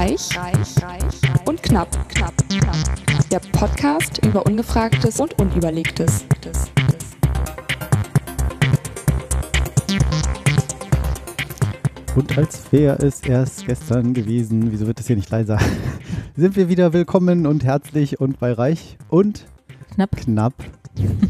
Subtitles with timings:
[0.00, 3.28] Reich, reich, reich und knapp, knapp, knapp.
[3.30, 6.24] Der Podcast über Ungefragtes und Unüberlegtes.
[12.16, 15.58] Und als wäre es erst gestern gewesen, wieso wird das hier nicht leiser?
[16.34, 19.44] Sind wir wieder willkommen und herzlich und bei Reich und
[19.92, 20.16] Knapp.
[20.16, 20.54] knapp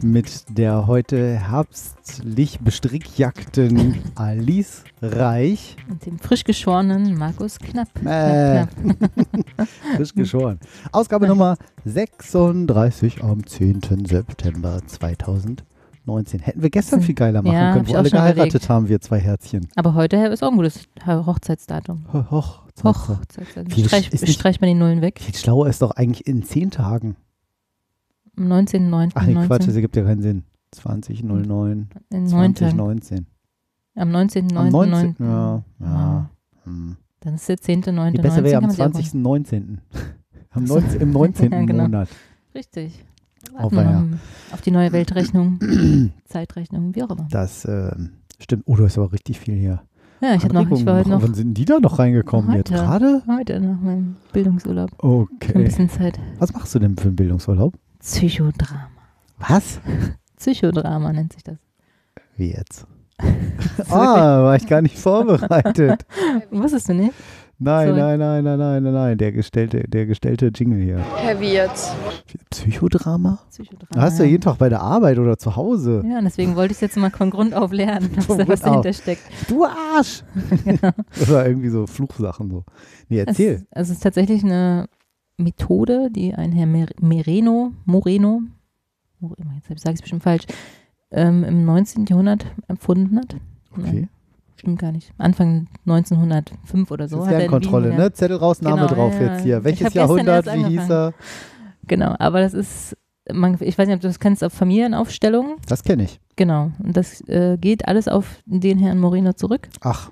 [0.03, 5.77] mit der heute herbstlich bestrickjagten Alice Reich.
[5.89, 7.89] Und dem frisch geschorenen Markus Knapp.
[8.05, 8.67] Äh.
[8.67, 9.69] Knapp, knapp.
[9.97, 10.59] Frisch geschoren.
[10.93, 13.81] Ausgabe Nummer 36 am 10.
[14.07, 16.41] September 2019.
[16.41, 18.69] Hätten wir gestern viel geiler machen Ja, können, wo alle geheiratet überlegt.
[18.69, 19.69] haben, wir zwei Herzchen.
[19.77, 22.07] Aber heute ist auch ein gutes Hochzeitsdatum.
[22.13, 22.61] Ho- Hoch.
[22.83, 23.71] Hochzeitsdatum.
[23.71, 25.21] Viel Streich, streicht man die Nullen weg.
[25.21, 27.17] Viel schlauer ist doch eigentlich in 10 Tagen.
[28.37, 29.11] Am 19.09.
[29.15, 29.67] Ach nee, Quatsch, 19.
[29.67, 30.45] das ergibt ja keinen Sinn.
[30.73, 32.77] 2009, In neun Tagen.
[32.77, 33.27] 2019.
[33.97, 34.57] Am 19.09.
[34.57, 34.71] Am 19.
[34.71, 35.17] 9..
[35.19, 35.87] Ja, ja.
[35.87, 36.31] Ja.
[36.65, 36.97] Hm.
[37.21, 38.11] Dann ist der 10.09.
[38.13, 39.79] Nee, besser wäre am 19, kann man sich auch 20.19.
[40.51, 40.75] Am so.
[40.81, 41.53] 19, Im 19.
[41.53, 41.83] Ja, genau.
[41.85, 42.09] Monat.
[42.55, 43.05] Richtig.
[43.53, 44.03] Weia.
[44.03, 44.19] noch
[44.53, 45.59] auf die neue Weltrechnung,
[46.25, 47.27] Zeitrechnung, wie auch immer.
[47.31, 48.65] Das ähm, stimmt.
[48.67, 49.83] Oh, du hast aber richtig viel hier.
[50.21, 52.55] Ja, ich, hab noch, ich war heute noch, Wann sind die da noch reingekommen?
[52.55, 52.83] Jetzt Heute.
[52.83, 53.23] gerade?
[53.27, 55.65] heute nach meinem Bildungsurlaub ein Okay.
[55.65, 56.19] bisschen Zeit.
[56.39, 57.75] Was machst du denn für einen Bildungsurlaub?
[58.01, 58.89] Psychodrama.
[59.39, 59.81] Was?
[60.37, 61.57] Psychodrama nennt sich das.
[62.37, 62.87] Wie jetzt?
[63.91, 66.07] ah, war ich gar nicht vorbereitet.
[66.51, 67.13] Wusstest du nicht?
[67.63, 69.19] Nein, nein, nein, nein, nein, nein, nein.
[69.19, 70.99] Der gestellte, der gestellte Jingle hier.
[71.17, 71.95] Heavy jetzt.
[72.49, 73.39] Psychodrama?
[73.51, 74.03] Psychodrama.
[74.03, 76.03] Hast du jeden Tag bei der Arbeit oder zu Hause?
[76.09, 78.61] Ja, und deswegen wollte ich es jetzt mal von Grund auf lernen, was, da, was
[78.63, 79.21] dahinter steckt.
[79.47, 80.23] Du Arsch!
[81.21, 82.65] Oder irgendwie so Fluchsachen so.
[83.11, 83.67] Nee, Es, erzähl.
[83.73, 84.89] also es ist tatsächlich eine
[85.43, 88.43] Methode, die ein Herr Mer Mereno, Moreno,
[89.21, 89.35] Mo-
[89.69, 90.45] jetzt sage ich es bestimmt falsch,
[91.11, 92.07] ähm, im 19.
[92.07, 93.37] Jahrhundert erfunden hat.
[93.77, 94.09] Okay.
[94.57, 95.13] Stimmt gar nicht.
[95.19, 97.17] Anfang 1905 oder so.
[97.19, 98.13] das ist er Lernkontrolle, ne?
[98.13, 99.65] Zettel raus, Name Genau, drauf ja, jetzt hier.
[99.65, 101.15] Welches Jahrhundert, wie hieß er?
[101.87, 102.97] Genau, aber das ist,
[103.33, 105.57] man, ich weiß nicht, ob du das kennst, auf Familienaufstellungen.
[105.67, 106.21] Das kenne ich.
[106.37, 106.71] Genau.
[106.83, 109.69] Und das äh, geht alles auf den Herrn Moreno zurück.
[109.81, 110.11] Ach,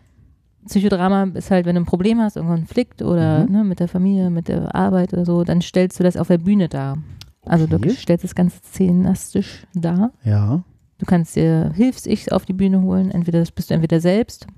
[0.66, 3.52] Psychodrama ist halt, wenn du ein Problem hast, einen Konflikt oder Mhm.
[3.52, 6.38] ne, mit der Familie, mit der Arbeit oder so, dann stellst du das auf der
[6.38, 6.98] Bühne dar.
[7.46, 7.90] Also du Okay.
[7.90, 10.12] stellst das Ganze szenastisch dar.
[10.24, 10.62] ja.
[11.00, 13.12] Du kannst dir Hilfs-Ich auf die Bühne holen.
[13.12, 14.48] Entweder das bist du entweder selbst,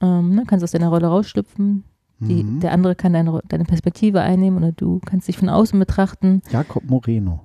[0.00, 1.84] ähm, ne, kannst aus deiner Rolle rausschlüpfen.
[2.18, 2.60] Die, Mhm.
[2.60, 6.40] Der andere kann deine, deine Perspektive einnehmen oder du kannst dich von außen betrachten.
[6.50, 7.40] Jakob Moreno.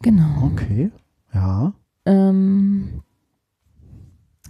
[0.00, 0.46] Genau.
[0.52, 0.90] Okay.
[1.34, 1.74] Ja.
[2.06, 3.02] Ähm,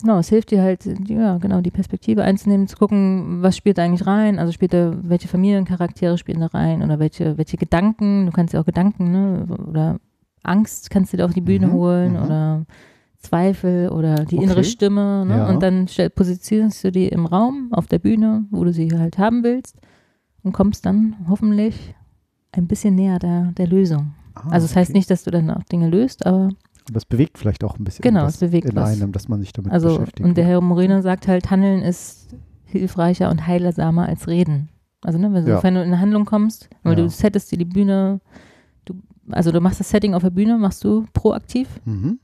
[0.01, 3.79] genau, es hilft dir halt, die- ja, genau, die Perspektive einzunehmen, zu gucken, was spielt
[3.79, 8.27] da eigentlich rein, also spielt da, welche Familiencharaktere spielen da rein oder welche, welche Gedanken,
[8.27, 9.99] du kannst ja auch Gedanken, ne, oder
[10.43, 12.23] Angst kannst du dir auf die Bühne Mhm, holen mhm.
[12.25, 12.67] oder
[13.21, 14.45] Zweifel oder die Okay.
[14.45, 15.47] innere Stimme, ne, Ja.
[15.49, 19.19] und dann stell, positionierst du die im Raum, auf der Bühne, wo du sie halt
[19.19, 19.77] haben willst
[20.45, 21.95] und kommst dann hoffentlich
[22.53, 24.13] ein bisschen näher der, der Lösung.
[24.35, 24.99] Ah, Also es heißt okay.
[24.99, 26.51] nicht, dass du dann auch Dinge löst, aber
[26.89, 28.91] Aber es bewegt vielleicht auch ein bisschen Genau, was es bewegt in was.
[28.91, 30.27] einem, dass man sich damit Also, beschäftigt.
[30.27, 32.35] und der Herr Moreno sagt halt, Handeln ist
[32.65, 34.69] hilfreicher und heilsamer als Reden.
[35.03, 35.63] Also, ne, wenn, du, Ja.
[35.63, 37.05] wenn du in eine Handlung kommst, weil Ja.
[37.05, 38.21] du settest dir die Bühne,
[38.85, 38.95] du,
[39.31, 42.19] also du machst das Setting auf der Bühne, machst du proaktiv mhm.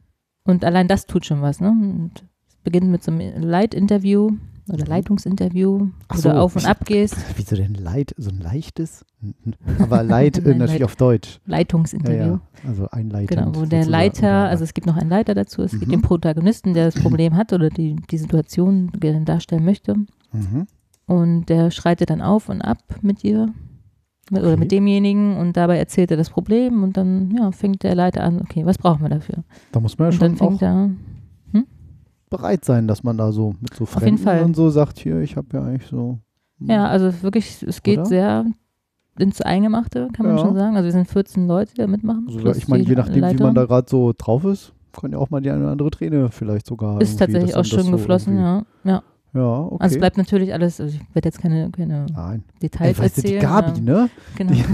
[0.44, 1.68] und allein das tut schon was, ne?
[1.70, 2.10] Und
[2.48, 4.30] es beginnt mit so einem Leitinterview
[4.72, 5.92] oder Leitungsinterview, Mhm.
[6.08, 7.16] Ach wo so, du auf und ab gehst.
[7.36, 8.14] Wieso denn Leid?
[8.16, 9.04] So ein leichtes?
[9.78, 10.84] Aber Leid äh, Nein, natürlich Leid.
[10.88, 11.40] auf Deutsch.
[11.46, 12.18] Ja, Leitungsinterview.
[12.34, 12.40] ja.
[12.66, 13.36] Also ein Leiter.
[13.36, 15.90] Genau, wo der Leiter, also es gibt noch einen Leiter dazu, es gibt Mhm.
[15.90, 19.94] den Protagonisten, der das Problem hat oder die, die Situation gerne darstellen möchte.
[20.32, 20.66] Mhm.
[21.06, 23.52] Und der schreitet dann auf und ab mit dir
[24.30, 24.60] mit, oder Okay.
[24.60, 28.40] mit demjenigen und dabei erzählt er das Problem und dann ja, fängt der Leiter an,
[28.40, 29.44] okay, was brauchen wir dafür?
[29.72, 30.90] Da muss man ja und dann schon fängt auch er,
[32.36, 34.42] bereit sein, dass man da so mit so jeden Fremden Fall.
[34.42, 36.18] und so sagt, hier, ich habe ja eigentlich so.
[36.60, 38.06] ja, also wirklich, es geht Oder?
[38.06, 38.44] sehr
[39.18, 40.42] ins Eingemachte, kann man Ja.
[40.44, 40.76] schon sagen.
[40.76, 42.26] Also wir sind 14 Leute, die da mitmachen.
[42.28, 43.44] Also, ich meine, je nachdem, wie Leiter.
[43.44, 46.30] man da gerade so drauf ist, kann ja auch mal die eine oder andere Träne
[46.30, 47.00] vielleicht sogar.
[47.00, 48.62] ist tatsächlich auch schön so geflossen, ja.
[48.84, 49.02] ja.
[49.34, 49.76] Ja, okay.
[49.80, 52.44] Also es bleibt natürlich alles, also ich werde jetzt keine, keine Nein.
[52.62, 53.42] Details Ey, du, die erzählen.
[53.42, 54.08] Gabi, ne?
[54.36, 54.52] Genau.
[54.52, 54.64] Die,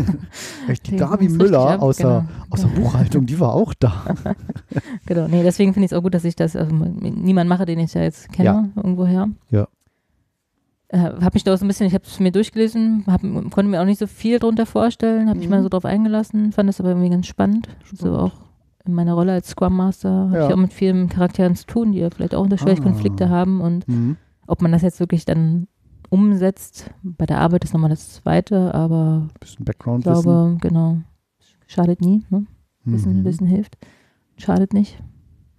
[0.91, 2.45] die Gabi Müller aus, der, genau.
[2.51, 4.05] aus der Buchhaltung, die war auch da.
[5.07, 7.79] Genau, nee, deswegen finde ich es auch gut, dass ich das also, niemand mache, den
[7.81, 8.69] ich ja jetzt kenne, Ja.
[8.77, 9.29] irgendwoher.
[9.51, 9.67] Ja.
[10.89, 13.65] Äh, habe mich da auch so ein bisschen, ich habe es mir durchgelesen, hab, konnte
[13.65, 15.55] mir auch nicht so viel drunter vorstellen, habe mich Mhm.
[15.55, 17.69] mal so drauf eingelassen, fand das aber irgendwie ganz spannend.
[17.93, 18.33] So auch
[18.85, 20.47] in meiner Rolle als Scrum Master habe Ja.
[20.49, 22.75] ich auch mit vielen Charakteren zu tun, die ja vielleicht auch Ah.
[22.83, 24.17] Konflikte haben und Mhm.
[24.51, 25.67] Ob man das jetzt wirklich dann
[26.11, 30.23] umsetzt, bei der Arbeit ist nochmal das Zweite, aber Bisschen ich Background-Wissen.
[30.23, 30.99] glaube, genau,
[31.67, 32.47] schadet nie, ne?
[32.85, 33.25] Wissen, Mhm.
[33.25, 33.77] Wissen hilft,
[34.37, 35.01] schadet nicht.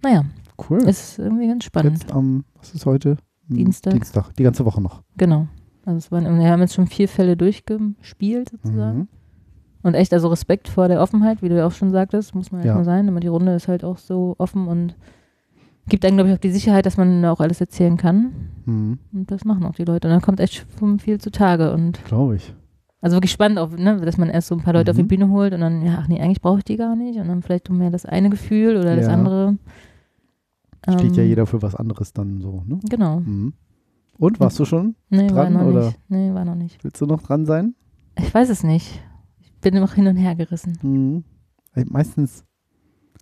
[0.02, 0.24] Naja,
[0.68, 0.82] Cool.
[0.82, 2.00] ist irgendwie ganz spannend.
[2.02, 3.16] Jetzt am, was ist heute?
[3.48, 3.94] Hm, Dienstag.
[3.94, 5.02] Dienstag, die ganze Woche noch.
[5.16, 5.46] Genau.
[5.86, 8.98] Also es waren, wir haben jetzt schon vier Fälle durchgespielt sozusagen.
[8.98, 9.08] Mhm.
[9.84, 12.60] Und echt, also Respekt vor der Offenheit, wie du ja auch schon sagtest, muss man
[12.60, 12.74] ja, Ja.
[12.74, 13.08] mal sein.
[13.08, 14.96] Aber die Runde ist halt auch so offen und
[15.88, 18.32] gibt einem, glaube ich, auch die Sicherheit, dass man auch alles erzählen kann.
[18.66, 18.98] Mhm.
[19.12, 20.08] Und das machen auch die Leute.
[20.08, 21.72] Und dann kommt echt schon viel zutage.
[21.72, 22.54] Und Glaube ich.
[23.00, 25.08] also wirklich spannend, auch, ne, dass man erst so ein paar Leute auf die Mhm.
[25.08, 27.18] Bühne holt und dann, ja, ach nee, eigentlich brauche ich die gar nicht.
[27.18, 29.12] Und dann vielleicht mehr das eine Gefühl oder das Ja.
[29.12, 29.58] andere.
[30.88, 32.80] Steht ja Ähm, jeder für was anderes dann so, ne?
[32.90, 33.20] Genau.
[33.20, 33.52] Mhm.
[34.18, 34.94] Und warst du schon?
[35.10, 35.86] Nee, war Dran, noch oder?
[35.86, 36.00] nicht.
[36.08, 36.82] Nee, war noch nicht.
[36.84, 37.74] Willst du noch dran sein?
[38.18, 39.00] Ich weiß es nicht.
[39.40, 40.78] Ich bin noch hin und her gerissen.
[40.82, 41.24] Mhm.
[41.90, 42.44] Meistens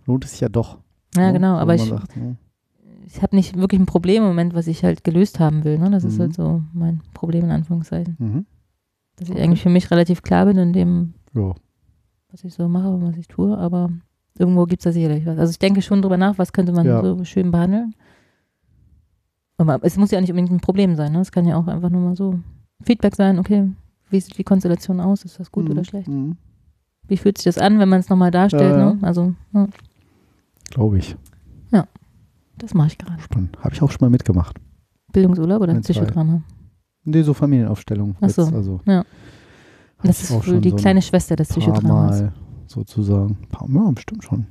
[0.06, 0.78] lohnt es sich ja doch.
[1.14, 1.32] Ja, ne?
[1.34, 1.56] genau.
[1.56, 2.36] Aber ich, sagt, ne?
[3.06, 5.79] Ich habe nicht wirklich ein Problem im Moment, was ich halt gelöst haben will.
[5.79, 5.91] Ne?
[5.91, 6.20] Das ist Mhm.
[6.23, 8.17] halt so mein Problem in Anführungszeichen.
[8.19, 8.47] Mhm.
[9.17, 9.43] Dass ich Okay.
[9.44, 11.55] eigentlich für mich relativ klar bin in dem, Ja.
[12.31, 13.91] was ich so mache und was ich tue, aber
[14.38, 15.38] irgendwo gibt es da sicherlich was.
[15.38, 17.02] Also ich denke schon drüber nach, was könnte man Ja.
[17.02, 17.94] so schön behandeln.
[19.58, 21.12] Aber es muss ja nicht unbedingt ein Problem sein.
[21.12, 21.20] Ne?
[21.20, 22.38] Es kann ja auch einfach nur mal so
[22.82, 23.70] Feedback sein, okay,
[24.08, 25.25] wie sieht die Konstellation aus?
[25.25, 25.70] Ist das gut Mhm.
[25.73, 26.08] oder schlecht?
[26.08, 26.37] Mhm.
[27.06, 28.73] Wie fühlt sich das an, wenn man es nochmal darstellt?
[28.73, 28.94] Ja, ja.
[28.94, 28.99] Ne?
[29.02, 29.67] Also, ja,
[30.70, 31.17] Glaube ich.
[32.60, 33.20] Das mache ich gerade.
[33.20, 33.56] Spannend.
[33.58, 34.56] Habe ich auch schon mal mitgemacht.
[35.12, 35.74] Bildungsurlaub oder.
[35.80, 36.42] Psychodrama?
[37.04, 38.16] Nee, so Familienaufstellung.
[38.20, 39.04] Ach so, Jetzt, also, ja.
[40.02, 42.20] Das ist wohl die so ein kleine Schwester des paar Psychodramas.
[42.20, 42.32] Mal
[42.66, 43.36] sozusagen.
[43.50, 44.46] Paar, ja, bestimmt schon.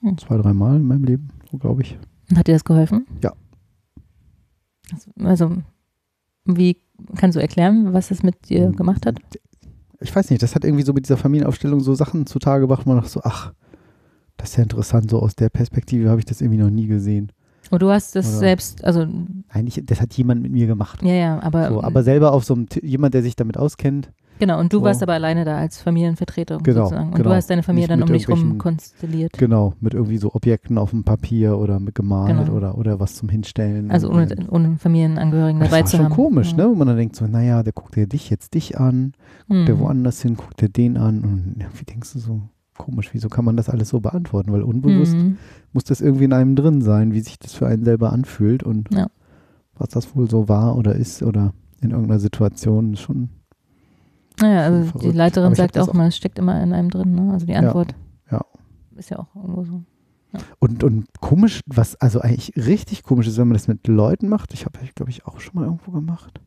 [0.00, 0.18] Hm.
[0.18, 1.98] Zwei, drei Mal in meinem Leben, so glaube ich.
[2.30, 3.06] Und hat dir das geholfen?
[3.22, 3.32] Ja.
[4.92, 5.56] Also, also,
[6.44, 6.78] wie
[7.16, 8.76] kannst du erklären, was es mit dir Hm.
[8.76, 9.18] gemacht hat?
[10.00, 12.90] Ich weiß nicht, das hat irgendwie so mit dieser Familienaufstellung so Sachen zutage gebracht, wo
[12.90, 13.52] man dachte so, ach,
[14.36, 17.32] das ist ja interessant, so aus der Perspektive habe ich das irgendwie noch nie gesehen.
[17.70, 19.06] Und du hast das Oder- selbst, also,
[19.48, 21.02] Eigentlich, das hat jemand mit mir gemacht.
[21.02, 24.12] ja, ja, aber, So, aber selber auf so einem, jemand, der sich damit auskennt.
[24.38, 24.84] genau, und du so.
[24.84, 27.08] warst aber alleine da als Familienvertreter Genau, sozusagen.
[27.08, 27.30] Und genau.
[27.30, 29.32] du hast deine Familie Nicht dann um dich rum konstelliert.
[29.32, 32.52] Genau, mit irgendwie so Objekten auf dem Papier oder mit gemalt Genau.
[32.52, 33.90] oder, oder was zum Hinstellen.
[33.90, 36.14] Also ohne, ohne Familienangehörigen das dabei war zu schon haben.
[36.14, 36.58] komisch, ja.
[36.58, 36.68] ne?
[36.70, 39.12] Wo man dann denkt so, naja, der guckt ja dich jetzt dich an,
[39.48, 39.66] Mhm.
[39.66, 42.42] der woanders hin, guckt der den an und ja, wie denkst du so,
[42.78, 44.52] komisch, wieso kann man das alles so beantworten?
[44.52, 45.38] Weil unbewusst Mhm.
[45.72, 48.92] muss das irgendwie in einem drin sein, wie sich das für einen selber anfühlt und
[48.92, 49.08] Ja.
[49.74, 53.28] was das wohl so war oder ist oder in irgendeiner Situation schon.
[54.40, 55.04] Naja, Schon also die verrückt.
[55.06, 57.32] Aber Leiterin sagt das auch mal, es steckt immer in einem drin, ne?
[57.32, 57.94] Also die Antwort
[58.30, 58.42] ja.
[58.96, 59.82] ist ja auch irgendwo so.
[60.58, 64.52] Und, und komisch, was also eigentlich richtig komisch ist, wenn man das mit Leuten macht,
[64.52, 66.40] ich habe, glaube ich, auch schon mal irgendwo gemacht,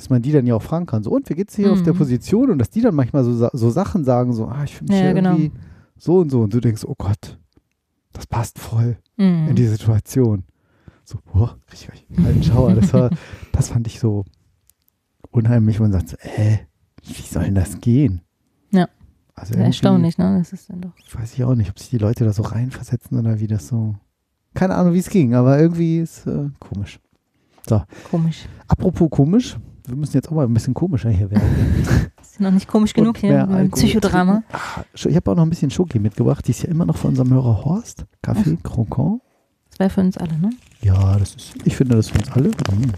[0.00, 1.92] dass man die dann ja auch fragen kann, so, und wie geht's hier auf der
[1.92, 1.98] Mhm.
[1.98, 2.50] Position?
[2.50, 5.04] Und dass die dann manchmal so, so Sachen sagen, so, ah, ich fühle mich Ja,
[5.06, 5.30] hier genau.
[5.36, 5.52] irgendwie
[5.98, 6.40] so und so.
[6.40, 7.38] Und du denkst, oh Gott,
[8.14, 9.48] das passt voll Mhm.
[9.48, 10.44] in die Situation.
[11.04, 12.74] So, boah, richtig, richtig kalten Schauer.
[12.74, 13.10] Das war,
[13.52, 14.24] das fand ich so
[15.30, 15.80] unheimlich.
[15.80, 16.58] Man sagt so, äh,
[17.04, 18.22] wie soll denn das gehen?
[18.70, 18.88] Ja.
[19.34, 20.36] Also erstaunlich, ne?
[20.38, 20.92] Das ist dann doch.
[21.12, 23.96] Weiß ich auch nicht, ob sich die Leute da so reinversetzen oder wie das so.
[24.54, 27.00] Keine Ahnung, wie es ging, aber irgendwie ist äh, komisch.
[28.10, 28.46] Komisch.
[28.66, 29.56] Apropos komisch,
[29.90, 31.42] wir müssen jetzt auch mal ein bisschen komischer hier werden.
[32.22, 34.42] Ist noch nicht komisch genug hier im Psychodrama.
[34.52, 36.46] Ah, Ich habe auch noch ein bisschen Schoki mitgebracht.
[36.46, 38.06] Die ist ja immer noch von unserem Hörer Horst.
[38.22, 39.20] Kaffee, Croquant.
[39.70, 40.50] Das wäre für uns alle, ne?
[40.80, 42.48] Ja, das ist, ich finde das für uns alle.
[42.48, 42.92] Mm.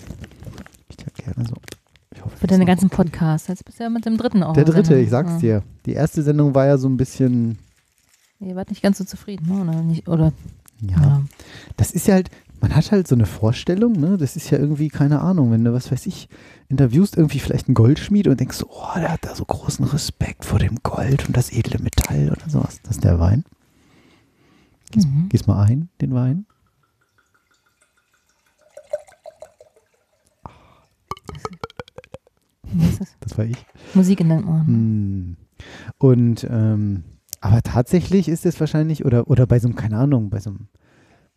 [0.89, 1.55] Ich ja gerne so.
[2.15, 3.49] Ich hoffe, Für deine ganzen Podcasts.
[3.49, 4.53] Jetzt bist du ja mit dem dritten auch.
[4.53, 5.03] Der dritte, drin.
[5.05, 5.39] ich sag's Ja.
[5.39, 5.63] dir.
[5.87, 7.59] Die erste Sendung war ja so ein bisschen,
[8.39, 9.63] Ihr wart nicht ganz so zufrieden, ne?
[9.63, 10.09] Oder nicht?
[10.09, 10.33] Oder,
[10.81, 11.23] ja, ja.
[11.77, 12.31] das ist ja halt,
[12.63, 14.17] man hat halt so eine Vorstellung, ne?
[14.17, 16.29] Das ist ja irgendwie, keine Ahnung, wenn du, was weiß ich,
[16.69, 20.45] interviewst irgendwie vielleicht einen Goldschmied und denkst so, oh, der hat da so großen Respekt
[20.45, 22.81] vor dem Gold und das edle Metall oder sowas.
[22.85, 23.45] Das ist der Wein.
[24.95, 25.29] Mhm.
[25.29, 26.47] Gieß mal ein, den Wein.
[32.75, 33.17] Was ist das?
[33.21, 33.67] Das war ich.
[33.93, 34.67] Musik in deinen Ohren.
[34.67, 35.37] Hm.
[35.99, 37.03] Und, ähm,
[37.41, 40.69] aber tatsächlich ist es wahrscheinlich, oder, oder bei so einem, keine Ahnung, bei so einem,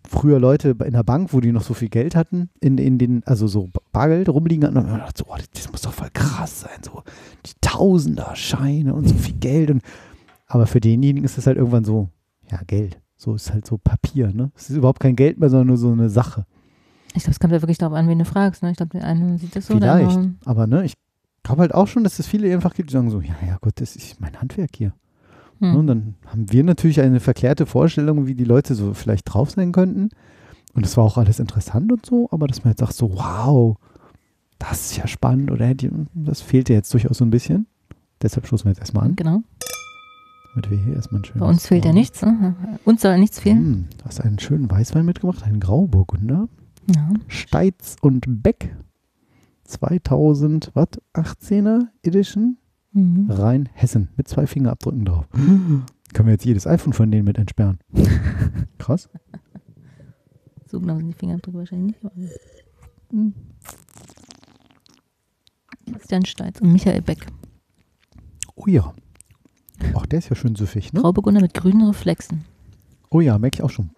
[0.08, 3.24] früher Leute in der Bank, wo die noch so viel Geld hatten, in, in den,
[3.26, 6.10] also so Bargeld rumliegen hatten, und man dachte so, oh, das, das muss doch voll
[6.14, 7.04] krass sein, so
[7.46, 9.72] die Tausender-Scheine und so viel Geld.
[9.72, 9.82] Und,
[10.48, 12.10] aber für denjenigen ist das halt irgendwann so,
[12.52, 13.00] ja, Geld.
[13.18, 14.52] So ist halt so Papier, ne?
[14.56, 16.46] Es ist überhaupt kein Geld mehr, sondern nur so eine Sache.
[17.14, 18.62] Ich glaube, es kommt ja wirklich darauf an, wen du fragst.
[18.62, 18.72] Ne?
[18.72, 19.76] Ich glaube, der eine sieht das so.
[19.76, 20.20] Vielleicht.
[20.44, 20.96] Aber ne, ich
[21.44, 23.80] glaube halt auch schon, dass es viele einfach gibt, die sagen so, ja, ja Gott,
[23.80, 24.94] das ist mein Handwerk hier.
[25.60, 25.72] Hm.
[25.72, 29.52] Ne, Und dann haben wir natürlich eine verklärte Vorstellung, wie die Leute so vielleicht drauf
[29.52, 30.10] sein könnten.
[30.74, 33.78] Und das war auch alles interessant und so, aber dass man jetzt sagt so, wow,
[34.60, 35.74] das ist ja spannend oder
[36.14, 37.68] das fehlte jetzt durchaus so ein bisschen.
[38.22, 39.42] Deshalb stoßen wir jetzt erstmal an, Genau.
[40.54, 42.22] damit wir hier erstmal ein schönes Bei uns fehlt ja nichts.
[42.22, 42.56] Ne?
[42.86, 43.58] Uns soll nichts fehlen.
[43.58, 46.48] Hm, du hast einen schönen Weißwein mitgebracht, einen Grauburgunder.
[46.94, 47.10] Ja.
[47.28, 48.76] Steitz und Beck
[49.64, 50.88] 2000, was?
[51.14, 52.58] 18er Edition?
[52.96, 53.30] Mhm.
[53.30, 55.28] Rheinhessen mit zwei Fingerabdrücken drauf.
[55.34, 57.78] Können wir jetzt jedes iPhone von denen mit entsperren.
[58.78, 59.10] Krass.
[60.68, 62.06] So genau sind die Fingerabdrücke wahrscheinlich nicht.
[62.06, 63.32] aber-
[65.92, 67.26] Christian Steitz und Michael Beck.
[68.56, 68.94] Oh ja.
[69.94, 71.02] Ach, der ist ja schön süffig, ne?
[71.02, 72.46] Grauburgunder mit grünen Reflexen.
[73.10, 73.92] Oh ja, merke ich auch schon.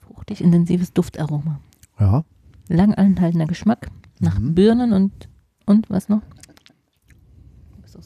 [0.00, 1.60] Fruchtig intensives Duftaroma.
[1.98, 2.24] Ja.
[2.68, 3.90] Lang anhaltender Geschmack.
[4.20, 4.54] Nach Mhm.
[4.54, 5.28] Birnen und,
[5.66, 6.22] und was noch?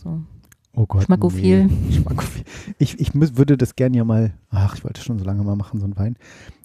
[0.07, 0.21] So
[0.79, 1.05] Oh Gott.
[1.05, 1.65] Schmackophil.
[1.69, 1.93] Nee.
[1.93, 2.45] Schmackophil.
[2.79, 5.57] Ich, ich müß, würde das gerne ja mal, ach, ich wollte schon so lange mal
[5.57, 6.17] machen, so einen Wein,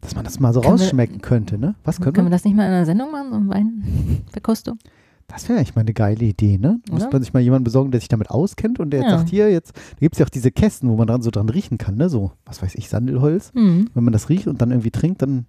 [0.01, 1.75] dass man das mal so Können wir- rausschmecken könnte, ne?
[1.86, 2.36] Was Können, können wir wir?
[2.36, 4.77] das nicht mal in einer Sendung machen, so ein Weinverkostung?
[5.27, 6.81] Das wäre eigentlich mal eine geile Idee, ne?
[6.91, 9.17] Muss man sich mal jemanden besorgen, der sich damit auskennt und der jetzt Ja.
[9.19, 11.48] sagt, hier, jetzt, da gibt es ja auch diese Kästen, wo man dran so dran
[11.48, 12.10] riechen kann, ne?
[12.10, 13.53] So, was weiß ich, Sandelholz.
[13.53, 13.88] Hm.
[13.93, 15.45] Wenn man das riecht und dann irgendwie trinkt, dann,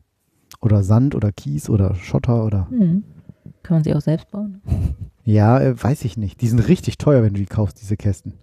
[0.61, 3.03] oder Sand oder Kies oder Schotter oder, Hm.
[3.65, 4.61] Kann man sie auch selbst bauen?
[5.25, 6.41] Ja, äh, weiß ich nicht.
[6.41, 8.35] Die sind richtig teuer, wenn du die kaufst, diese Kästen.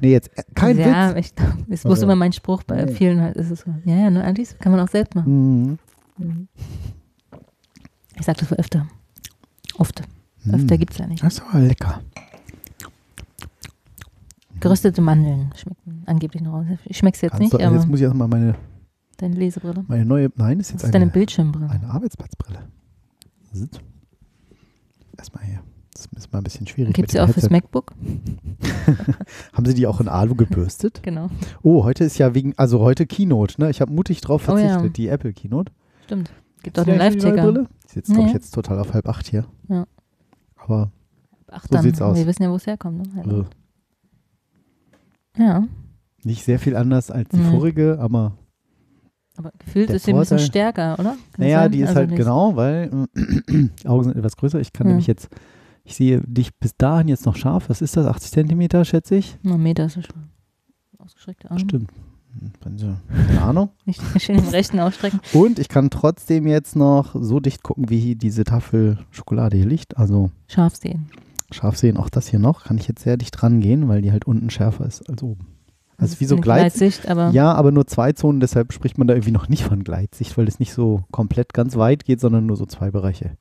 [0.00, 1.26] Nee, jetzt, äh, kein ja, Witz.
[1.26, 2.92] ich, das muss Also, immer mein Spruch bei nee.
[2.92, 3.36] vielen halt.
[3.36, 3.74] Ist es so.
[3.84, 5.62] Ja, ja, nur Alice kann man auch selbst machen.
[5.62, 5.78] Mhm.
[6.18, 6.48] Mhm.
[8.18, 8.86] Ich sag das wohl öfter.
[9.78, 10.02] Oft.
[10.50, 10.78] Öfter Mhm.
[10.78, 11.22] gibt es ja nicht.
[11.22, 12.00] Das ist aber lecker.
[14.60, 16.54] Geröstete Mandeln schmecken angeblich noch.
[16.54, 16.66] raus.
[16.86, 18.54] Ich schmeck's jetzt Kannst nicht, du, jetzt muss ich erstmal meine,
[19.18, 19.84] deine Lesebrille.
[19.86, 21.68] meine neue, nein, ist jetzt ist deine eine, Bildschirmbrille.
[21.68, 22.60] eine Arbeitsplatzbrille.
[25.18, 25.60] Erstmal hier.
[25.96, 26.94] Das ist mal ein bisschen schwierig.
[26.94, 27.52] Gibt es ja auch fürs Headset.
[27.54, 27.92] MacBook.
[29.52, 31.00] Haben Sie die auch in Alu gebürstet?
[31.06, 31.28] Genau.
[31.62, 33.70] Oh, heute ist ja wegen, also heute Keynote, ne?
[33.70, 34.68] Ich habe mutig drauf Oh ja.
[34.68, 35.72] verzichtet, die Apple Keynote.
[36.04, 36.30] Stimmt.
[36.62, 37.66] Gibt auch einen Live-Ticker.
[37.86, 39.44] Ist jetzt, glaube ich, jetzt total auf halb acht hier.
[39.68, 39.86] Ja.
[40.56, 40.90] Aber,
[41.48, 41.82] Ach, So dann.
[41.82, 42.16] sieht's aus.
[42.16, 43.14] Wir wissen ja, wo es herkommt.
[43.26, 43.46] Ne?
[45.38, 45.64] äh, Ja,
[46.24, 47.50] nicht sehr viel anders als die Nee.
[47.50, 48.36] vorige, aber
[49.38, 51.10] aber gefühlt ist sie ein bisschen stärker, oder?
[51.10, 51.72] Kann naja, sein?
[51.72, 52.90] die ist Also halt nicht- genau, weil
[53.84, 54.58] Augen sind etwas größer.
[54.60, 54.92] Ich kann Ja.
[54.92, 55.28] nämlich jetzt,
[55.86, 57.68] ich sehe dich bis dahin jetzt noch scharf.
[57.68, 58.06] Was ist das?
[58.06, 59.38] 80 Zentimeter, schätze ich?
[59.42, 60.30] Na, Meter ist es schon.
[60.98, 61.60] Ausgestreckte Arme.
[61.60, 61.90] Stimmt.
[62.60, 63.70] Keine Ahnung.
[63.86, 65.20] Nicht schön im rechten ausstrecken.
[65.32, 69.66] Und ich kann trotzdem jetzt noch so dicht gucken, wie hier diese Tafel Schokolade hier
[69.66, 69.96] liegt.
[69.96, 71.08] Also Scharf sehen.
[71.50, 74.26] scharf sehen, auch das hier noch, kann ich jetzt sehr dicht rangehen, weil die halt
[74.26, 75.46] unten schärfer ist als oben.
[75.96, 77.02] Also wie so Gleitsicht.
[77.02, 79.82] Gleitsicht, aber Ja, aber nur zwei Zonen, deshalb spricht man da irgendwie noch nicht von
[79.82, 83.38] Gleitsicht, weil es nicht so komplett ganz weit geht, sondern nur so zwei Bereiche.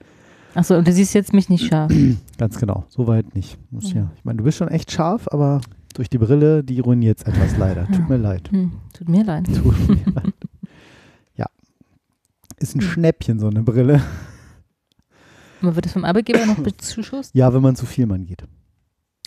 [0.55, 1.91] Achso, und du siehst jetzt mich nicht scharf.
[2.37, 3.57] Ganz genau, so weit nicht.
[3.71, 4.09] Muss ja.
[4.17, 5.61] Ich meine, du bist schon echt scharf, aber
[5.93, 7.85] durch die Brille, die ruiniert es etwas leider.
[7.87, 8.05] Tut Ja.
[8.07, 8.51] mir leid.
[8.51, 9.45] Hm, tut mir leid.
[9.45, 10.33] Tut mir leid.
[11.35, 11.45] Ja.
[12.57, 12.87] Ist ein Hm.
[12.87, 14.01] Schnäppchen, so eine Brille.
[15.61, 17.33] Aber wird es vom Arbeitgeber noch bezuschusst?
[17.33, 18.43] Ja, wenn man zu viel man geht.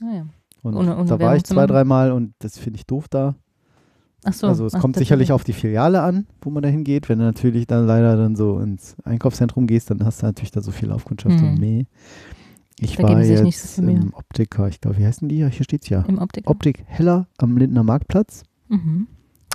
[0.01, 0.27] Naja.
[0.63, 3.35] Und Ohne- ohne da war ich zwei, dreimal und das finde ich doof da.
[4.25, 4.49] Achso.
[4.49, 7.09] also es kommt sicherlich auf die Filiale an, wo man da hingeht.
[7.09, 10.61] Wenn du natürlich dann leider dann so ins Einkaufszentrum gehst, dann hast du natürlich da
[10.61, 11.49] so viel Aufkundschaft Mhm.
[11.49, 11.87] und nee.
[12.81, 15.39] Ich Da war jetzt so im Optiker, ich glaube, wie heißen die?
[15.39, 16.03] Ja, hier steht's ja.
[16.03, 16.49] Im Optik.
[16.49, 18.43] Optik Heller am Lindner Marktplatz.
[18.69, 19.07] Mhm.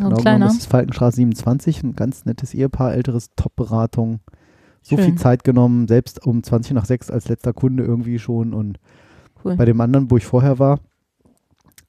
[0.01, 0.47] Oh, Genau kleiner.
[0.47, 4.19] ist es Falkenstraße 27, ein ganz nettes Ehepaar, älteres Top-Beratung.
[4.81, 5.05] So Schön.
[5.05, 8.79] viel Zeit genommen, selbst um 20 nach 6 als letzter Kunde irgendwie schon und
[9.45, 9.55] Cool.
[9.55, 10.79] bei dem anderen, wo ich vorher war,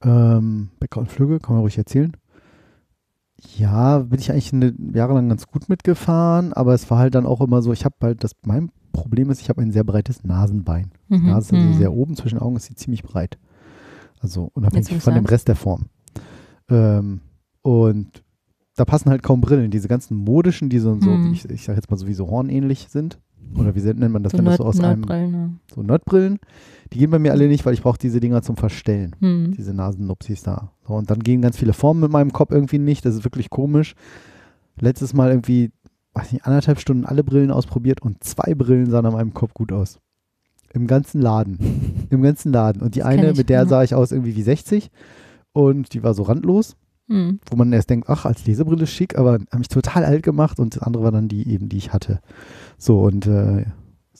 [0.02, 2.12] ähm, Bäcker und Flügge, kann man ruhig erzählen.
[3.56, 7.40] Ja, bin ich eigentlich eine, jahrelang ganz gut mitgefahren, aber es war halt dann auch
[7.40, 10.90] immer so, ich habe halt, das, mein Problem ist, ich habe ein sehr breites Nasenbein.
[11.08, 11.26] Die Mhm.
[11.26, 11.74] Nase ist also Mhm.
[11.74, 13.38] sehr oben, zwischen den Augen ist sie ziemlich breit.
[14.20, 15.32] Also unabhängig von dem sagst.
[15.32, 15.86] Rest der Form.
[16.68, 17.20] Ähm,
[17.62, 18.22] und
[18.76, 19.70] da passen halt kaum Brillen.
[19.70, 21.32] Diese ganzen modischen, die so, so Mhm.
[21.32, 23.18] ich, ich sage jetzt mal so wie so hornähnlich sind.
[23.56, 25.50] Oder wie nennt man das, So wenn das Nerd, so aus einem, ja.
[25.74, 26.38] so Nerdbrillen.
[26.92, 29.14] Die gehen bei mir alle nicht, weil ich brauche diese Dinger zum Verstellen.
[29.20, 29.52] Hm.
[29.56, 30.72] Diese Nasennupsis da.
[30.86, 33.04] So, und dann gehen ganz viele Formen mit meinem Kopf irgendwie nicht.
[33.04, 33.94] Das ist wirklich komisch.
[34.78, 35.70] Letztes Mal irgendwie,
[36.14, 39.72] weiß nicht, anderthalb Stunden alle Brillen ausprobiert und zwei Brillen sahen an meinem Kopf gut
[39.72, 39.98] aus.
[40.72, 42.06] Im ganzen Laden.
[42.10, 42.82] Im ganzen Laden.
[42.82, 44.90] Und die Das eine, mit der sah ich aus irgendwie wie 60
[45.52, 47.38] und die war so randlos, Hm.
[47.50, 50.74] wo man erst denkt, ach, als Lesebrille schick, aber hat mich total alt gemacht und
[50.74, 52.20] das andere war dann die eben, die ich hatte.
[52.78, 53.66] So, und äh,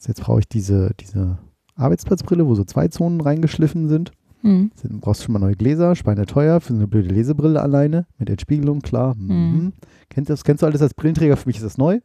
[0.07, 1.39] jetzt brauche ich diese, diese
[1.77, 4.13] Arbeitsplatzbrille, wo so zwei Zonen reingeschliffen sind.
[4.43, 4.71] Hm.
[4.75, 8.81] Sind, brauchst schon mal neue Gläser, schweineteuer für so eine blöde Lesebrille alleine mit Entspiegelung,
[8.81, 9.15] klar.
[9.15, 9.35] Mhm.
[9.35, 9.73] Mhm.
[10.11, 11.39] Kennst, du das, kennst du alles als Brillenträger?
[11.39, 12.01] Für mich ist das neu.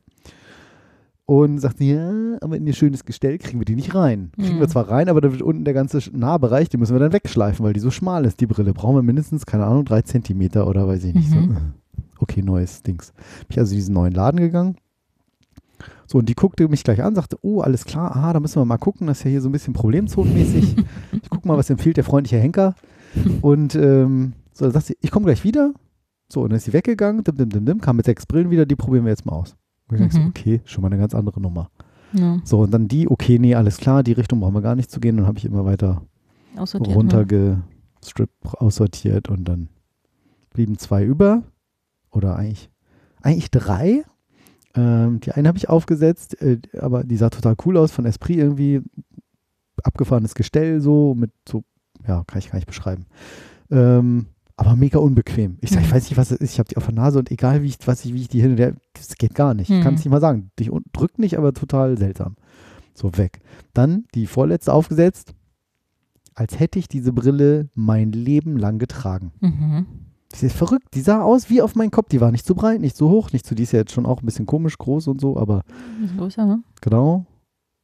[1.29, 4.31] Und sagt sie, ja, aber in ihr schönes Gestell kriegen wir die nicht rein.
[4.35, 4.69] Kriegen wir Mhm.
[4.71, 7.73] zwar rein, aber da wird unten der ganze Nahbereich, den müssen wir dann wegschleifen, weil
[7.73, 8.73] die so schmal ist, die Brille.
[8.73, 11.29] Brauchen wir mindestens, keine Ahnung, drei Zentimeter oder weiß ich nicht.
[11.29, 11.53] Mhm.
[11.53, 12.01] So.
[12.21, 13.11] Okay, neues Dings.
[13.11, 14.77] Bin ich also in diesen neuen Laden gegangen.
[16.07, 18.65] So, und die guckte mich gleich an, sagte, oh, alles klar, aha, da müssen wir
[18.65, 20.77] mal gucken, das ist ja hier so ein bisschen problemzonenmäßig.
[21.11, 22.73] ich guck mal, was empfiehlt der freundliche Henker.
[23.41, 25.73] Und ähm, so, dann sagt sie, ich komme gleich wieder.
[26.27, 28.65] So, und dann ist sie weggegangen, dim, dim, dim, dim, kam mit sechs Brillen wieder,
[28.65, 29.55] die probieren wir jetzt mal aus.
[29.89, 30.27] Und ich so, Mhm.
[30.27, 31.69] okay, schon mal eine ganz andere Nummer.
[32.13, 32.39] Ja.
[32.43, 34.99] So, und dann die, okay, nee, alles klar, die Richtung brauchen wir gar nicht zu
[34.99, 35.17] gehen.
[35.17, 36.01] Dann habe ich immer weiter
[36.55, 36.93] ne?
[36.93, 39.69] runtergestrippt, aussortiert und dann
[40.51, 41.43] blieben zwei über.
[42.11, 42.69] Oder eigentlich,
[43.21, 44.03] eigentlich drei.
[44.75, 48.37] Ähm, die eine habe ich aufgesetzt, äh, aber die sah total cool aus, von Esprit
[48.37, 48.81] irgendwie
[49.83, 51.63] abgefahrenes Gestell so mit so,
[52.07, 53.05] ja, kann ich gar nicht beschreiben.
[53.71, 54.27] Ähm,
[54.59, 55.57] aber mega unbequem.
[55.61, 55.91] Ich sag, ich Mhm.
[55.95, 56.53] weiß nicht, was es ist.
[56.53, 58.41] Ich habe die auf der Nase und egal wie ich, was ich, wie ich die
[58.41, 59.69] hin und her, das geht gar nicht.
[59.69, 60.09] Ich kann es Mhm.
[60.09, 60.51] nicht mal sagen.
[60.59, 62.35] Dich drückt nicht, aber total seltsam.
[62.93, 63.39] So weg.
[63.73, 65.33] Dann die vorletzte aufgesetzt,
[66.35, 69.31] als hätte ich diese Brille mein Leben lang getragen.
[69.39, 69.85] Mhm.
[70.29, 70.87] Das ist verrückt.
[70.93, 72.09] Die sah aus wie auf meinen Kopf.
[72.09, 74.05] Die war nicht zu breit, nicht zu hoch, nicht zu, die ist ja jetzt schon
[74.05, 75.63] auch ein bisschen komisch groß und so, aber
[75.99, 76.61] Bisschen größer, ne?
[76.81, 77.25] genau.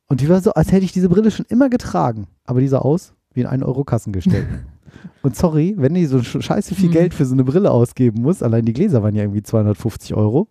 [0.07, 2.27] Und die war so, als hätte ich diese Brille schon immer getragen.
[2.43, 4.45] Aber die sah aus wie ein 1-Euro-Kassengestell.
[5.23, 6.93] und sorry, wenn ich so sch- scheiße viel Mhm.
[6.93, 10.47] Geld für so eine Brille ausgeben muss, allein die Gläser waren ja irgendwie 250 Euro.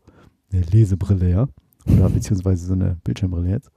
[0.53, 1.49] Eine Lesebrille, ja.
[1.87, 3.71] Oder beziehungsweise so eine Bildschirmbrille jetzt.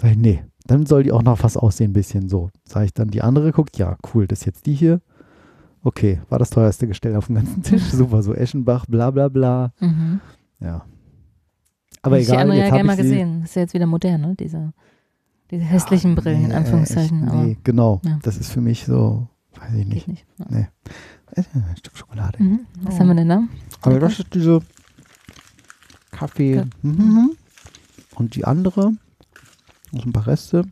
[0.00, 2.50] Sag ich, nee, dann soll die auch noch was aussehen, ein bisschen so.
[2.64, 5.00] Sag ich dann, die andere guckt, ja, cool, das ist jetzt die hier.
[5.82, 7.82] Okay, war das teuerste Gestell auf dem ganzen Tisch.
[7.92, 9.72] Super, so Eschenbach, bla bla bla.
[9.80, 10.20] Mhm.
[10.60, 10.84] Ja.
[12.02, 13.40] Aber ich die egal, andere jetzt ja gerne ich mal gesehen.
[13.42, 14.34] Das ist ja jetzt wieder modern, ne?
[14.38, 14.72] Diese,
[15.50, 17.24] diese hässlichen Brillen, in Nee, Anführungszeichen.
[17.24, 18.00] echt, nee, genau.
[18.04, 18.18] Ja.
[18.22, 19.28] Das ist für mich so,
[19.60, 20.08] weiß ich nicht.
[20.08, 20.26] nicht.
[20.38, 20.46] Ja.
[20.48, 20.66] Nee.
[21.36, 22.42] Ein Stück Schokolade.
[22.42, 22.66] Mhm.
[22.82, 22.98] Was Oh.
[23.00, 23.42] haben wir denn da?
[23.82, 24.60] Aber das ist diese
[26.10, 26.56] Kaffee.
[26.56, 26.64] Ja.
[26.82, 27.32] Mhm.
[28.14, 28.92] Und die andere,
[29.92, 30.64] noch ein paar Reste,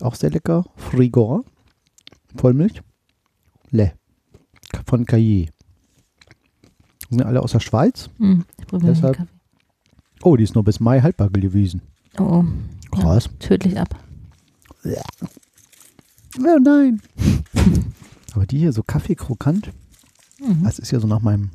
[0.00, 0.64] auch sehr lecker.
[0.76, 1.44] Frigor.
[2.36, 2.82] Vollmilch.
[3.70, 3.92] Le.
[4.86, 5.48] Von Caillé.
[7.08, 8.10] Sind alle aus der Schweiz.
[8.18, 8.44] Mhm.
[8.72, 9.30] Deshalb- Kaffee.
[10.22, 11.80] Oh, die ist nur bis Mai haltbar gewesen.
[12.18, 12.44] Oh, oh.
[12.90, 13.24] Krass.
[13.26, 13.88] Ja, tödlich ab.
[16.38, 17.00] Oh nein.
[18.34, 19.72] Aber die hier so Kaffee-krokant,
[20.40, 20.62] Mhm.
[20.64, 21.50] das ist ja so nach meinem.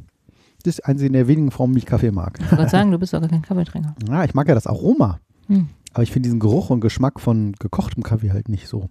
[0.63, 2.39] Das ist eine der wenigen Formen, wie ich Kaffee mag.
[2.39, 3.95] Ich wollte sagen, du bist gar kein Kaffeetrinker.
[4.09, 5.19] Ja, ich mag ja das Aroma.
[5.47, 5.69] Hm.
[5.93, 8.89] Aber ich finde diesen Geruch und Geschmack von gekochtem Kaffee halt nicht so.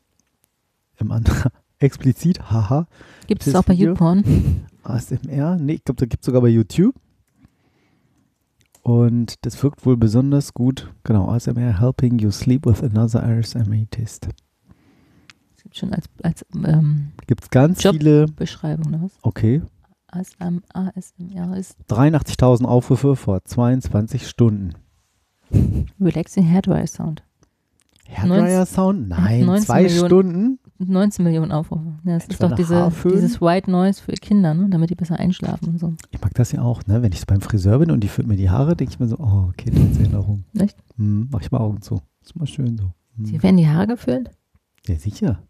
[0.97, 2.87] im anderen explizit, haha,
[3.27, 3.73] Gibt es auch bei?
[3.73, 4.65] YouPorn?
[4.83, 6.95] ASMR, nee, ich glaube, da gibt es sogar bei YouTube.
[8.81, 10.91] Und das wirkt wohl besonders gut.
[11.03, 14.25] Genau, ASMR helping you sleep with another ASMR-Test.
[14.25, 14.48] Es gibt
[15.71, 17.95] schon als, als ähm, Gibt es ganz Job.
[17.95, 19.11] viele, Beschreibung, oder was?
[19.21, 19.61] okay,
[20.11, 24.73] ASM, ASMR ist 83.000 Aufrufe vor 22 Stunden.
[25.99, 27.23] Relaxing Hairdryer Sound.
[28.11, 29.07] Hairdryer Sound?
[29.09, 30.07] Nein, 19 zwei Millionen.
[30.07, 30.59] Stunden.
[30.79, 31.93] 19 Millionen Aufrufe.
[32.05, 34.69] Ja, das ist doch diese, dieses White Noise für Kinder, ne?
[34.69, 35.93] damit die besser einschlafen und so.
[36.11, 37.01] Ich mag das ja auch, ne?
[37.01, 39.07] Wenn ich so beim Friseur bin und die führt mir die Haare, denke ich mir
[39.07, 40.45] so, oh, Kindheitserinnerung.
[40.57, 40.77] Echt?
[40.95, 42.01] Hm, mach ich mal Augen zu.
[42.21, 42.93] Ist mal schön so.
[43.17, 43.25] Hm.
[43.25, 44.31] Hier werden die Haare gefüllt?
[44.87, 45.43] Ja, sicher.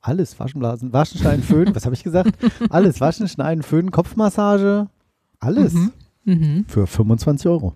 [0.00, 2.32] Alles, Waschen, Blasen, Waschen, Schneiden, Föhnen, was habe ich gesagt?
[2.70, 4.88] Alles, Waschen, Schneiden, Föhnen, Kopfmassage,
[5.40, 5.92] alles Mhm.
[6.24, 6.64] Mhm.
[6.68, 7.74] für 25 Euro.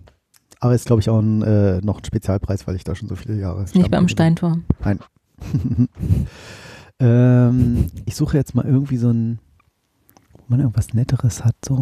[0.59, 3.15] Aber ist, glaube ich, auch ein, äh, noch ein Spezialpreis, weil ich da schon so
[3.15, 4.59] viele Jahre nicht beim Steintor.
[4.83, 4.99] bin.
[6.99, 9.39] ähm, ich suche jetzt mal irgendwie so ein,
[10.37, 11.81] wo man irgendwas Netteres hat, so.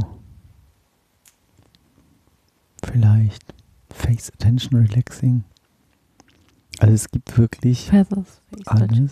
[2.84, 3.54] Vielleicht
[3.94, 5.44] Face Attention Relaxing.
[6.80, 8.42] Also es gibt wirklich Feathers.
[8.66, 9.12] Alles.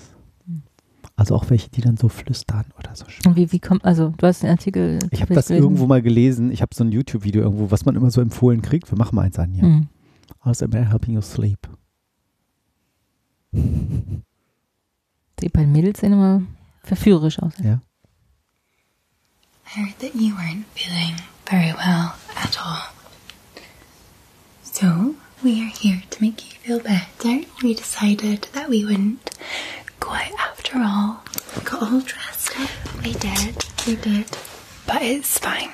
[1.19, 3.05] Also auch welche, die dann so flüstern oder so.
[3.25, 4.99] Und wie, wie kommt, also du hast den Artikel.
[5.11, 5.65] Ich habe das gelesen.
[5.65, 6.49] irgendwo mal gelesen.
[6.49, 8.89] Ich habe so ein YouTube-Video irgendwo, was man immer so empfohlen kriegt.
[8.89, 9.65] Wir machen mal eins an hier.
[9.65, 9.89] Mhm.
[10.39, 11.59] ASMR helping you sleep.
[13.51, 16.41] Die beiden Mädels sehen immer
[16.83, 17.51] verführerisch aus.
[17.61, 17.81] Ja.
[19.65, 22.83] I heard that you weren't feeling very well at all.
[24.63, 27.41] So, we are here to make you feel better.
[27.61, 29.17] We decided that we wouldn't
[29.99, 31.21] go out after all
[31.65, 32.69] got all dressed up.
[33.03, 33.55] We did.
[33.87, 34.27] We did.
[34.85, 35.71] But it's fine.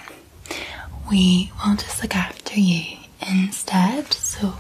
[1.10, 4.12] We will just look after you instead.
[4.14, 4.54] So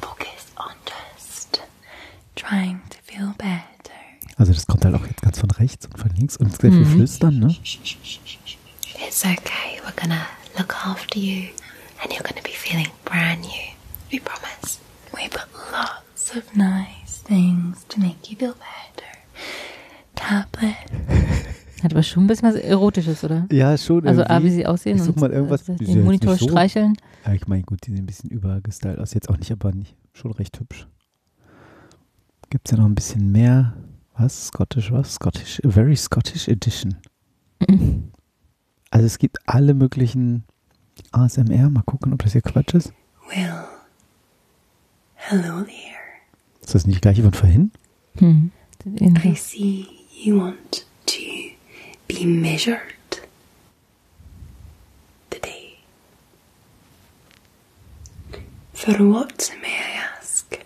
[0.00, 1.62] focus on just
[2.36, 3.60] trying to feel better.
[4.38, 6.84] Also das kommt halt auch jetzt ganz von rechts und von links und sehr viel
[6.84, 6.96] mhm.
[6.96, 7.56] Flüstern, ne?
[9.06, 9.80] It's okay.
[9.84, 10.26] We're gonna
[10.58, 11.50] look after you,
[12.02, 13.74] and you're gonna be feeling brand new.
[14.10, 14.80] We promise.
[15.12, 19.06] We put lots of nice things to make you feel better.
[20.14, 20.74] Tablet.
[21.82, 23.46] Hat aber schon ein bisschen was Erotisches, oder?
[23.52, 25.66] Ja, schon Also A, wie sie aussehen Ich such mal irgendwas.
[25.66, 26.94] sind den Monitor so- streicheln.
[27.26, 29.12] Ja, ich meine, gut, die sehen ein bisschen übergestylt aus.
[29.12, 30.86] Jetzt auch nicht, aber nicht, schon recht hübsch.
[32.48, 33.74] Gibt es ja noch ein bisschen mehr.
[34.16, 34.46] Was?
[34.46, 35.14] Scottish, was?
[35.14, 36.96] Scottish, a very Scottish Edition.
[38.90, 40.44] Also es gibt alle möglichen
[41.10, 41.68] ASMR.
[41.68, 42.92] Mal gucken, ob das hier Quatsch ist.
[43.28, 43.64] Well,
[45.14, 46.03] hello there.
[46.64, 47.72] Ist das nicht gleich von vorhin?
[48.16, 48.50] Hm.
[49.22, 51.20] I see you want to
[52.08, 52.80] be measured
[55.28, 55.76] today.
[58.72, 60.58] For what, may I ask?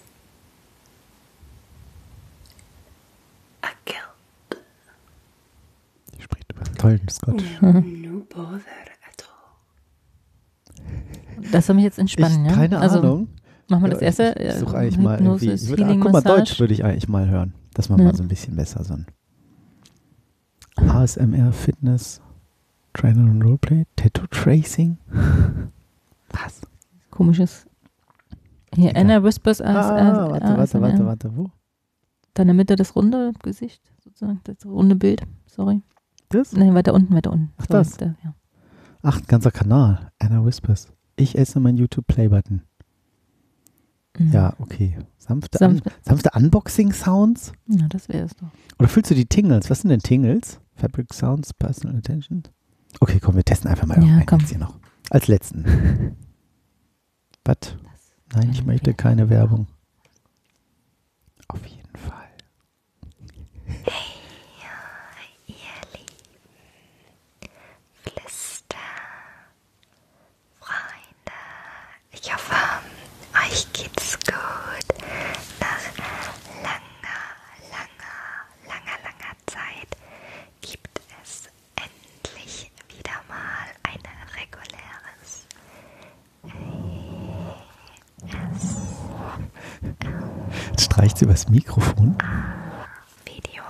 [3.63, 4.63] A guilt.
[6.17, 7.61] Die spricht über tollen Scottish.
[7.61, 8.61] No bother
[9.09, 9.57] at all.
[11.51, 12.57] Das soll mich jetzt entspannen, ich, ja?
[12.57, 13.29] keine also, Ahnung.
[13.69, 14.35] Machen wir das erste?
[14.39, 15.51] Ich, ich suche eigentlich mal irgendwie.
[15.53, 16.23] Ich würde, ah, guck mal.
[16.23, 17.53] Deutsch würde ich eigentlich mal hören.
[17.75, 18.07] Dass man Ja.
[18.07, 19.07] mal so ein bisschen besser so ein
[20.77, 22.21] ASMR, Fitness,
[22.95, 24.97] Trainer und Roleplay, Tattoo Tracing.
[26.31, 26.61] Was?
[27.11, 27.67] Komisches.
[28.75, 29.03] Hier, Egal.
[29.03, 30.83] Anna Whispers as, Ah, warte, warte, ASMR.
[30.83, 31.51] warte, warte, wo?
[32.35, 35.23] Da in der Mitte das runde Gesicht, sozusagen, das runde Bild.
[35.47, 35.83] Sorry.
[36.29, 36.53] Das?
[36.53, 37.51] Nein, weiter unten, weiter unten.
[37.57, 37.97] Ach, Sorry, das?
[37.97, 38.35] Da, ja.
[39.03, 40.11] Ach, ein ganzer Kanal.
[40.19, 40.89] Anna Whispers.
[41.17, 42.63] Ich esse mein YouTube-Play-Button.
[44.19, 44.33] Mhm.
[44.33, 44.99] Ja, okay.
[45.19, 47.53] Sanfte, An Sanfte- sanfte Unboxing-Sounds?
[47.67, 48.49] Na, das wäre es doch.
[48.79, 49.71] Oder fühlst du die Tingles?
[49.71, 50.61] Was sind denn Tingles?
[50.75, 52.43] Fabric Sounds, Personal Attention?
[53.01, 54.41] Okay, komm, wir testen einfach mal Ja, komm.
[54.41, 54.79] hier noch.
[55.11, 55.65] Als letzten.
[57.45, 57.57] Was?
[58.35, 59.67] Nein, ich möchte keine Werbung.
[61.49, 62.29] Auf jeden Fall.
[68.03, 68.77] Flüster.
[70.61, 71.39] Freunde.
[72.13, 72.55] Ich hoffe,
[73.35, 74.99] euch geht's gut.
[75.61, 75.85] Nach
[76.63, 77.25] langer,
[77.73, 78.19] langer,
[78.67, 79.97] langer, langer Zeit
[80.61, 84.01] gibt es endlich wieder mal ein
[84.37, 85.47] reguläres
[90.99, 92.17] Streicht sie übers Mikrofon.
[93.25, 93.63] Video.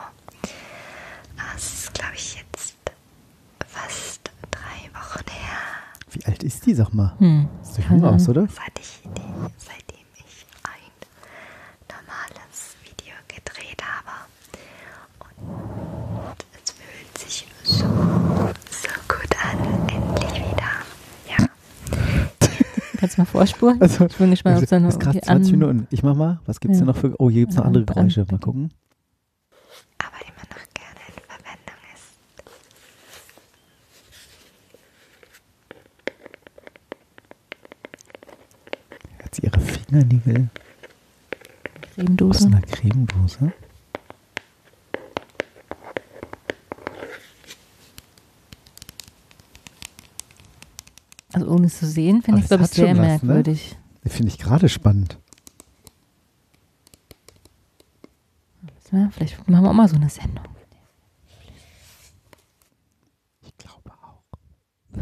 [1.36, 2.74] Das ist, glaube ich, jetzt
[3.66, 5.58] fast drei Wochen her.
[6.10, 7.12] Wie alt ist die, sag mal?
[7.18, 7.46] Hm.
[7.60, 8.46] Sieht so Keine jung aus, oder?
[8.48, 9.02] Seit ich,
[9.58, 10.90] seitdem ich ein
[11.90, 14.24] normales Video gedreht habe.
[15.20, 19.86] Und es fühlt sich so, so gut an.
[19.86, 20.72] Endlich wieder.
[21.28, 21.36] Ja.
[23.18, 23.80] Mal vorspulen?
[23.82, 25.86] Also, ich bin gespannt, ob es dann ist gerade okay, 20 an- Minuten.
[25.90, 26.40] Ich mach mal.
[26.46, 26.84] Was gibt's Ja.
[26.84, 27.14] denn noch für.
[27.20, 28.26] Oh, hier gibt's noch Ja, andere an- Geräusche.
[28.30, 28.70] Mal gucken.
[29.98, 32.14] Aber immer noch gerne in Verwendung ist.
[39.22, 40.48] Hat sie ihre Fingernägel
[41.76, 42.46] aus Cremedose.
[42.46, 43.52] einer Cremedose?
[51.38, 53.00] Also ohne es zu sehen, finde ich, glaube ich, sehr ne?
[53.00, 53.78] merkwürdig.
[54.02, 55.20] Das finde ich gerade spannend.
[59.12, 60.44] Vielleicht machen wir auch mal so eine Sendung.
[63.42, 64.22] Ich glaube auch.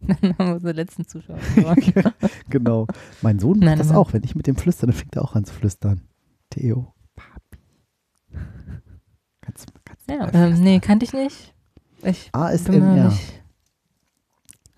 [0.00, 1.38] Dann haben wir unsere letzten Zuschauer.
[2.50, 2.86] Genau.
[3.22, 4.12] Mein Sohn macht Nein, das auch.
[4.12, 6.02] Wenn ich mit dem flüstere, dann fängt er auch an zu flüstern.
[6.50, 6.92] Theo.
[7.16, 8.42] Papi.
[9.40, 11.54] Kannst, kannst du ja, ähm, nee, kannte ich nicht.
[12.02, 13.08] Ich ASMR.
[13.08, 13.41] nicht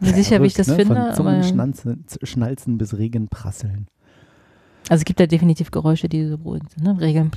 [0.05, 0.77] mir sicher, wie ich das ne?
[0.77, 0.95] finde.
[0.95, 3.89] Von Zungen Aber, schnalzen, bis Regen prasseln.
[4.89, 6.85] also es gibt da definitiv Geräusche, die so beruhigend sind.
[6.85, 7.01] Ne?
[7.01, 7.31] Regeln,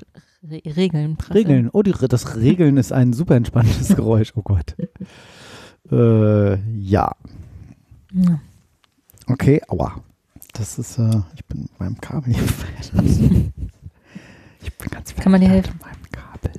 [0.43, 1.37] Re Regeln, prasseln.
[1.47, 1.69] Regeln.
[1.73, 4.33] Oh, die, das Regeln ist ein super entspanntes Geräusch.
[4.35, 4.75] Oh Gott.
[5.91, 7.11] Äh, ja.
[8.13, 8.39] Ja.
[9.27, 10.01] Okay, aua.
[10.53, 13.53] Das ist, äh, ich bin mit meinem Kabel hier verändert.
[14.63, 15.79] Ich bin ganz Kann man dir helfen?
[15.81, 16.51] meinem Kabel.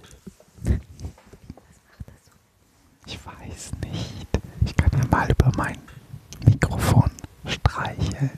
[3.06, 4.26] Ich weiß nicht.
[4.64, 5.76] Ich kann ja mal über mein
[6.50, 7.10] Mikrofon
[7.46, 8.30] streicheln.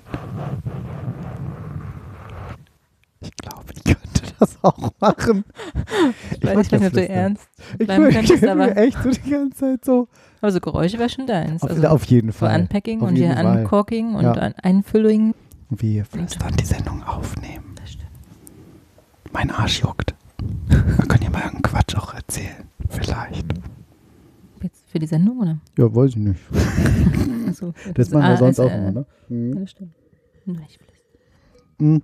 [3.21, 5.45] Ich glaube, ich könnte das auch machen.
[6.33, 9.31] Ich weiß mag nicht, ob du ernst Ich bleiben bin könntest, aber echt so die
[9.31, 10.09] ganze Zeit so.
[10.41, 11.63] also Geräusche wäre schon deins.
[11.63, 12.59] Auf, Also auf jeden Fall.
[12.61, 13.37] Unpacking Auf und hier.
[13.37, 14.33] Uncorking und Ja.
[14.33, 15.35] ein Einfüllung.
[15.69, 17.75] Wir flüstern die Sendung aufnehmen.
[17.81, 18.09] Das stimmt.
[19.33, 20.15] Mein Arsch juckt.
[20.69, 22.65] Wir können ja mal irgendeinen Quatsch auch erzählen.
[22.89, 23.45] Vielleicht.
[24.91, 25.61] Für die Sendung, oder?
[25.79, 26.41] Ja, weiß ich nicht.
[27.49, 29.07] Achso, Das machen wir sonst auch immer, ne?
[29.29, 29.55] Mhm.
[29.61, 29.95] das stimmt.
[30.47, 31.05] Nicht vielleicht.
[31.79, 32.03] Mhm.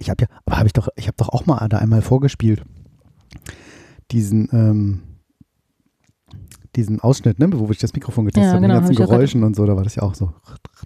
[0.00, 2.64] Ich habe ja, aber habe ich doch, ich habe doch auch mal da einmal vorgespielt.
[4.10, 5.02] Diesen, ähm,
[6.74, 8.98] diesen Ausschnitt, ne, wo ich das Mikrofon getestet Ja, habe, genau, mit hab den ich
[8.98, 10.32] ganzen Geräuschen und so, da war das ja auch so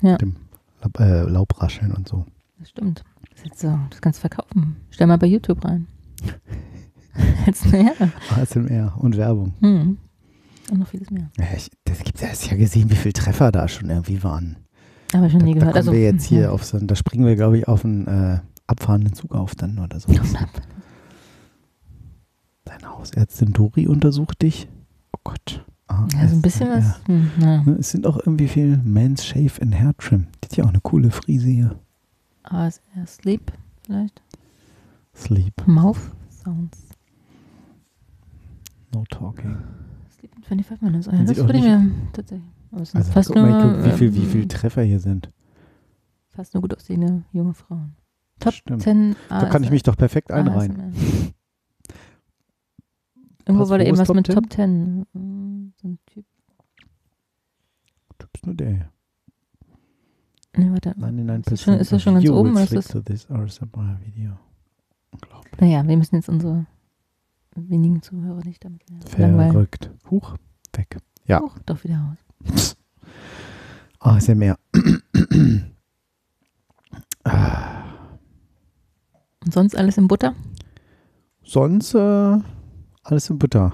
[0.02, 0.12] Ja.
[0.12, 0.36] mit dem
[0.82, 2.26] Laub, äh, Laubrascheln und so.
[2.58, 3.02] Das stimmt.
[3.30, 4.76] Das, jetzt so, das kannst du verkaufen.
[4.90, 5.86] Stell mal bei YouTube rein.
[7.72, 7.92] ja.
[8.36, 9.54] ASMR und Werbung.
[9.60, 9.96] Hm.
[10.72, 11.30] Und noch vieles mehr.
[11.38, 14.56] Ja, ich, das gibt's ja, hast ja gesehen, wie viele Treffer da schon irgendwie waren.
[15.12, 15.74] Aber schon Da, nie da gehört.
[15.74, 16.50] kommen also, wir jetzt hier ja.
[16.50, 20.00] auf so, da springen wir, glaube ich, auf einen äh, abfahrenden Zug auf dann oder
[20.00, 20.10] so.
[22.64, 24.68] Deine Hausärztin Dori untersucht dich.
[25.14, 25.64] Oh Gott.
[25.88, 26.78] Ah, Ja, so ein bisschen ASMR.
[26.78, 27.06] was.
[27.08, 27.62] Hm, na.
[27.64, 30.26] Ne, Es sind auch irgendwie viel Men's Shave and Hair Trim.
[30.42, 31.78] Die hat ja auch eine coole Frise hier.
[32.44, 33.52] ASR Sleep
[33.84, 34.22] vielleicht.
[35.14, 35.98] Sleep, Mouth
[36.30, 36.78] Sounds.
[38.94, 39.56] no talking.
[40.22, 41.06] Sleep in 25 Minutes.
[41.06, 42.48] Ja, das würde ich mir tatsächlich.
[42.70, 44.82] Aber es sind Also fast, guck nur, mal, guck, wie viel, wie viel ähm, Treffer
[44.82, 45.30] hier sind.
[46.30, 47.96] fast nur gut aussehende junge Frauen.
[48.38, 48.82] Top Stimmt.
[48.82, 50.80] 10 Da kann ich mich doch perfekt einreihen.
[50.80, 51.32] ASMR.
[53.46, 54.34] Irgendwo war da eben ist was Top mit 10?
[54.36, 55.06] Top 10.
[55.12, 56.24] Hm, So ein Typ.
[58.18, 58.88] Du bist nur der hier.
[60.56, 60.90] Nee, warte.
[60.90, 63.98] 99% Ist das schon- ist das schon ganz oben, oder ist das- to this ASMR
[64.04, 64.38] Video.
[65.10, 65.60] Unglaublich.
[65.60, 66.66] Naja, wir müssen jetzt unsere
[67.54, 68.82] wenigen Zuhörer nicht damit.
[69.08, 69.90] Verrückt.
[70.10, 70.36] Huch,
[70.74, 70.98] weg.
[71.26, 71.40] Ja.
[71.40, 72.76] Huch, doch wieder aus.
[73.98, 74.58] ASMR.
[79.44, 80.34] Und sonst alles in Butter?
[81.42, 82.38] Sonst äh,
[83.02, 83.72] alles in Butter.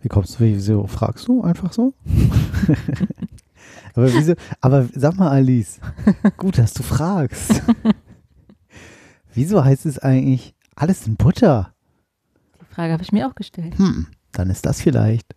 [0.00, 1.92] Wie kommst du, wieso fragst du einfach so?
[3.94, 5.80] aber wieso, aber sag mal Alice,
[6.36, 7.62] gut, dass du fragst.
[9.34, 11.74] wieso heißt es eigentlich alles in Butter?
[12.78, 13.76] Die Frage habe ich mir auch gestellt.
[13.76, 15.34] Hm, dann ist das vielleicht.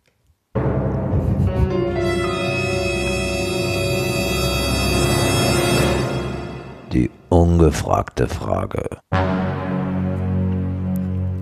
[6.93, 8.99] Die ungefragte Frage.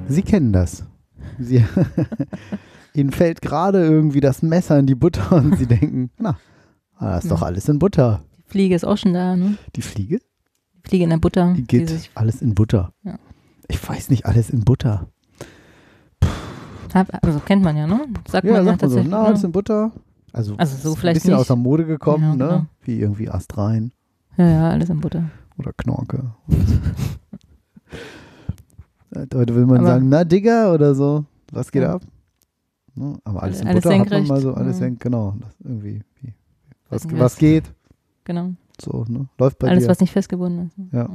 [0.08, 0.86] Sie kennen das.
[1.38, 1.66] Sie,
[2.94, 6.38] Ihnen fällt gerade irgendwie das Messer in die Butter und Sie denken, na,
[6.96, 7.48] ah, das ist doch Ja.
[7.48, 8.22] alles in Butter.
[8.38, 9.58] Die Fliege ist auch schon da, ne?
[9.76, 10.20] Die Fliege?
[10.78, 11.54] Die Fliege in der Butter.
[11.58, 12.94] Die geht sich, alles in Butter.
[13.04, 13.20] Ja.
[13.68, 15.08] Ich weiß nicht, alles in Butter.
[16.94, 18.02] Also kennt man ja, ne?
[18.28, 19.46] Sagt Ja, man ja sagt man so, na, alles ne?
[19.48, 19.92] in Butter.
[20.32, 21.40] Also, Also so ist vielleicht ein bisschen nicht.
[21.42, 22.38] aus der Mode gekommen, Ja, ne?
[22.48, 22.66] genau.
[22.84, 23.92] Wie irgendwie Astrein
[24.38, 25.24] Ja, ja, alles in Butter.
[25.58, 26.32] oder Knorke.
[29.16, 31.26] Heute will man Aber- sagen, na Digga oder so.
[31.52, 31.96] Was geht Ja.
[31.96, 32.02] ab?
[32.96, 33.18] Ne?
[33.24, 34.30] Aber alles in Alles Butter hat man senkrecht.
[34.30, 34.86] mal so, alles Ja.
[34.86, 35.36] senkt, genau.
[35.64, 36.34] Irgendwie, wie,
[36.90, 37.74] was, was geht?
[38.24, 38.52] Genau.
[38.80, 39.28] So, ne?
[39.40, 39.90] Läuft bei alles, dir.
[39.90, 40.94] was nicht festgebunden ist.
[40.94, 41.10] Ja.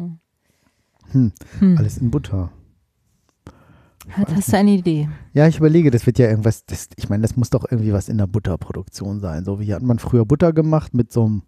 [1.12, 1.78] Hm, Hm.
[1.78, 2.50] alles in Butter.
[4.10, 5.08] Hat, hast du eine Idee?
[5.32, 8.08] Ja, ich überlege, das wird ja irgendwas, das, ich meine, das muss doch irgendwie was
[8.08, 9.44] in der Butterproduktion sein.
[9.44, 11.42] So wie hat man früher Butter gemacht mit so einem,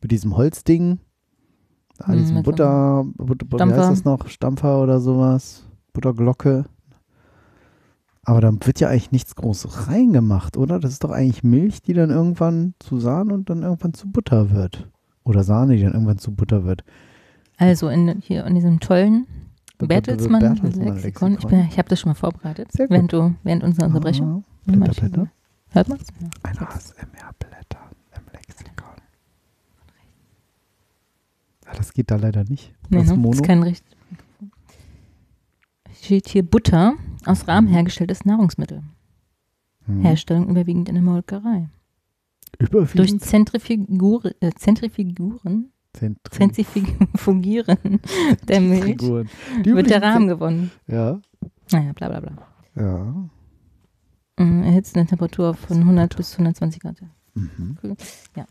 [0.00, 1.00] mit diesem Holzding.
[1.98, 4.28] Da Hm, diesem mit so Butter, Butter, wie heißt das noch?
[4.28, 5.64] Stampfer oder sowas.
[5.92, 6.64] Butterglocke.
[8.24, 10.78] Aber da wird ja eigentlich nichts groß reingemacht, oder?
[10.78, 14.50] Das ist doch eigentlich Milch, die dann irgendwann zu Sahne und dann irgendwann zu Butter
[14.50, 14.88] wird.
[15.24, 16.84] Oder Sahne, die dann irgendwann zu Butter wird.
[17.58, 19.26] Also in, hier in diesem tollen
[19.88, 21.38] Bertelsmann, Bertelsmann Lexikon.
[21.38, 22.94] Ich, bin- ich habe das schon mal vorbereitet, Sehr gut.
[22.94, 24.44] während, du, während unserer Unterbrechung.
[24.66, 25.30] Ah, Blätter, Blätter.
[25.70, 26.28] Hört man Ja.
[26.42, 28.96] Ein ASMR-Blätter im Lexikon.
[31.66, 32.72] Ja, das geht da leider nicht.
[32.90, 33.30] Nee, das ne?
[33.30, 33.84] Ist kein Richt.
[36.02, 38.82] Steht hier Butter aus Rahmen hergestelltes Nahrungsmittel.
[39.86, 40.00] Hm.
[40.02, 41.68] Herstellung überwiegend in der Molkerei.
[42.58, 48.00] Durch Überwiegend Zentrifugur, äh, Zentrifiguren, Zentri- Zentrifugieren
[48.48, 48.96] der Milch.
[49.64, 50.70] Die wird der Rahmen gewonnen.
[50.86, 51.20] Ja,
[51.70, 52.32] Naja, bla bla bla.
[52.76, 53.14] ja.
[54.38, 56.96] Mhm, Erhitzt eine Temperatur von 100 bis 120 Grad.
[57.34, 57.76] Mhm.
[58.34, 58.46] Ja.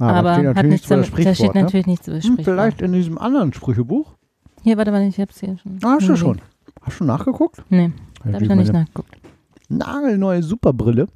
[0.00, 0.70] Ah, da Aber steht hat natürlich
[1.14, 1.62] nichts da steht ne?
[1.62, 2.44] natürlich nichts über Hm, Sprichwort.
[2.44, 4.16] Vielleicht in diesem anderen Sprüchebuch.
[4.62, 5.78] Hier, warte, warte, ich hab's hier schon.
[5.84, 6.40] Ah, hast du schon.
[6.80, 7.62] Hast du schon nachgeguckt?
[7.68, 7.92] Nee,
[8.24, 9.16] da hab ich noch nicht nachgeguckt.
[9.68, 11.06] Nagelneue Superbrille.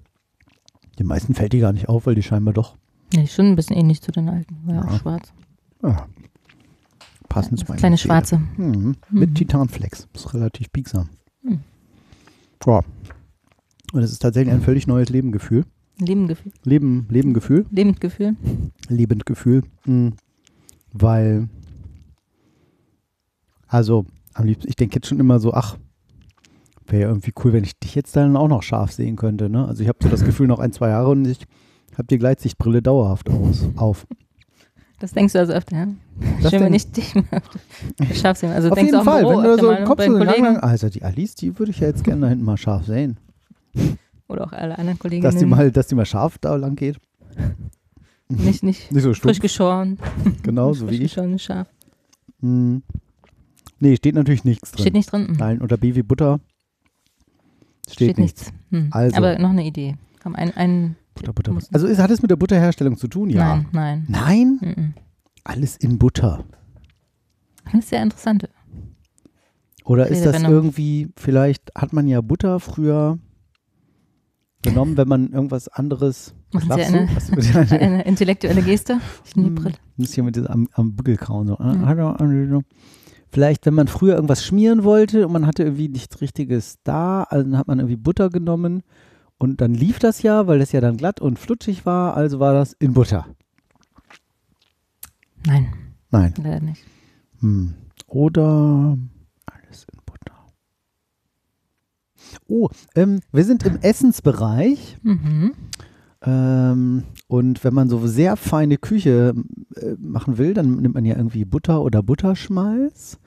[1.00, 2.76] Den meisten fällt die gar nicht auf, weil die scheinbar doch
[3.14, 4.56] Ja, schon ein bisschen ähnlich zu den alten.
[4.64, 4.88] War ja Ja.
[4.88, 5.32] auch schwarz.
[5.82, 6.06] ja,
[7.28, 8.06] passend zu meiner Kleine Seele.
[8.06, 8.38] schwarze.
[8.56, 8.96] Mhm.
[9.10, 9.34] Mit Mhm.
[9.34, 10.08] Titanflex.
[10.14, 11.08] Ist relativ biegsam.
[11.42, 11.60] Mhm.
[12.66, 12.80] Ja.
[13.92, 15.64] Und es ist tatsächlich ein völlig neues Lebengefühl.
[15.98, 16.52] Lebendgefühl.
[16.64, 17.66] Leben, Lebengefühl.
[17.70, 18.36] Lebendgefühl.
[18.88, 19.62] Lebendgefühl.
[19.86, 20.12] Mhm.
[20.92, 21.48] Weil,
[23.66, 25.76] also, am liebsten, ich denke jetzt schon immer so, ach,
[26.86, 29.48] wäre ja irgendwie cool, wenn ich dich jetzt dann auch noch scharf sehen könnte.
[29.50, 29.66] Ne?
[29.66, 31.46] Also ich habe so das Gefühl, noch ein, zwei Jahre und ich
[31.98, 34.06] habe die Gleitsichtbrille dauerhaft aus, auf.
[35.00, 35.86] Das denkst du also öfter, ja?
[36.42, 37.60] Das Schön, wenn ich dich öfter
[38.14, 38.50] scharf sehe.
[38.50, 40.42] Also Auf denkst jeden du auch Fall, Büro wenn du so mal, kommst du Kollegen
[40.42, 43.18] Gang, also die Alice, die würde ich ja jetzt gerne da hinten mal scharf sehen.
[44.28, 45.22] oder auch alle anderen Kollegen.
[45.22, 46.96] Dass die mal, dass die mal scharf da lang geht.
[48.28, 49.98] nicht, nicht Nicht so frisch stumpf, geschoren.
[50.42, 51.14] genau, so frisch wie ich.
[51.14, 51.68] geschoren, scharf.
[52.40, 52.82] Hm.
[53.80, 54.80] Nee, steht natürlich nichts drin.
[54.80, 55.36] Steht nicht drin?
[55.38, 56.40] Nein, oder B wie Butter.
[57.88, 58.52] Steht, nichts.
[58.70, 58.88] Hm.
[58.90, 59.16] Also.
[59.16, 59.96] Aber noch eine Idee.
[60.22, 61.66] Komm, ein, ein Butter, Butter, Butter.
[61.72, 63.30] Also ist, hat es mit der Butterherstellung zu tun?
[63.30, 63.56] Ja.
[63.56, 64.06] Nein, nein.
[64.08, 64.58] Nein?
[64.76, 64.94] Mhm.
[65.44, 66.44] Alles in Butter.
[67.64, 68.48] Das ist sehr interessant.
[69.84, 73.18] Oder ist das irgendwie, vielleicht hat man ja Butter früher
[74.62, 76.34] genommen, wenn man irgendwas anderes.
[76.52, 79.00] Machen Sie eine, der- eine intellektuelle Geste?
[79.24, 79.74] Ich nehme die Hm, Brille.
[79.96, 81.46] Muss hier mit diesem am, am Buckel kauen.
[81.48, 81.56] So.
[81.58, 82.64] Mhm.
[83.30, 87.44] Vielleicht, wenn man früher irgendwas schmieren wollte und man hatte irgendwie nichts Richtiges da, also
[87.44, 88.82] dann hat man irgendwie Butter genommen
[89.38, 92.54] und dann lief das ja, weil das ja dann glatt und flutschig war, also war
[92.54, 93.26] das in Butter.
[95.46, 95.72] Nein,
[96.10, 96.34] Nein.
[96.42, 96.84] leider nicht.
[97.40, 97.74] Hm.
[98.08, 98.98] Oder
[99.46, 100.34] alles in Butter.
[102.48, 104.98] Oh, ähm, wir sind im Essensbereich.
[105.02, 105.52] Mhm.
[106.22, 109.34] Ähm, und wenn man so sehr feine Küche
[109.76, 113.18] äh, machen will, dann nimmt man ja irgendwie Butter oder Butterschmalz.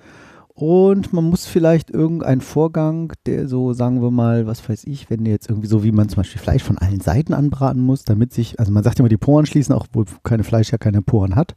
[0.62, 5.26] Und man muss vielleicht irgendeinen Vorgang, der so, sagen wir mal, was weiß ich, wenn
[5.26, 8.60] jetzt irgendwie so, wie man zum Beispiel Fleisch von allen Seiten anbraten muss, damit sich,
[8.60, 11.56] also man sagt immer die Poren schließen, auch obwohl keine Fleisch ja keine Poren hat.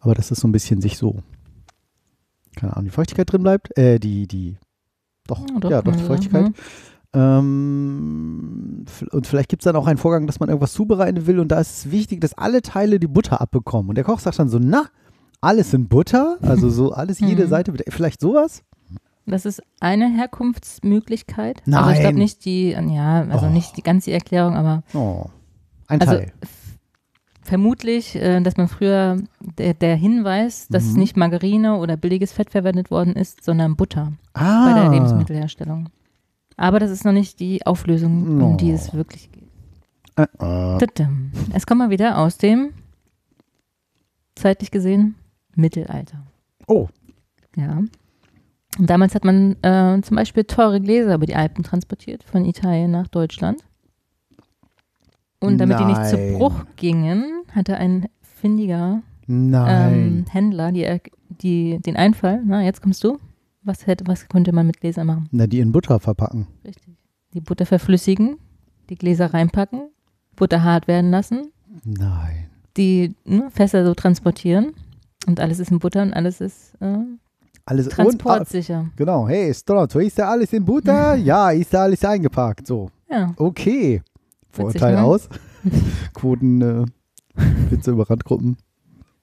[0.00, 1.20] Aber dass es so ein bisschen sich so,
[2.56, 3.78] keine Ahnung, die Feuchtigkeit drin bleibt.
[3.78, 4.56] Äh, die, die,
[5.28, 6.48] doch, Ja, doch, ja, doch, die Feuchtigkeit.
[6.48, 6.54] mhm.
[7.14, 11.52] Ähm, und vielleicht gibt es dann auch einen Vorgang, dass man irgendwas zubereiten will und
[11.52, 13.90] da ist es wichtig, dass alle Teile die Butter abbekommen.
[13.90, 14.86] Und der Koch sagt dann so, na,
[15.44, 17.48] alles in Butter, also so alles, jede Mhm.
[17.50, 18.62] Seite, vielleicht sowas?
[19.26, 21.62] Das ist eine Herkunftsmöglichkeit.
[21.66, 22.00] Also ich Nein.
[22.00, 23.50] glaube nicht die, ja, also Oh.
[23.50, 25.26] nicht die ganze Erklärung, aber Oh,
[25.86, 26.32] ein also Teil.
[26.42, 26.78] f-
[27.42, 29.16] vermutlich, äh, dass man früher
[29.58, 30.98] der, der Hinweis, dass Mhm.
[30.98, 35.88] nicht Margarine oder billiges Fett verwendet worden ist, sondern Butter Ah, bei der Lebensmittelherstellung.
[36.58, 38.56] Aber das ist noch nicht die Auflösung, um Oh.
[38.56, 39.42] die es wirklich geht.
[40.16, 40.26] äh,
[40.78, 41.06] äh.
[41.54, 42.70] Es kommt mal wieder aus dem,
[44.34, 45.14] zeitlich gesehen,
[45.56, 46.26] Mittelalter.
[46.66, 46.88] Oh,
[47.56, 47.82] Ja.
[48.76, 52.90] Und damals hat man äh, zum Beispiel teure Gläser über die Alpen transportiert, von Italien
[52.90, 53.62] nach Deutschland.
[55.40, 56.38] Und damit die nicht zu Nein.
[56.38, 60.24] Bruch gingen, hatte ein findiger ähm, nein.
[60.30, 63.18] Händler die, er- die, den Einfall, na, jetzt kommst du,
[63.62, 65.28] was, hätte, was könnte man mit Gläsern machen?
[65.32, 66.46] Na, die in Butter verpacken.
[66.64, 66.94] Richtig.
[67.34, 68.36] Die Butter verflüssigen,
[68.90, 69.88] die Gläser reinpacken,
[70.36, 71.52] Butter hart werden lassen,
[71.84, 72.46] Nein.
[72.76, 74.72] die ne, Fässer so transportieren
[75.26, 76.96] und alles ist in Butter und alles ist äh,
[77.66, 78.86] Alles und, transportsicher.
[78.96, 81.14] genau, hey, Stronto, ist da alles in Butter?
[81.16, 82.66] ja, ist da alles eingepackt.
[82.66, 83.32] So, Ja.
[83.36, 84.02] okay.
[84.50, 85.02] Vorurteil ne?
[85.02, 85.28] aus.
[86.14, 86.84] Quoten, äh,
[87.70, 88.56] Witze über Randgruppen.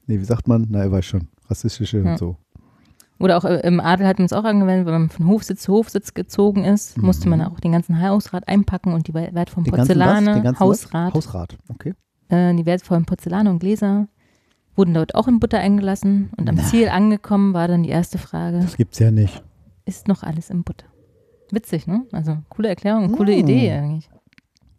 [0.08, 0.68] Nee, wie sagt man?
[0.70, 1.28] Na, ihr weiß schon.
[1.50, 2.12] Rassistische Ja.
[2.12, 2.36] und so.
[3.20, 5.74] Oder auch äh, im Adel hat man es auch angewendet, wenn man von Hofsitz zu
[5.74, 7.06] Hofsitz gezogen ist, Mhm.
[7.06, 10.06] musste man auch den ganzen Hausrat einpacken und die we- wertvollen Den ganzen was?
[10.08, 11.26] Porzellane, Den ganzen Hausrat, Was?
[11.28, 11.94] Hausrat, okay.
[12.30, 14.08] äh, die wertvollen Porzellane und Gläser
[14.76, 16.64] wurden dort auch in Butter eingelassen und am Na.
[16.64, 19.44] Ziel angekommen war dann die erste Frage, Das gibt's ja nicht.
[19.86, 20.86] ist noch alles in Butter?
[21.52, 22.06] Witzig, ne?
[22.12, 23.40] Also coole Erklärung, coole Mm.
[23.40, 24.10] Idee eigentlich.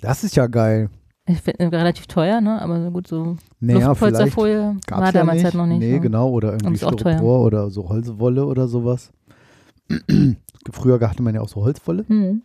[0.00, 0.88] Das ist ja geil.
[1.26, 2.60] Ich finde relativ teuer, ne?
[2.60, 5.44] Aber so gut, so Naja, Luftpolsterfolie war ja damals nicht.
[5.44, 5.78] halt noch nicht.
[5.80, 6.00] Nee, ne?
[6.00, 6.30] genau.
[6.30, 6.76] Oder irgendwie.
[6.78, 9.12] Styropor oder so Holzwolle oder sowas.
[10.72, 12.42] Früher hatte man ja auch so Holzwolle, Hm.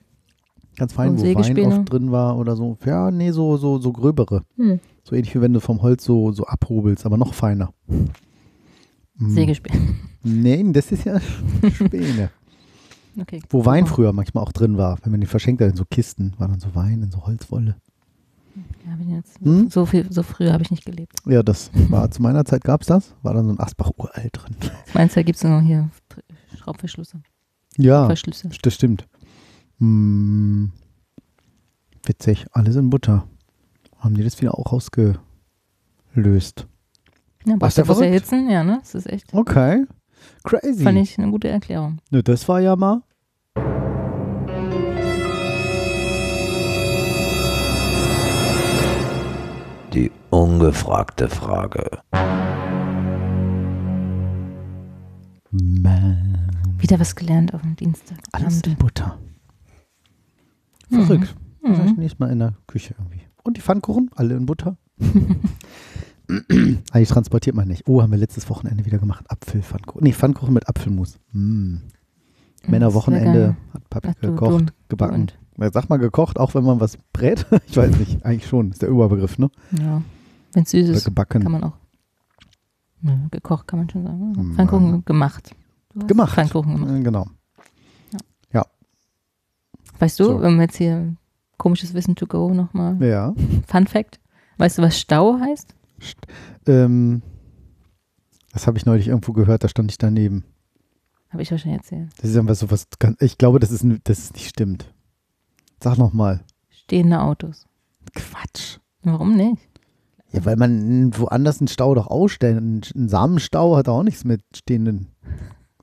[0.77, 2.77] Ganz fein, wo Wein oft drin war oder so.
[2.85, 4.43] Ja, nee, so, so, so gröbere.
[4.55, 4.79] Hm.
[5.03, 7.73] So ähnlich wie wenn du vom Holz so, so abhobelst, aber noch feiner.
[7.87, 9.29] Mm.
[9.29, 9.95] Sägespäne.
[10.23, 11.19] Nein, das ist ja
[11.73, 12.29] Späne.
[13.19, 13.41] Okay.
[13.49, 16.33] Wo Wein früher manchmal auch drin war, wenn man die verschenkt hat in so Kisten,
[16.37, 17.77] war dann so Wein in so Holzwolle.
[18.85, 19.69] Ja, Hm?
[19.69, 21.13] so, viel, so früh habe ich nicht gelebt.
[21.25, 23.13] Ja, das war zu meiner Zeit gab es das.
[23.21, 24.55] War dann so ein Asbach uralt drin.
[24.93, 25.89] Meinst du, da gibt es noch hier
[26.57, 27.21] Schraubverschlüsse?
[27.77, 28.49] Ja, Verschlüsse.
[28.61, 29.07] das stimmt.
[29.79, 30.71] Hm,
[32.03, 33.27] witzig, alles in Butter.
[33.99, 35.19] Haben die das wieder auch ausgelöst?
[37.45, 38.05] Ja, Ach, ist ja verrückt.
[38.05, 38.49] erhitzen?
[38.49, 38.79] Ja, ne?
[38.81, 39.85] Das ist echt, Okay.
[40.43, 40.83] Crazy.
[40.83, 41.99] fand ich eine gute Erklärung.
[42.09, 43.01] Ne, das war ja mal.
[49.93, 51.99] Die ungefragte Frage.
[55.51, 58.17] Man, Wieder was gelernt auf dem Dienstag.
[58.33, 59.17] alles in Butter.
[60.89, 61.03] Mhm.
[61.03, 61.35] Verrückt.
[61.63, 61.99] Vielleicht Mhm.
[61.99, 63.21] nächstes Mal in der Küche irgendwie.
[63.43, 64.77] Und die Pfannkuchen, alle in Butter.
[66.29, 67.87] die transportiert man nicht.
[67.87, 69.25] Oh, haben wir letztes Wochenende wieder gemacht.
[69.29, 70.03] Apfelpfannkuchen.
[70.03, 71.19] Nee, Pfannkuchen mit Apfelmus.
[71.31, 71.75] Mm.
[72.67, 74.65] Männerwochenende hat Papi Ach, du gekocht, dumm.
[74.89, 75.27] gebacken.
[75.57, 77.45] Ja, Sag mal gekocht, auch wenn man was brät.
[77.67, 78.71] ich weiß nicht, eigentlich schon.
[78.71, 79.49] Ist der Überbegriff, ne?
[79.79, 80.01] Ja.
[80.53, 81.43] Wenn es süß ist, gebacken.
[81.43, 81.77] kann man auch.
[83.03, 84.53] Ja, gekocht kann man schon sagen.
[84.55, 85.55] Pfannkuchen gemacht.
[85.93, 86.33] Du Gemacht.
[86.33, 86.91] Pfannkuchen gemacht.
[86.99, 87.27] Äh, Genau.
[89.99, 90.41] Weißt du, So.
[90.41, 91.15] wenn wir jetzt hier
[91.57, 93.01] komisches Wissen to go nochmal.
[93.03, 93.33] Ja.
[93.67, 94.19] Fun Fact.
[94.57, 95.75] Weißt du, was Stau heißt?
[96.67, 97.21] Ähm,
[98.53, 100.43] das habe ich neulich irgendwo gehört, da stand ich daneben.
[101.29, 102.09] Habe ich wahrscheinlich erzählt.
[102.21, 102.87] Das ist einfach so was,
[103.19, 104.93] ich glaube, das ist, das ist nicht stimmt.
[105.81, 106.41] Sag nochmal.
[106.69, 107.65] Stehende Autos.
[108.15, 108.77] Quatsch.
[109.03, 109.61] Warum nicht?
[110.31, 112.57] Ja, weil man woanders einen Stau doch ausstellt.
[112.57, 115.07] Ein Samenstau hat auch nichts mit stehenden.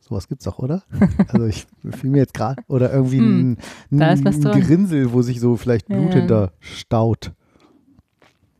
[0.06, 0.82] Sowas gibt's doch, oder?
[1.28, 1.66] Also ich
[1.98, 2.62] fiel mir jetzt gerade.
[2.68, 3.56] Oder irgendwie Hm,
[3.90, 4.22] ein, ein.
[4.42, 6.20] Gerinnsel, wo sich so vielleicht Ja, Blut ja.
[6.20, 7.32] hinter staut.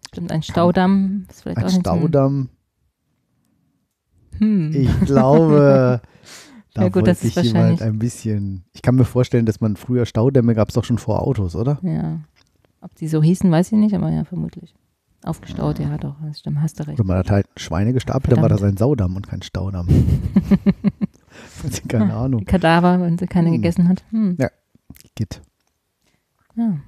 [0.08, 2.48] Stimmt, ein Staudamm ist vielleicht Ein auch Staudamm.
[4.38, 4.72] Hm.
[4.72, 6.00] Ich glaube,
[6.74, 8.64] da Ja, gut, wollte das ist sich jemand wahrscheinlich- ein bisschen.
[8.72, 11.78] Ich kann mir vorstellen, dass man früher Staudämme gab es doch schon vor Autos, oder?
[11.82, 12.20] Ja.
[12.80, 14.74] Ob die so hießen, weiß ich nicht, aber ja, vermutlich.
[15.24, 16.98] Aufgestaut, ja, doch, das stimmt, hast du recht.
[17.00, 18.76] Oder man hat halt Schweine gestapelt, dann war das Verdammt.
[18.76, 19.88] ein Saudamm und kein Staudamm.
[21.88, 22.44] Keine Die Ahnung.
[22.44, 23.54] Kadaver, wenn sie keine Hm.
[23.56, 24.02] gegessen hat.
[24.10, 24.36] Hm.
[25.14, 25.40] Geht.
[26.56, 26.78] Ja.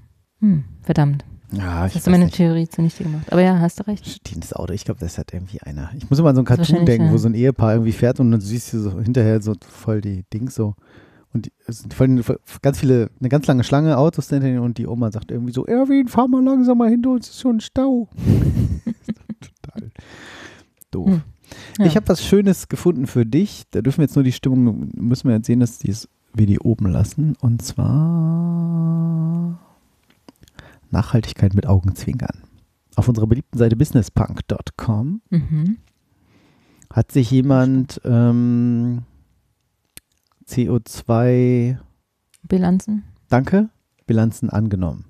[0.41, 0.65] Hm.
[0.83, 1.25] Verdammt.
[1.53, 2.37] Ja, ich Hast du meine nicht.
[2.37, 3.31] Theorie zunichte gemacht.
[3.33, 4.05] Aber ja, hast du recht.
[4.07, 5.91] Stehendes Auto, ich glaube, das hat irgendwie einer.
[5.97, 7.19] Ich muss immer an so ein Das ist Cartoon denken, wo ja.
[7.19, 10.57] so ein Ehepaar irgendwie fährt und dann siehst du so hinterher so voll die Dings
[10.57, 10.75] so.
[11.33, 14.79] Und es sind voll, voll, ganz viele, eine ganz lange Schlange Autos hinter ihnen und
[14.79, 18.09] die Oma sagt irgendwie so, Erwin, fahr mal langsamer hinter uns, ist schon ein Stau.
[19.63, 19.91] Total
[20.91, 21.09] doof.
[21.11, 21.23] Hm.
[21.79, 21.87] Ja.
[21.87, 23.65] Ich habe was Schönes gefunden für dich.
[23.71, 26.59] Da dürfen wir jetzt nur die Stimmung, müssen wir jetzt sehen, dass dies, wir die
[26.59, 27.35] oben lassen.
[27.41, 29.59] Und zwar
[30.91, 32.43] Nachhaltigkeit mit Augenzwinkern.
[32.97, 35.77] Auf unserer beliebten Seite businesspunk.com Mhm.
[36.93, 39.03] hat sich jemand ähm,
[40.49, 41.77] CO2,
[42.43, 43.05] Bilanzen.
[43.29, 43.69] danke,
[44.07, 45.05] Bilanzen angenommen.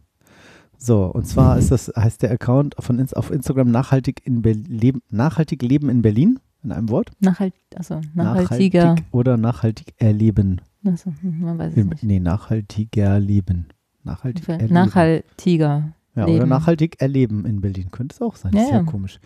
[0.79, 5.63] So, und zwar ist das, heißt der Account von auf Instagram nachhaltig, in Leben, nachhaltig
[5.63, 7.11] Leben in Berlin, in einem Wort.
[7.21, 8.81] Nachhalt, also nachhaltiger.
[8.83, 10.61] Nachhaltig oder nachhaltig erleben.
[10.85, 12.03] Also, hm, man weiß es Im, nicht.
[12.03, 13.69] nee, nachhaltiger leben.
[14.05, 14.75] Nachhaltig erleben.
[14.75, 15.93] Nachhaltiger.
[16.15, 16.49] ja, oder leben.
[16.49, 17.91] nachhaltig erleben in Berlin.
[17.91, 18.53] Könnte es auch sein.
[18.55, 18.83] Ja, ist ja ja.
[18.83, 19.19] komisch.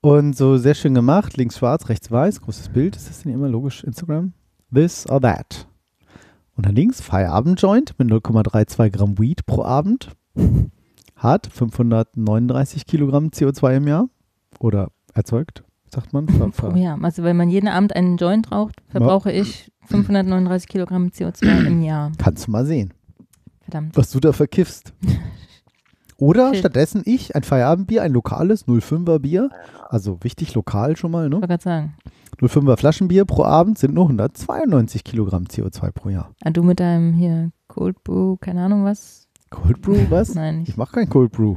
[0.00, 1.36] Und so sehr schön gemacht.
[1.36, 2.42] Links schwarz, rechts weiß.
[2.42, 2.96] Großes Bild.
[2.96, 3.84] Ist das denn immer logisch?
[3.84, 4.32] Instagram?
[4.72, 5.66] This or that.
[6.56, 10.10] Und dann links Feierabend-Joint mit 0,32 Gramm Weed pro Abend.
[11.24, 14.08] Hat 539 Kilogramm CO2 im Jahr.
[14.58, 16.28] Oder erzeugt, sagt man.
[16.28, 20.68] Ver, ver, Oh ja, also wenn man jeden Abend einen Joint raucht, verbrauche ich 539
[20.68, 22.12] Kilogramm CO2 im Jahr.
[22.18, 22.92] Kannst du mal sehen.
[23.62, 23.96] Verdammt.
[23.96, 24.92] was du da verkiffst.
[26.18, 26.58] Oder Shit.
[26.58, 29.48] stattdessen ich, ein Feierabendbier, ein lokales 05er Bier,
[29.88, 31.36] also wichtig lokal schon mal, Ich ne?
[31.36, 31.94] wollte gerade sagen.
[32.38, 36.30] 05er Flaschenbier pro Abend sind nur 192 Kilogramm CO2 pro Jahr.
[36.44, 39.23] Ah, du mit deinem hier Cold Brew, keine Ahnung was.
[39.50, 40.34] Cold Brew, was?
[40.34, 40.78] Nein, Ich nicht.
[40.78, 41.56] mache kein Cold Brew.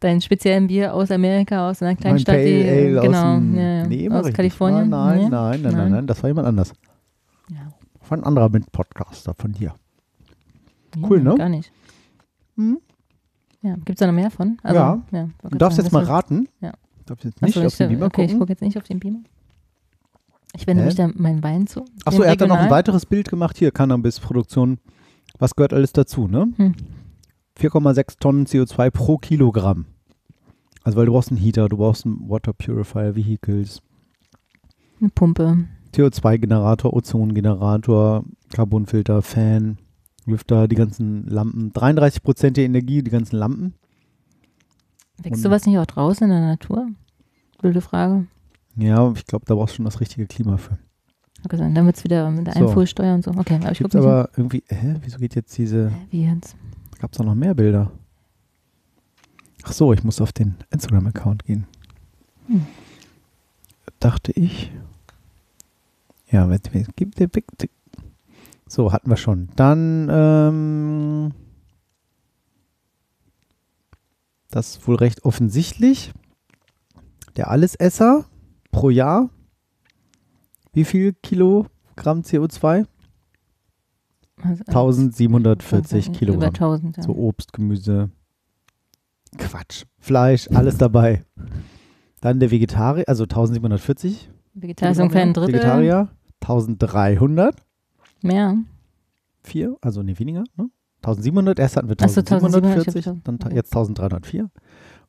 [0.00, 3.38] Dein speziellen Bier aus Amerika, aus einer kleinen Mein Stadt, die, Pale Ale genau, aus,
[3.40, 3.86] dem, ja, ja.
[3.86, 4.82] nee, aus ich Kalifornien.
[4.82, 4.90] Nicht.
[4.90, 5.28] Nein, Nee?
[5.28, 5.90] nein, nein, nein, nein, Nein.
[5.92, 6.72] nein, das war jemand anders.
[7.50, 7.68] Ja.
[8.00, 9.74] Von ein anderer Mit-Podcaster von hier.
[10.96, 11.34] Ja, Cool, ne?
[11.36, 11.72] Gar nicht.
[12.56, 12.78] Hm?
[13.62, 14.58] Ja, gibt es da noch mehr von?
[14.62, 15.02] Also, Ja.
[15.10, 16.48] wollte Du darfst sagen, jetzt mal raten.
[16.60, 16.72] Ja.
[17.06, 18.38] Darfst jetzt nicht so, auf ich, den Beamer okay, ich gucken.
[18.40, 19.20] gucke jetzt nicht auf den Beamer.
[20.54, 20.86] Ich wende Hä?
[20.86, 21.86] mich da meinen Wein zu.
[22.04, 23.56] Achso, er hat dann noch ein weiteres Bild gemacht.
[23.56, 24.78] Hier, Cannabis-Produktion.
[25.42, 26.52] Was gehört alles dazu, ne?
[26.54, 26.76] Hm.
[27.58, 29.86] 4,6 Tonnen CO2 pro Kilogramm.
[30.84, 33.82] Also, weil du brauchst einen Heater, du brauchst einen Water Purifier, Vehicles,
[35.00, 35.64] Eine Pumpe.
[35.92, 38.22] CO2-Generator, Ozongenerator,
[38.54, 39.78] Carbonfilter, Fan,
[40.26, 41.72] Lüfter, die ganzen Lampen.
[41.72, 43.74] 33 Prozent der Energie, die ganzen Lampen.
[45.24, 46.86] Wächst sowas nicht auch draußen in der Natur?
[47.60, 48.28] Wilde Frage.
[48.76, 50.78] Ja, ich glaube, da brauchst du schon das richtige Klima für.
[51.44, 52.68] Okay, dann wird es wieder mit der So.
[52.68, 53.32] Einfuhrsteuer und so.
[53.32, 56.06] Okay, aber ich gucke aber irgendwie, hä, wieso geht jetzt diese, hin.
[56.10, 56.56] Wie jetzt?
[57.00, 57.90] gab es auch noch mehr Bilder?
[59.64, 61.66] Ach so, ich muss auf den Instagram-Account gehen.
[62.46, 62.66] Hm.
[63.98, 64.72] Dachte ich.
[66.30, 66.48] Ja,
[66.96, 67.44] gibt der Big?
[68.66, 69.48] So, hatten wir schon.
[69.56, 71.34] Dann, ähm,
[74.50, 76.12] das ist wohl recht offensichtlich.
[77.36, 78.24] Der Allesesser
[78.70, 79.28] pro Jahr.
[80.72, 82.86] Wie viel Kilogramm CO2?
[84.42, 86.48] Also, 1740 Über Kilogramm.
[86.48, 87.02] 1000, ja.
[87.02, 88.10] So Obst, Gemüse,
[89.38, 91.24] Quatsch, Fleisch, alles dabei.
[92.20, 94.30] Dann der Vegetarier, also 1740.
[94.54, 95.54] Vegetarier so ein kleines Drittel.
[95.54, 96.08] Vegetarier,
[96.40, 97.54] 1300.
[98.22, 98.56] Mehr.
[99.42, 100.44] Vier, also nee, weniger.
[100.56, 100.70] Ne?
[101.02, 104.50] 1700, erst hatten wir Ach so, 1700, 1740, ich hab dann jetzt 1304.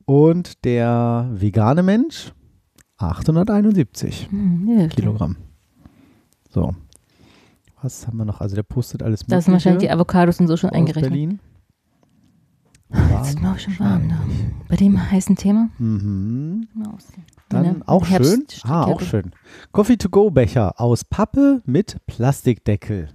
[0.06, 2.34] Und der vegane Mensch,
[2.98, 5.38] 871 Hm, Kilogramm.
[6.54, 6.74] So.
[7.82, 8.40] Was haben wir noch?
[8.42, 11.12] Also der postet alles Da sind wahrscheinlich die Avocados und so schon eingerechnet.
[11.12, 11.40] Berlin.
[12.92, 14.16] jetzt ist mir auch schon warm da.
[14.70, 15.70] Bei dem heißen Thema.
[15.80, 16.68] Mhm.
[17.50, 18.46] Dann auch schön.
[18.64, 19.32] Ah, auch schön.
[19.72, 23.10] Coffee-to-go-Becher aus Pappe mit Plastikdeckel.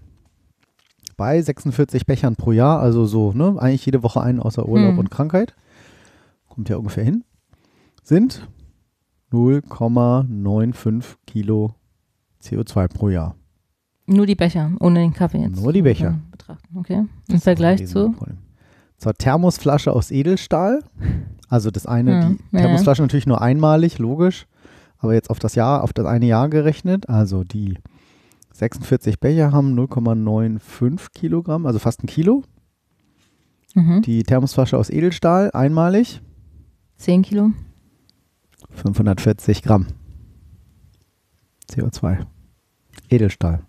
[1.17, 4.99] Bei 46 Bechern pro Jahr, also so, ne, eigentlich jede Woche einen außer Urlaub Hm.
[4.99, 5.55] und Krankheit.
[6.49, 7.25] Kommt ja ungefähr hin.
[8.03, 8.49] Sind
[9.33, 11.75] 0,95 Kilo
[12.43, 13.35] CO2 pro Jahr.
[14.07, 15.61] Nur die Becher, ohne den Kaffee jetzt.
[15.61, 16.19] Nur die Becher.
[16.31, 16.79] Betrachten.
[16.79, 17.05] Okay.
[17.29, 17.99] Im Vergleich zu.
[17.99, 18.39] Riesenproblem.
[18.97, 20.83] Zur Thermosflasche aus Edelstahl.
[21.49, 24.47] Also das eine, Ja, die ja, Thermosflasche natürlich nur einmalig, logisch.
[24.99, 27.09] Aber jetzt auf das Jahr, auf das eine Jahr gerechnet.
[27.09, 27.79] Also die
[28.55, 32.43] 46 Becher haben 0,95 Kilogramm, also fast ein Kilo.
[33.75, 34.03] Mhm.
[34.03, 36.21] Die Thermosflasche aus Edelstahl, einmalig,
[36.97, 37.51] 10 Kilo.
[38.71, 39.87] 540 Gramm
[41.71, 42.27] CO2.
[43.11, 43.61] Edelstahl.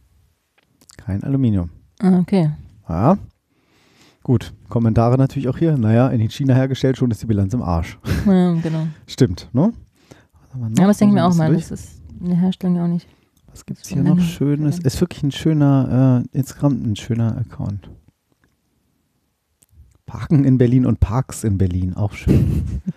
[0.97, 1.69] Kein Aluminium.
[1.99, 2.51] Ah, okay.
[2.87, 3.17] Ja.
[4.23, 5.77] Gut, Kommentare natürlich auch hier.
[5.77, 7.97] Naja, in China hergestellt, schon ist die Bilanz im Arsch.
[8.25, 8.87] Ja, genau.
[9.07, 9.73] Stimmt, ne?
[10.53, 11.51] Ja, aber das denke ich mir auch mal.
[11.51, 11.67] durch.
[11.67, 13.07] Das ist in der Herstellung ja auch nicht.
[13.47, 14.79] Was gibt es hier noch Schönes?
[14.79, 17.89] Ist wirklich ein schöner, äh, insgesamt ein schöner Account.
[20.05, 22.81] Parken in Berlin und Parks in Berlin, auch schön.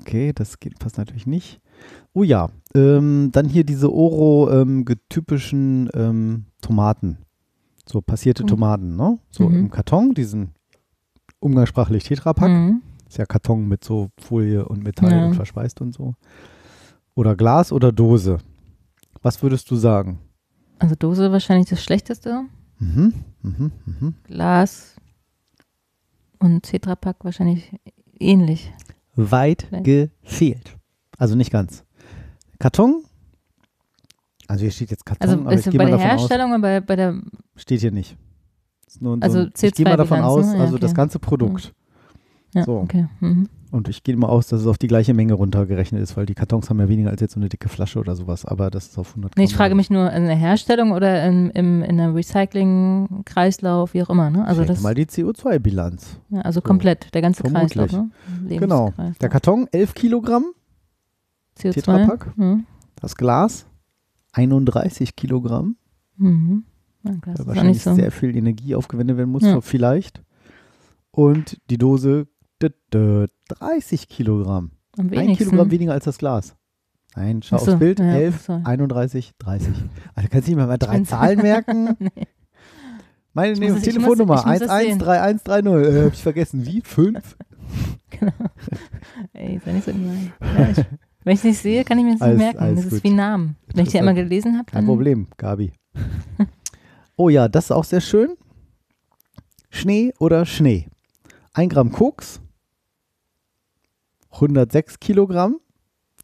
[0.00, 1.60] Okay, das geht, passt natürlich nicht.
[2.16, 7.18] Oh ja, ähm, dann hier diese Oro-typischen ähm, Tomaten.
[7.86, 8.46] So passierte Mhm.
[8.46, 9.18] Tomaten, ne?
[9.30, 9.56] So Mhm.
[9.58, 10.52] im Karton, diesen
[11.40, 12.48] umgangssprachlich Tetrapack.
[12.48, 12.80] Mhm.
[13.06, 15.26] Ist ja Karton mit so Folie und Metall Ja.
[15.26, 16.14] und verschweißt und so.
[17.14, 18.38] Oder Glas oder Dose.
[19.20, 20.18] Was würdest du sagen?
[20.78, 22.44] Also Dose wahrscheinlich das Schlechteste.
[22.78, 23.12] Mhm,
[23.42, 24.14] mhm, mhm.
[24.24, 24.96] Glas
[26.38, 27.72] und Tetrapack wahrscheinlich
[28.18, 28.72] ähnlich.
[29.14, 29.84] Weit Vielleicht.
[29.84, 30.76] gefehlt.
[31.18, 31.84] Also nicht ganz.
[32.58, 33.02] Karton.
[34.48, 36.80] Also hier steht jetzt Karton, Also aber ich ist gehe bei der Herstellung und bei,
[36.80, 37.22] bei der aus,
[37.56, 38.16] steht hier nicht.
[38.86, 40.58] Ist nur so Also ein, ich gehe mal davon aus, CO2-Bilanz, ne?
[40.58, 40.96] Ja, also das okay.
[40.96, 41.74] ganze Produkt.
[42.54, 42.78] ja, So.
[42.78, 43.06] okay.
[43.20, 43.48] Mhm.
[43.72, 46.34] Und ich gehe mal aus, dass es auf die gleiche Menge runtergerechnet ist, weil die
[46.34, 48.98] Kartons haben ja weniger als jetzt so eine dicke Flasche oder sowas, aber das ist
[48.98, 51.96] auf 100 Nee, ich Gramm frage mich nur in der Herstellung oder in, im, in
[51.96, 54.30] der Recycling-Kreislauf, wie auch immer.
[54.30, 54.46] Ne?
[54.46, 56.20] Also Ich das, mal die CO2-Bilanz.
[56.30, 56.62] ja, also so.
[56.62, 57.72] komplett, der ganze Vermutlich.
[57.90, 58.06] Kreislauf.
[58.48, 58.56] Ne?
[58.58, 58.92] Genau.
[59.20, 60.44] Der Karton 11 Kilogramm,
[61.58, 61.72] CO2.
[61.72, 62.36] Tetrapack.
[62.36, 62.66] Mhm.
[62.96, 63.66] das Glas
[64.32, 65.76] 31 Kilogramm,
[66.18, 66.64] Mhm.
[67.02, 67.94] Ja, klar, weil ist wahrscheinlich so.
[67.94, 69.60] sehr viel Energie aufgewendet werden muss, Ja.
[69.60, 70.22] vielleicht.
[71.10, 72.26] Und die Dose
[72.62, 74.72] dü- dü- 30 Kilogramm.
[74.98, 75.36] Am Ein.
[75.36, 76.56] Kilogramm weniger als das Glas.
[77.14, 77.98] Nein, schau so, aufs Bild.
[78.00, 78.62] ja, 11, sorry.
[78.64, 79.68] 31, 30.
[80.14, 81.96] Also kannst du nicht mal, mal drei Zahlen merken?
[81.98, 82.10] Nee.
[83.32, 84.98] Meine Ich muss- Telefonnummer ich muss das sehen.
[84.98, 85.94] 113130.
[85.94, 86.64] Äh, hab ich vergessen.
[86.66, 86.80] Wie?
[86.80, 87.36] Fünf?
[89.34, 90.32] Ey, sei nicht so gemein.
[90.40, 90.84] Ja,
[91.26, 92.76] wenn ich es nicht sehe, kann ich mir das Alles- nicht merken.
[92.76, 92.92] Das gut.
[92.94, 93.56] ist wie Namen.
[93.74, 95.72] Wenn ich die einmal gelesen habe, Kein Problem, Gabi.
[97.16, 98.30] oh ja, das ist auch sehr schön.
[99.70, 100.86] Schnee oder Schnee?
[101.52, 102.40] Ein Gramm Koks,
[104.32, 105.56] 106 Kilogramm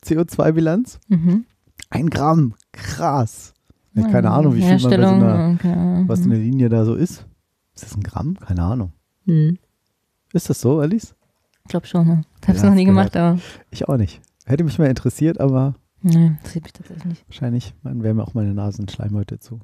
[0.05, 0.99] CO2-Bilanz.
[1.09, 1.47] Mhm.
[1.91, 3.55] Ein Gramm, krass.
[3.95, 6.05] Ich habe keine Ja, Ahnung, wie viel man bei so einer, okay.
[6.07, 7.27] was eine Linie da so ist.
[7.75, 8.39] Ist das ein Gramm?
[8.39, 8.93] Keine Ahnung.
[9.27, 9.59] Mhm.
[10.33, 11.15] Ist das so, Alice?
[11.65, 12.07] Ich glaube schon.
[12.07, 12.23] Ne?
[12.41, 13.13] Ich habe es noch nie gehört.
[13.13, 13.39] gemacht, aber
[13.71, 14.21] Ich auch nicht.
[14.47, 17.29] Hätte mich mal interessiert, aber nee, interessiert mich tatsächlich nicht.
[17.29, 19.61] wahrscheinlich man wäre mir auch meine Nasenschleimhäute zu.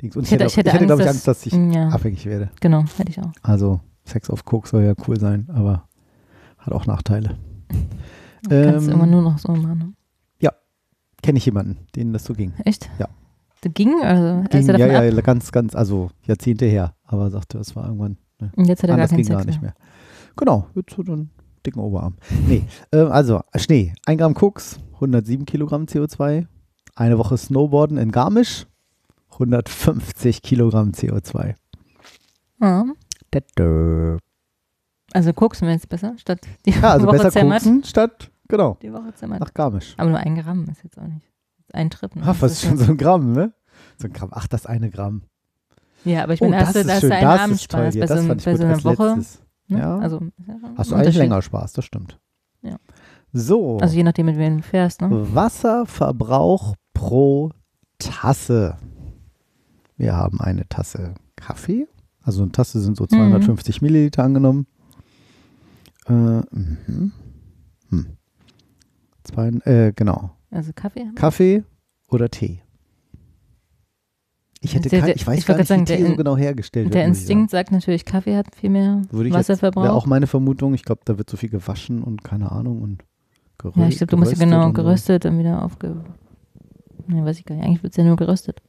[0.00, 0.16] Dings.
[0.16, 2.50] Und ich, hätte- ich hätte ich hätte glaube ich, Angst, dass ich Ja, abhängig werde.
[2.60, 3.32] genau, hätte ich auch.
[3.42, 5.88] Also Sex auf Koks soll ja cool sein, aber
[6.58, 7.36] hat auch Nachteile.
[8.48, 9.78] Du kannst Ähm, immer nur noch so machen.
[9.78, 9.92] Ne?
[11.22, 12.54] Kenne ich jemanden, denen das so ging.
[12.64, 12.88] Echt?
[12.98, 13.06] Ja.
[13.60, 13.92] Das ging?
[14.02, 15.04] Also, ging ja, davon ab?
[15.04, 18.88] ja, ganz, ganz, also Jahrzehnte her, aber sagte, es war irgendwann, ne, Und jetzt hat
[18.88, 19.74] er gar anders keinen ging Sex gar nicht mehr.
[19.78, 20.32] mehr.
[20.34, 21.28] Genau, mit so einem
[21.66, 22.16] dicken Oberarm.
[22.46, 26.46] Nee, ähm, also Schnee, 1 Gramm Koks, 107 Kilogramm CO2,
[26.96, 28.66] eine Woche Snowboarden in Garmisch,
[29.32, 31.54] 150 Kilogramm CO2.
[32.60, 32.84] Ja.
[33.34, 34.16] Ja,
[35.12, 37.62] Also koksen wir jetzt besser, statt die also Woche besser Zermatt.
[37.62, 39.40] koksen statt, genau, Die Woche Zermatt.
[39.40, 39.94] nach Garmisch.
[39.96, 41.26] Aber nur ein Gramm ist jetzt auch nicht.
[41.72, 42.14] Ein Trip.
[42.16, 42.22] Ne?
[42.26, 43.52] Ach, was ist schon ja- so ein Gramm, ne?
[43.98, 45.22] So ein Gramm, ach, das eine Gramm.
[46.04, 47.40] Ja, aber ich Oh, meine, da hast du, da hast du einen das ist
[47.76, 49.14] Abendspaß bei so, bei so einer Woche.
[49.16, 49.42] letztes.
[49.70, 49.78] Ne?
[49.78, 49.98] Ja.
[49.98, 50.20] Also,
[50.76, 52.18] Hast du eigentlich länger Spaß, das stimmt.
[52.62, 52.76] Ja.
[53.32, 55.00] So, Also je nachdem, mit wem du fährst.
[55.00, 55.08] Ne?
[55.34, 57.50] Wasserverbrauch pro
[57.98, 58.76] Tasse.
[59.96, 61.86] Wir haben eine Tasse Kaffee.
[62.22, 64.66] Also eine Tasse sind so 250 Milliliter angenommen.
[66.06, 67.12] Äh, mhm.
[67.88, 68.06] hm.
[69.24, 70.30] Zwei, äh, genau.
[70.50, 71.00] Also Kaffee.
[71.00, 71.14] haben wir.
[71.14, 71.64] Kaffee
[72.08, 72.62] oder Tee?
[74.62, 76.10] Ich hätte Der- kein, der- ich weiß ich gar nicht, gerade wie sagen, Tee der
[76.10, 77.14] so genau hergestellt Der wird.
[77.16, 77.18] sagen.
[77.18, 79.88] Instinkt sagt natürlich, Kaffee hat viel mehr Würde jetzt, wäre Wasserverbrauch.
[79.88, 80.74] auch meine Vermutung.
[80.74, 83.02] Ich glaube, da wird so viel gewaschen und keine Ahnung und
[83.58, 86.04] gerö ja, ich glaube, du musst ja geröstet genau geröstet und wieder aufge...
[87.06, 87.64] Ne, weiß ich gar nicht.
[87.64, 88.62] Eigentlich wird es ja nur geröstet.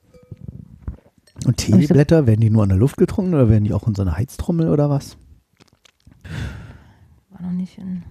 [1.45, 4.01] Und Teeblätter, werden die nur an der Luft getrunken oder werden die auch in so
[4.01, 5.17] einer Heiztrommel oder was?
[7.53, 8.03] nicht in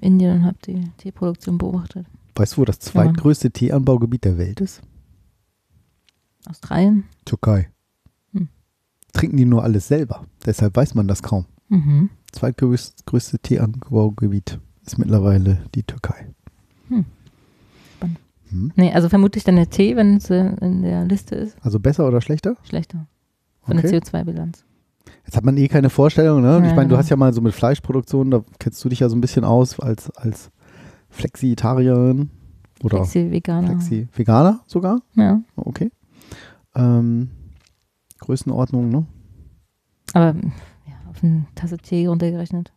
[0.00, 2.06] Indien und habe die Teeproduktion beobachtet.
[2.36, 4.80] Weißt du, wo das zweitgrößte Teeanbaugebiet der Welt ist?
[6.48, 7.04] Australien.
[7.24, 7.68] Türkei.
[8.32, 8.48] Hm.
[9.12, 10.24] Trinken die nur alles selber.
[10.46, 11.46] Deshalb weiß man das kaum.
[11.68, 12.10] Mhm.
[12.32, 16.28] Zweitgrößte Teeanbaugebiet ist mittlerweile die Türkei.
[16.88, 17.04] Hm.
[17.96, 18.18] Spannend.
[18.50, 18.72] Hm.
[18.76, 22.06] Nee, also vermutlich dann der Tee, wenn es äh, in der Liste ist, Also besser
[22.08, 22.56] oder schlechter?
[22.62, 23.06] schlechter.
[23.62, 23.90] Von Okay.
[23.90, 24.64] der CO2-Bilanz.
[25.26, 26.58] Jetzt hat man eh keine Vorstellung, ne?
[26.58, 29.08] Ja, ich meine, du hast ja mal so mit Fleischproduktion, da kennst du dich ja
[29.08, 30.50] so ein bisschen aus als, als
[31.10, 32.30] Flexitarierin
[32.82, 33.68] oder Flexi-Veganer.
[33.68, 35.00] Flexi-Veganer sogar.
[35.14, 35.40] Ja.
[35.56, 35.90] Okay.
[36.80, 37.30] Ähm,
[38.20, 39.06] Größenordnung, ne?
[40.12, 40.34] Aber
[40.86, 42.72] ja, auf eine Tasse Tee runtergerechnet.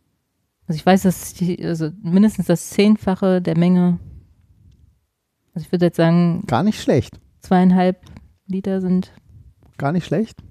[0.66, 3.98] Also ich weiß, dass die, also mindestens das Zehnfache der Menge,
[5.54, 7.20] also ich würde jetzt sagen, Gar nicht schlecht.
[7.40, 8.00] zweieinhalb
[8.46, 9.12] Liter sind,
[9.76, 10.42] Gar nicht schlecht.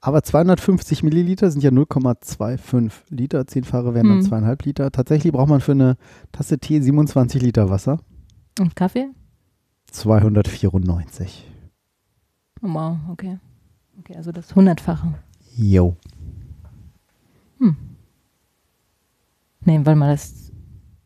[0.00, 3.46] Aber 250 Milliliter sind ja 0,25 Liter.
[3.46, 4.24] Zehnfache wären dann Hm.
[4.24, 4.92] zweieinhalb Liter.
[4.92, 5.96] Tatsächlich braucht man für eine
[6.32, 7.98] Tasse Tee 27 Liter Wasser.
[8.60, 9.06] und Kaffee?
[9.90, 11.50] 294.
[12.62, 13.38] Oh, wow, okay.
[14.00, 15.14] Okay, also das Hundertfache.
[15.56, 15.96] Jo.
[19.60, 20.52] Nee, warte mal, das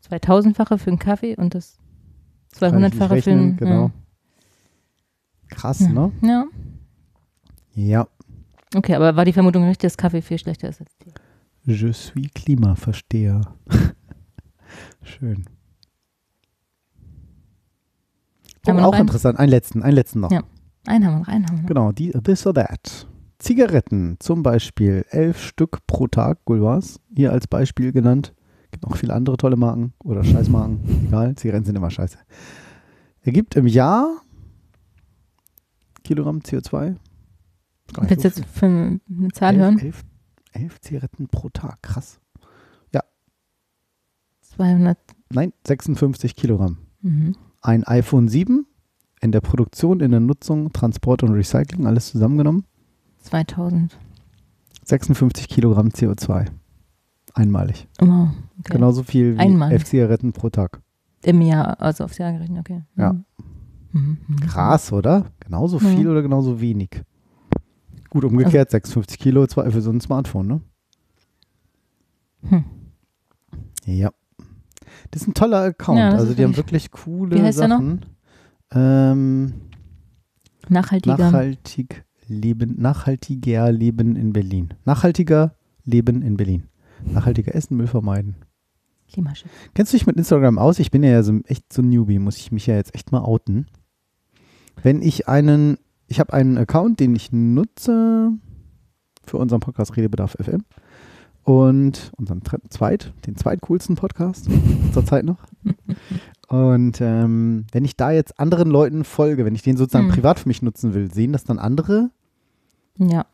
[0.09, 1.77] 2000-fache für einen Kaffee und das
[2.59, 3.57] Kann ich nicht 200-fache für einen.
[3.57, 3.91] genau.
[5.49, 5.89] Krass, Ja.
[5.89, 6.11] ne?
[6.21, 6.45] ja.
[7.73, 8.07] Ja.
[8.75, 11.11] Okay, aber war die Vermutung richtig, dass Kaffee viel schlechter ist als Tee?
[11.63, 13.41] Je suis Klimaversteher.
[15.03, 15.45] Schön.
[18.67, 19.39] Oh, wir auch interessant.
[19.39, 20.31] Einen letzten, einen letzten noch.
[20.31, 20.43] Ja.
[20.85, 21.67] Einen haben wir noch, einen haben wir noch.
[21.67, 23.07] Genau, die, this or that.
[23.39, 28.33] Zigaretten, zum Beispiel elf Stück pro Tag, Gulwas, hier als Beispiel genannt.
[28.71, 32.17] Gibt noch viele andere tolle Marken oder Scheißmarken, egal, Zigaretten sind immer scheiße.
[33.21, 34.21] Ergibt im Jahr
[36.03, 36.69] Kilogramm CO2.
[36.69, 38.99] Gar nicht Willst so du jetzt für eine
[39.33, 39.79] Zahl elf, hören?
[39.79, 40.03] Elf,
[40.53, 42.21] elf Zigaretten pro Tag, krass.
[44.55, 44.97] 200.
[45.29, 46.77] Nein, 56 Kilogramm.
[47.01, 47.35] Mhm.
[47.61, 48.65] Ein iPhone 7
[49.21, 52.65] in der Produktion, in der Nutzung, Transport und Recycling, alles zusammengenommen.
[53.19, 53.97] 2000.
[54.83, 56.47] 56 Kilogramm CO2.
[57.33, 57.87] Einmalig.
[57.99, 58.29] Wow.
[58.59, 58.73] Okay.
[58.73, 59.73] Genauso viel wie Einmalig.
[59.73, 60.81] elf Zigaretten pro Tag.
[61.23, 62.81] Im Jahr, also aufs Jahr gerechnet, okay.
[62.97, 63.13] Ja.
[63.13, 63.23] Mhm.
[63.93, 64.17] Mhm.
[64.27, 64.35] Mhm.
[64.41, 65.27] Krass, oder?
[65.39, 65.87] Genauso Ja.
[65.87, 67.03] viel oder genauso wenig?
[68.09, 70.61] Gut, umgekehrt, 56 Kilo für so ein Smartphone, ne?
[72.49, 72.63] Hm.
[73.85, 74.11] Ja.
[75.11, 75.99] Das ist ein toller Account.
[75.99, 77.81] Ja, also die haben wirklich- coole Wie heißt der noch?
[78.73, 79.53] Ähm,
[80.69, 81.17] Nachhaltiger.
[81.17, 84.73] nachhaltig leben, nachhaltiger Leben in Berlin.
[84.85, 86.63] Nachhaltiger Leben in Berlin.
[87.05, 88.35] Nachhaltiger Essen, Müll vermeiden.
[89.11, 89.49] Klimaschutz.
[89.73, 90.79] Kennst du dich mit Instagram aus?
[90.79, 93.21] Ich bin ja so echt so ein Newbie, muss ich mich ja jetzt echt mal
[93.21, 93.67] outen.
[94.81, 98.31] Wenn ich einen, ich habe einen Account, den ich nutze
[99.25, 100.63] für unseren Podcast Redebedarf FM
[101.43, 104.47] und unseren zweit, den zweitcoolsten Podcast
[104.93, 105.43] zur Zeit noch.
[106.51, 110.13] Und ähm, wenn ich da jetzt anderen Leuten folge, wenn ich den sozusagen Hm.
[110.13, 112.09] privat für mich nutzen will, sehen das dann andere?
[112.97, 113.25] Ja.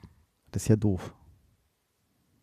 [0.52, 1.14] Das ist ja doof.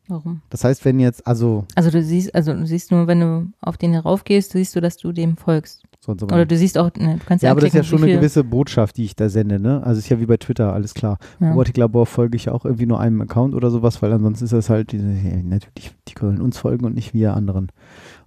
[0.09, 0.43] Warum?
[0.51, 3.79] Das heißt, wenn jetzt, also Also du siehst, also du siehst nur, wenn du auf
[3.79, 5.85] den heraufgehst, siehst du, dass du dem folgst.
[6.07, 8.45] Oder du siehst auch, ne, du kannst ja, aber das ist ja schon eine gewisse
[8.45, 9.83] Botschaft, die ich da sende, ne?
[9.85, 11.17] Also ist ja wie bei Twitter, alles klar.
[11.41, 11.53] Ja.
[11.53, 14.69] Robotik Labor folge ich auch irgendwie nur einem Account oder sowas, weil ansonsten ist das
[14.69, 17.73] halt, diese, ja, natürlich, die können uns folgen und nicht wir anderen.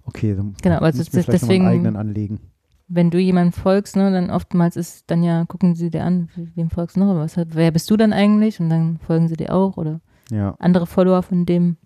[0.08, 2.40] Okay, dann Genau, aber muss ich deswegen- einen eigenen anlegen.
[2.88, 6.48] Wenn du jemandem folgst, ne, dann oftmals ist dann ja, gucken sie dir an, we-
[6.54, 8.60] wem folgst du noch, was, wer bist du dann eigentlich?
[8.60, 10.00] Und dann folgen sie dir auch oder
[10.30, 11.76] Ja, andere Follower von dem,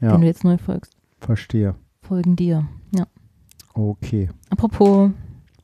[0.00, 1.74] ja, den du jetzt neu folgst, verstehe.
[2.02, 2.66] folgen dir.
[2.96, 3.06] Ja.
[3.74, 4.30] Okay.
[4.48, 5.10] Apropos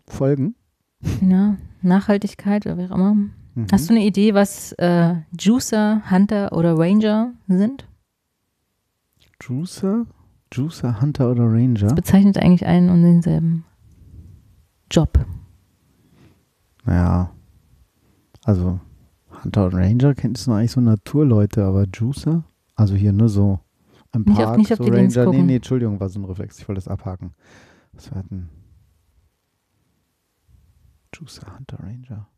[0.06, 0.54] Folgen?
[1.22, 3.14] ja, Nachhaltigkeit oder wie auch immer.
[3.14, 3.66] Mhm.
[3.72, 7.86] Hast du eine Idee, was äh, Juicer, Hunter oder Ranger sind?
[9.42, 10.06] Juicer?
[10.52, 11.74] Juicer, Hunter oder Ranger?
[11.88, 13.64] Das bezeichnet eigentlich einen und denselben
[14.90, 15.24] Job.
[16.84, 17.32] Naja,
[18.44, 18.78] also
[19.42, 22.44] Hunter und Ranger kennt es noch eigentlich so Naturleute, aber Juicer?
[22.76, 23.58] Also hier nur so
[24.12, 25.30] im Nicht auf- Park, nicht auf so die Links Ranger.
[25.30, 25.46] Nee, gucken.
[25.46, 26.58] nee, Entschuldigung, war so ein Reflex.
[26.60, 27.34] Ich wollte das abhaken.
[27.92, 28.48] Was war denn?
[31.14, 32.28] Juicer, Hunter, Ranger.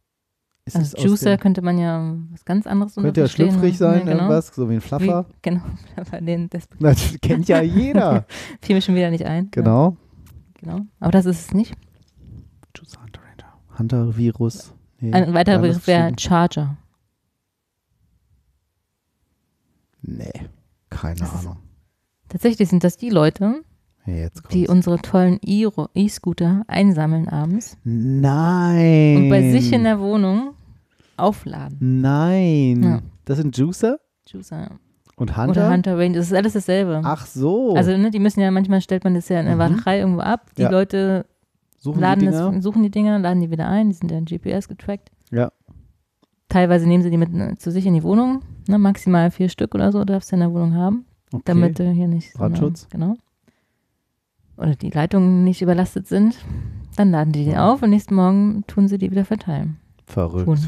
[0.68, 3.78] Ist es Also Juicer dem- könnte man ja was ganz anderes Könnte ja schlüpfrig ne?
[3.78, 4.16] sein, Ja, genau.
[4.24, 5.26] irgendwas, so wie ein Fluffer.
[5.28, 5.60] Wie, genau,
[5.94, 8.26] Fluffer, den, das Das kennt ja jeder.
[8.62, 9.50] fiel mir schon wieder nicht ein.
[9.50, 9.90] genau.
[9.90, 10.80] Ja, genau.
[11.00, 11.74] Aber das ist es nicht.
[12.76, 13.78] Juicer, Hunter, Ranger.
[13.78, 14.72] Hunter-Virus.
[15.00, 16.12] Nee, Ein weiterer Begriff wäre.
[16.18, 16.76] Charger.
[20.02, 20.32] Nee,
[20.90, 21.56] keine Das ist- Ahnung.
[22.28, 23.62] Tatsächlich sind das die Leute,
[24.52, 29.16] die unsere tollen E-Scooter einsammeln abends Nein.
[29.16, 30.54] und bei sich in der Wohnung
[31.18, 32.00] aufladen.
[32.00, 32.82] Nein.
[32.82, 33.00] Ja.
[33.24, 33.98] Das sind Juicer?
[34.26, 34.70] Juicer.
[35.16, 35.50] Und Hunter?
[35.50, 37.00] Oder Hunter Range, das ist alles dasselbe.
[37.04, 37.74] Ach so.
[37.74, 39.82] Also, ne, die müssen ja, manchmal stellt man das ja in der Mhm.
[39.86, 40.50] Irgendwo ab.
[40.56, 40.70] Die Ja.
[40.70, 41.26] Leute
[41.78, 42.62] Suchen laden die das, Dinger?
[42.62, 45.10] suchen die Dinger, laden die wieder ein, die sind ja in GPS getrackt.
[45.30, 45.50] Ja.
[46.48, 49.74] Teilweise nehmen sie die mit äh, zu sich in die Wohnung, ne, maximal vier Stück
[49.74, 51.42] oder so darfst du in der Wohnung haben, Okay.
[51.46, 52.88] damit du hier nicht so Brandschutz.
[52.88, 53.16] genau.
[54.56, 56.36] Oder die Leitungen nicht überlastet sind.
[56.96, 57.70] Dann laden die die Ja.
[57.72, 59.76] auf und nächsten Morgen tun sie die wieder verteilen.
[60.06, 60.46] Verrückt.
[60.46, 60.58] Tun.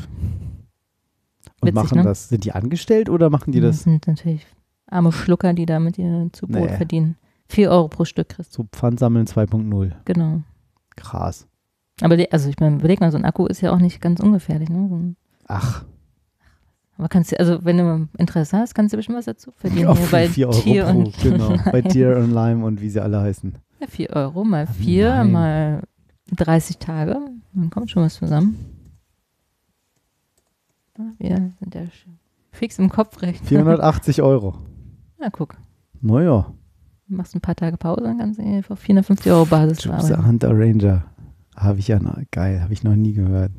[1.60, 2.04] Und Witzig, machen ne?
[2.04, 4.46] das, sind die angestellt oder machen die Das das sind natürlich
[4.86, 6.76] arme Schlucker, die damit ihr zu Brot Nee.
[6.76, 7.16] verdienen.
[7.48, 9.92] Vier Euro pro Stück kriegst du, so Pfandsammeln 2.0?
[10.04, 10.40] genau.
[10.96, 11.46] Krass.
[12.02, 14.20] Aber die, also ich meine, überleg mal, so ein Akku ist ja auch nicht ganz
[14.20, 14.86] ungefährlich, ne?
[14.88, 15.00] So
[15.48, 15.84] Ach,
[17.00, 19.90] aber kannst du, also wenn du Interesse hast, kannst du bestimmt was dazu verdienen.
[19.96, 21.56] hier bei 4 Euro Tier pro, und genau.
[21.72, 23.54] Bei Tier und Lime und wie sie alle heißen.
[23.80, 25.32] Ja, 4 Euro mal 4 Nein.
[25.32, 25.82] mal
[26.36, 27.16] 30 Tage.
[27.54, 28.54] Dann kommt schon was zusammen.
[31.18, 31.82] Wir sind ja
[32.52, 33.44] fix im Kopf recht.
[33.46, 34.58] 480 Euro.
[35.18, 35.56] Na, guck.
[36.00, 36.52] Naja,
[37.12, 40.26] Machst ein paar Tage Pause, dann kannst du auf 450 Euro Basis arbeiten.
[40.26, 41.04] Hunter Ranger.
[41.56, 43.50] Habe ich ja noch, geil, habe ich noch nie gehört.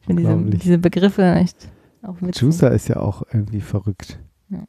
[0.00, 1.68] Ich finde diese, diese Begriffe echt
[2.00, 2.40] auch witzig.
[2.40, 4.18] Juicer ist ja auch irgendwie verrückt.
[4.48, 4.64] Ja.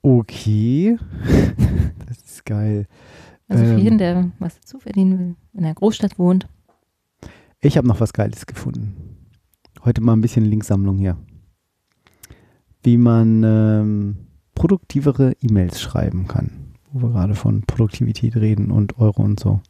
[0.00, 0.98] Okay.
[2.06, 2.86] das ist geil.
[3.46, 6.48] Also für ähm, jeden, der was dazu verdienen will, in einer Großstadt wohnt.
[7.60, 9.07] Ich habe noch was Geiles gefunden.
[9.88, 11.16] Heute mal ein bisschen Linksammlung hier.
[12.82, 14.16] Wie man ähm,
[14.54, 16.74] produktivere E-Mails schreiben kann.
[16.92, 19.62] Wo wir gerade von Produktivität reden und Euro und so.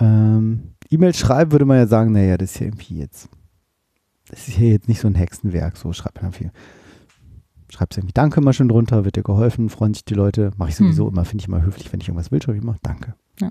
[0.00, 3.28] Ähm, E-Mails schreiben würde man ja sagen, naja, das ist ja irgendwie jetzt,
[4.30, 5.76] das ist ja jetzt nicht so ein Hexenwerk.
[5.76, 6.50] So schreibt man viel.
[7.68, 10.52] Schreibst irgendwie Danke mal schön drunter, wird dir geholfen, freuen sich die Leute.
[10.56, 11.12] Mache ich sowieso Hm.
[11.12, 13.14] immer, finde ich immer höflich, wenn ich irgendwas will, schreibe ich immer Danke.
[13.40, 13.50] Ja.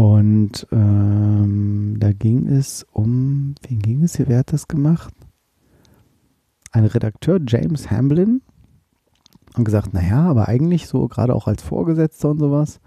[0.00, 5.12] Und ähm, da ging es um, wen ging es hier, wer hat das gemacht?
[6.72, 8.40] Ein Redakteur, James Hamblin,
[9.58, 12.80] und gesagt, naja, aber eigentlich so, gerade auch als Vorgesetzter und sowas,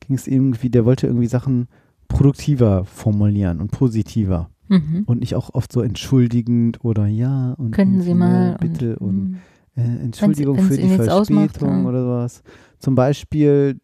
[0.00, 1.68] ging es irgendwie, der wollte irgendwie Sachen
[2.08, 5.02] produktiver formulieren und positiver Mhm.
[5.04, 8.56] und nicht auch oft so entschuldigend oder ja und Könnten Sie mal.
[8.58, 9.36] bitte und, mhm.
[9.76, 11.84] äh, Entschuldigung wenn's für die Verspätung ausmacht, ja.
[11.84, 12.42] oder sowas.
[12.78, 13.80] Zum Beispiel,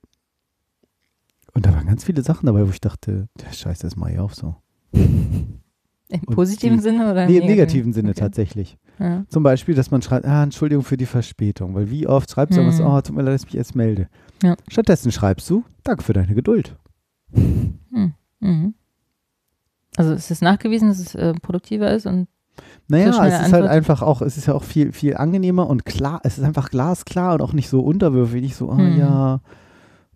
[1.54, 4.18] und da waren ganz viele Sachen dabei, wo ich dachte, der Scheiß, das mache ich
[4.18, 4.56] auch so.
[4.92, 8.20] Im und positiven die- Sinne oder Nee, im negativen Sinne Okay.
[8.20, 8.76] tatsächlich.
[8.98, 9.24] Ja.
[9.28, 12.60] Zum Beispiel, dass man schreibt, ah, Entschuldigung für die Verspätung, weil wie oft schreibst du
[12.62, 12.86] irgendwas, Mhm.
[12.86, 14.08] oh, tut mir leid, dass ich mich erst melde.
[14.42, 14.56] Ja.
[14.68, 16.76] Stattdessen schreibst du, danke für deine Geduld.
[17.32, 17.78] Hm.
[18.40, 18.74] Mhm.
[19.96, 22.26] Also es ist nachgewiesen, dass es äh, produktiver ist und
[22.88, 23.70] Naja, schnelle es ist halt Antwort.
[23.70, 27.34] einfach auch, es ist ja auch viel, viel angenehmer und klar, es ist einfach glasklar
[27.34, 28.98] und auch nicht so unterwürfig, nicht so, ah Mhm.
[28.98, 29.40] ja,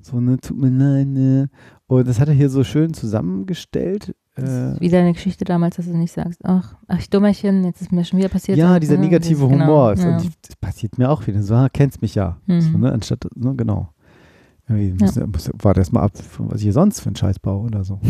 [0.04, 1.48] so, ne, tut mir leid, ne.
[1.86, 4.14] Und das hat er hier so schön zusammengestellt.
[4.34, 7.64] das Äh, ist wie deine Geschichte damals, dass du nicht sagst, ach, ach ich Dummerchen,
[7.64, 8.58] jetzt ist mir schon wieder passiert.
[8.58, 9.92] ja, dieser ne, negative dieses- genau, Humor.
[9.92, 10.16] ist- ja.
[10.16, 11.42] Und das passiert mir auch wieder.
[11.42, 12.38] So, ah, kennst mich ja.
[12.46, 12.60] Mhm.
[12.60, 13.90] So, ne, anstatt, ne, genau.
[14.66, 17.84] Muss, muss, warte erst mal ab, was ich hier sonst für einen Scheiß baue oder
[17.84, 18.00] so.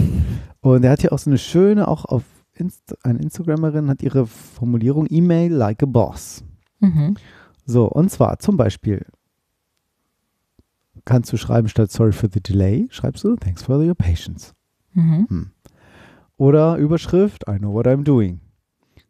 [0.60, 2.22] Und er hat hier auch so eine schöne, auch auf
[2.56, 6.44] Inst eine Instagramerin hat ihre Formulierung E-Mail like a boss.
[6.78, 7.16] Mhm.
[7.66, 9.04] So, und zwar zum Beispiel
[11.04, 14.52] kannst du schreiben statt sorry for the delay, schreibst du thanks for your patience.
[14.94, 15.50] Mhm.
[16.36, 18.40] Oder Überschrift I know what I'm doing.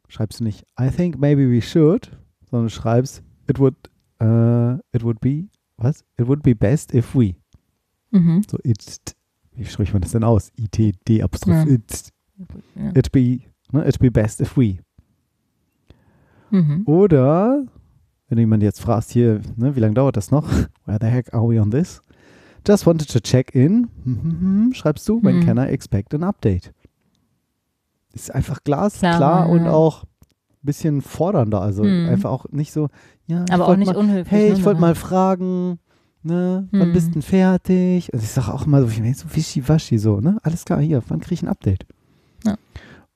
[0.09, 2.11] Schreibst du nicht I think maybe we should,
[2.51, 3.75] sondern schreibst it would,
[4.23, 6.05] uh, it would be, was?
[6.17, 7.37] It would be best if we.
[8.11, 8.43] Mhm.
[8.51, 9.15] So it,
[9.55, 10.51] wie spricht man das denn aus?
[10.59, 11.73] I-T-D apostroph Ja.
[11.75, 12.09] it,
[12.77, 12.91] Ja.
[12.95, 13.41] it be,
[13.73, 13.87] ne?
[13.87, 14.79] it be best if we.
[16.51, 16.83] Mhm.
[16.87, 17.67] Oder,
[18.29, 20.49] wenn du jemand jetzt fragst, hier, ne, wie lange dauert das noch?
[20.87, 22.01] Where the heck are we on this?
[22.67, 23.89] Just wanted to check in.
[24.05, 25.41] Hm, hm, hm, Schreibst du, when Mhm.
[25.41, 26.73] can I expect an update?
[28.15, 30.07] Ist einfach glasklar Klar, und auch ein
[30.63, 31.61] bisschen fordernder.
[31.61, 32.07] Also Mhm.
[32.09, 32.89] einfach auch nicht so,
[33.27, 34.31] ja, Aber auch nicht mal, unhöflich.
[34.33, 35.79] hey, ne, ich wollte mal fragen,
[36.23, 36.93] ne, wann Mhm.
[36.93, 38.15] bist du denn fertig?
[38.15, 40.39] Also ich sage auch immer so, ich mein, so wischiwaschi so, ne?
[40.43, 41.85] Alles klar, hier, wann kriege ich ein Update?
[42.47, 42.57] Ja.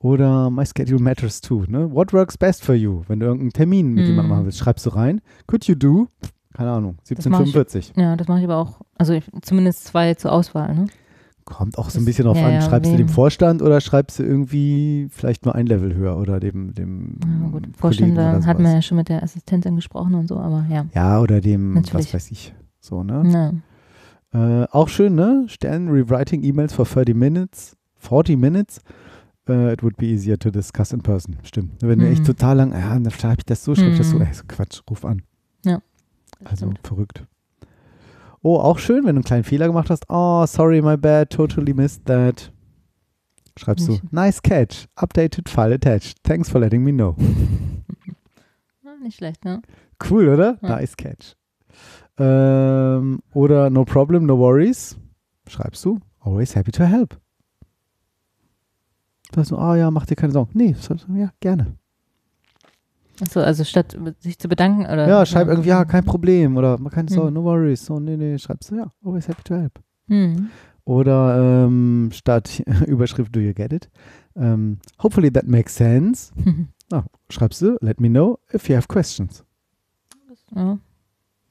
[0.01, 1.93] Oder my schedule matters too, ne?
[1.93, 3.03] What works best for you?
[3.09, 4.11] Wenn du irgendeinen Termin mit Mhm.
[4.11, 6.07] jemandem machen willst, schreibst du rein, could you do?
[6.55, 7.11] Keine Ahnung, mach ich.
[7.11, 7.93] 1745.
[7.97, 8.81] Ja, das mache ich aber auch.
[8.97, 10.75] Also ich, zumindest zwei zur Auswahl.
[10.75, 10.87] Ne?
[11.45, 13.07] Kommt auch so ein bisschen drauf ja, an, ja, schreibst du wem?
[13.07, 17.49] dem Vorstand oder schreibst du irgendwie vielleicht nur ein Level höher oder dem, dem Ja,
[17.49, 17.69] gut.
[17.77, 20.85] Vorstände oder hat man ja schon mit der Assistentin gesprochen und so, aber ja.
[20.95, 22.07] Ja, oder dem, Natürlich.
[22.07, 23.23] was weiß ich, so, ne?
[23.33, 24.63] ja.
[24.63, 25.45] Äh, auch schön, ne?
[25.49, 28.83] Stern rewriting emails for 30 minutes, 40 minutes.
[29.49, 31.37] Uh, it would be easier to discuss in person.
[31.43, 31.81] Stimmt.
[31.81, 32.13] Wenn du Mhm.
[32.13, 34.23] echt total lang, ja, dann schreibe ich das so, schreibe ich das so, Mhm.
[34.23, 35.23] ey, so Quatsch, ruf an.
[35.63, 35.81] Das
[36.45, 36.87] Also stimmt.
[36.87, 37.25] verrückt.
[38.43, 40.05] Oh, auch schön, wenn du einen kleinen Fehler gemacht hast.
[40.09, 42.53] Oh, sorry, my bad, totally missed that.
[43.57, 46.23] Schreibst du, nice catch, updated file attached.
[46.23, 47.17] Thanks for letting me know.
[49.03, 49.63] nicht schlecht, ne?
[50.09, 50.59] Cool, oder?
[50.63, 50.69] Ja.
[50.77, 51.35] Nice catch.
[52.19, 54.97] Ähm, oder no problem, no worries.
[55.49, 55.99] Schreibst du?
[56.21, 57.17] Always happy to help.
[59.35, 60.51] Sagst du, ah ja, mach dir keine Sorgen.
[60.55, 60.75] Nee,
[61.15, 61.75] ja, gerne.
[63.21, 65.09] Achso, also statt sich zu bedanken oder.
[65.09, 66.57] Ja, schreib irgendwie, ja, kein Problem.
[66.57, 67.15] Oder mach keine Hm.
[67.15, 67.85] Sorgen, no worries.
[67.85, 69.81] So, nee, nee, schreibst du, ja, always happy to help.
[70.09, 70.51] Hm.
[70.85, 73.91] Oder ähm, statt Überschrift, do you get it?
[74.37, 76.33] Ähm, hopefully that makes sense.
[76.91, 79.45] Ah, schreibst du, let me know if you have questions.
[80.57, 80.79] ja.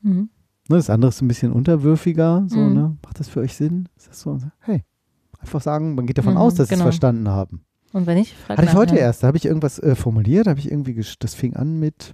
[0.01, 0.29] Mhm.
[0.67, 2.73] Ne, das andere ist ein bisschen unterwürfiger, so, Mhm.
[2.73, 2.97] ne?
[3.05, 3.87] Macht das für euch Sinn?
[3.97, 4.39] Ist das so?
[4.61, 4.83] Hey,
[5.37, 6.85] einfach sagen, man geht davon Mhm, aus, dass sie es genau.
[6.85, 7.61] verstanden haben.
[7.93, 10.59] Und wenn nicht, frag Hatte ich heute erst, da habe ich irgendwas äh, formuliert, habe
[10.59, 12.13] ich irgendwie, das fing an mit,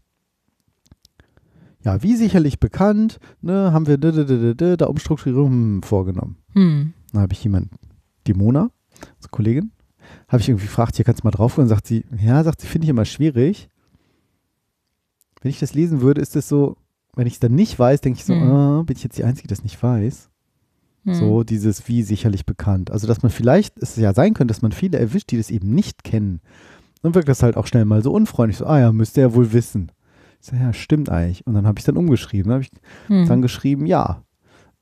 [1.84, 5.84] ja, wie sicherlich bekannt, ne, haben wir da, da, da, da, da, da Umstrukturierung hm,
[5.84, 6.38] vorgenommen.
[6.53, 6.93] Hm.
[7.11, 7.69] Dann habe ich jemand,
[8.28, 8.69] die Mona,
[9.19, 9.71] so Kollegin,
[10.28, 12.67] habe ich irgendwie gefragt, hier kannst du mal drauf und sagt sie, ja, sagt sie,
[12.67, 13.69] finde ich immer schwierig.
[15.41, 16.78] Wenn ich das lesen würde, ist es so,
[17.15, 18.51] wenn ich es dann nicht weiß, denke ich so, Hm.
[18.51, 20.30] ah, bin ich jetzt die Einzige, die das nicht weiß.
[21.06, 21.14] Hm.
[21.16, 22.91] So dieses wie sicherlich bekannt.
[22.91, 25.74] Also, dass man vielleicht, es ja sein könnte, dass man viele erwischt, die das eben
[25.74, 26.39] nicht kennen.
[27.01, 28.58] Dann wirkt das halt auch schnell mal so unfreundlich.
[28.58, 29.91] So, ah ja, müsste er wohl wissen.
[30.41, 31.45] Ich so, ja, stimmt eigentlich.
[31.45, 32.49] Und dann habe ich dann umgeschrieben.
[32.49, 32.72] Dann habe ich
[33.08, 33.28] Hm.
[33.28, 34.24] dann geschrieben, ja.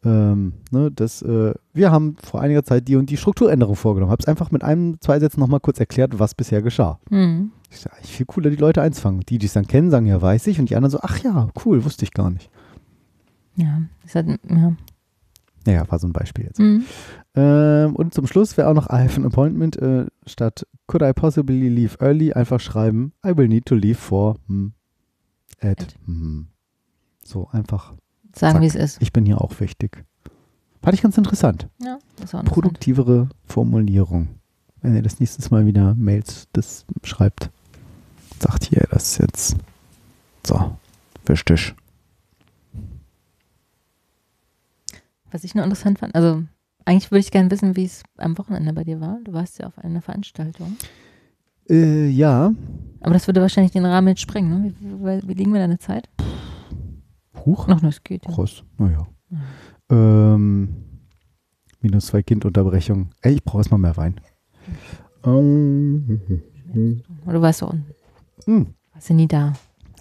[0.03, 4.11] Ähm, ne, das, äh, wir haben vor einiger Zeit die und die Strukturänderung vorgenommen.
[4.11, 6.99] Habe es einfach mit einem, zwei Sätzen nochmal kurz erklärt, was bisher geschah.
[7.09, 7.51] Hm.
[7.69, 9.21] Ich sage, viel cooler, die Leute einzufangen.
[9.29, 10.59] Die, die es dann kennen, sagen, ja, weiß ich.
[10.59, 12.49] Und die anderen so, ach ja, cool, wusste ich gar nicht.
[13.55, 14.73] Ja, ist halt, ja.
[15.65, 16.59] Naja, war so ein Beispiel jetzt.
[16.59, 16.85] Hm.
[17.35, 21.13] Ähm, und zum Schluss wäre auch noch I have an appointment äh, statt could I
[21.13, 24.73] possibly leave early einfach schreiben I will need to leave for hm,
[25.61, 25.95] at At.
[26.05, 26.47] hm.
[27.23, 27.93] so einfach
[28.35, 29.01] Sagen, wie es ist.
[29.01, 30.03] ich bin hier auch wichtig.
[30.81, 31.69] Fand ich ganz interessant.
[31.79, 32.45] Ja, das war interessant.
[32.45, 34.29] Produktivere Formulierung.
[34.81, 37.49] Wenn ihr das nächstes Mal wieder Mails das schreibt,
[38.39, 39.55] sagt hier das jetzt
[40.45, 40.75] so
[41.25, 41.75] wichtig.
[45.31, 46.43] Was ich nur interessant fand, also
[46.85, 49.19] eigentlich würde ich gerne wissen, wie es am Wochenende bei dir war.
[49.23, 50.75] Du warst ja auf einer Veranstaltung.
[51.69, 52.53] Äh, ja,
[53.01, 54.73] Aber das würde wahrscheinlich den Rahmen jetzt sprengen, ne?
[54.79, 56.09] Wie, wie, wie liegen wir deine Zeit?
[57.45, 57.67] Huch.
[57.67, 58.31] Noch nicht, geht ja.
[58.33, 59.07] Krass, naja.
[59.29, 59.37] Ja.
[60.35, 60.69] Ähm,
[61.81, 63.11] minus zwei Kindunterbrechung.
[63.21, 64.19] Ey, ich brauche erstmal mehr Wein.
[65.23, 66.19] Ähm,
[67.25, 67.85] Oder du warst so unten.
[68.45, 69.53] hm, Warst du nie da?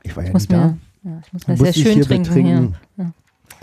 [0.03, 0.67] ich war Ich ja muss nie da.
[0.67, 0.79] mir,
[1.13, 2.33] ja, ich muss mir sehr ich schön hier trinken.
[2.33, 2.73] hier.
[2.97, 3.13] Ja.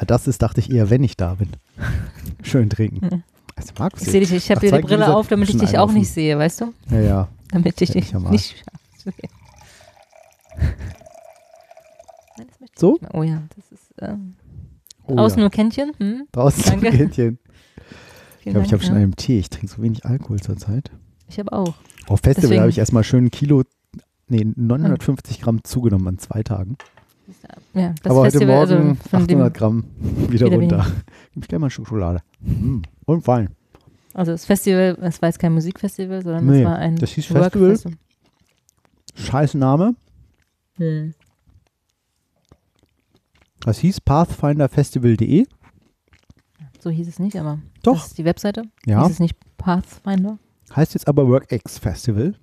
[0.05, 1.49] Das ist, dachte ich, eher, wenn ich da bin.
[2.43, 3.09] Schön trinken.
[3.11, 3.19] Ja.
[3.55, 5.77] Also, Markus, Ich sehe dich, ich habe dir die Brille auf, damit ich schon dich
[5.77, 6.73] auch nicht sehe, weißt du?
[6.91, 7.27] Ja, ja.
[7.51, 8.29] Damit ich dich ich Arsch.
[8.29, 8.63] nicht.
[9.07, 9.29] Okay.
[12.37, 12.91] Nein, das möchte ich So?
[12.93, 13.15] nicht mehr.
[13.15, 14.33] Oh ja, das ist ähm,
[15.05, 15.43] Oh, außen ja.
[15.43, 15.91] nur Kännchen.
[15.97, 16.27] Hm?
[16.31, 16.91] Draußen Danke.
[16.91, 17.39] Kännchen.
[18.39, 19.01] Ich glaube, ich habe schon ja.
[19.01, 19.39] einen Tee.
[19.39, 20.89] Ich trinke so wenig Alkohol zurzeit.
[21.27, 21.73] Ich habe auch.
[22.07, 23.63] Auf Festival habe ich erstmal schön ein Kilo,
[24.29, 26.77] nee, 950 Gramm zugenommen an zwei Tagen.
[27.73, 29.83] Ja, das Aber Festival, heute Morgen also von 800 dem, Gramm
[30.29, 30.85] wieder Wieder runter.
[31.35, 32.21] Ich gleich mal Schokolade.
[32.39, 32.81] Mm.
[33.05, 33.49] Und fein.
[34.13, 37.33] also das Festival, es war jetzt kein Musikfestival, sondern Nee, es war ein das hieß
[37.33, 37.93] Work Festival.
[39.15, 39.95] Scheiß Name.
[40.77, 41.13] Hm.
[43.61, 45.45] Das hieß pathfinderfestival.de.
[46.79, 47.93] So hieß es nicht, aber Doch.
[47.95, 48.63] das ist die Webseite.
[48.85, 49.01] Ja.
[49.03, 50.37] Hieß es nicht Pathfinder?
[50.75, 52.35] Heißt jetzt aber WorkX Festival.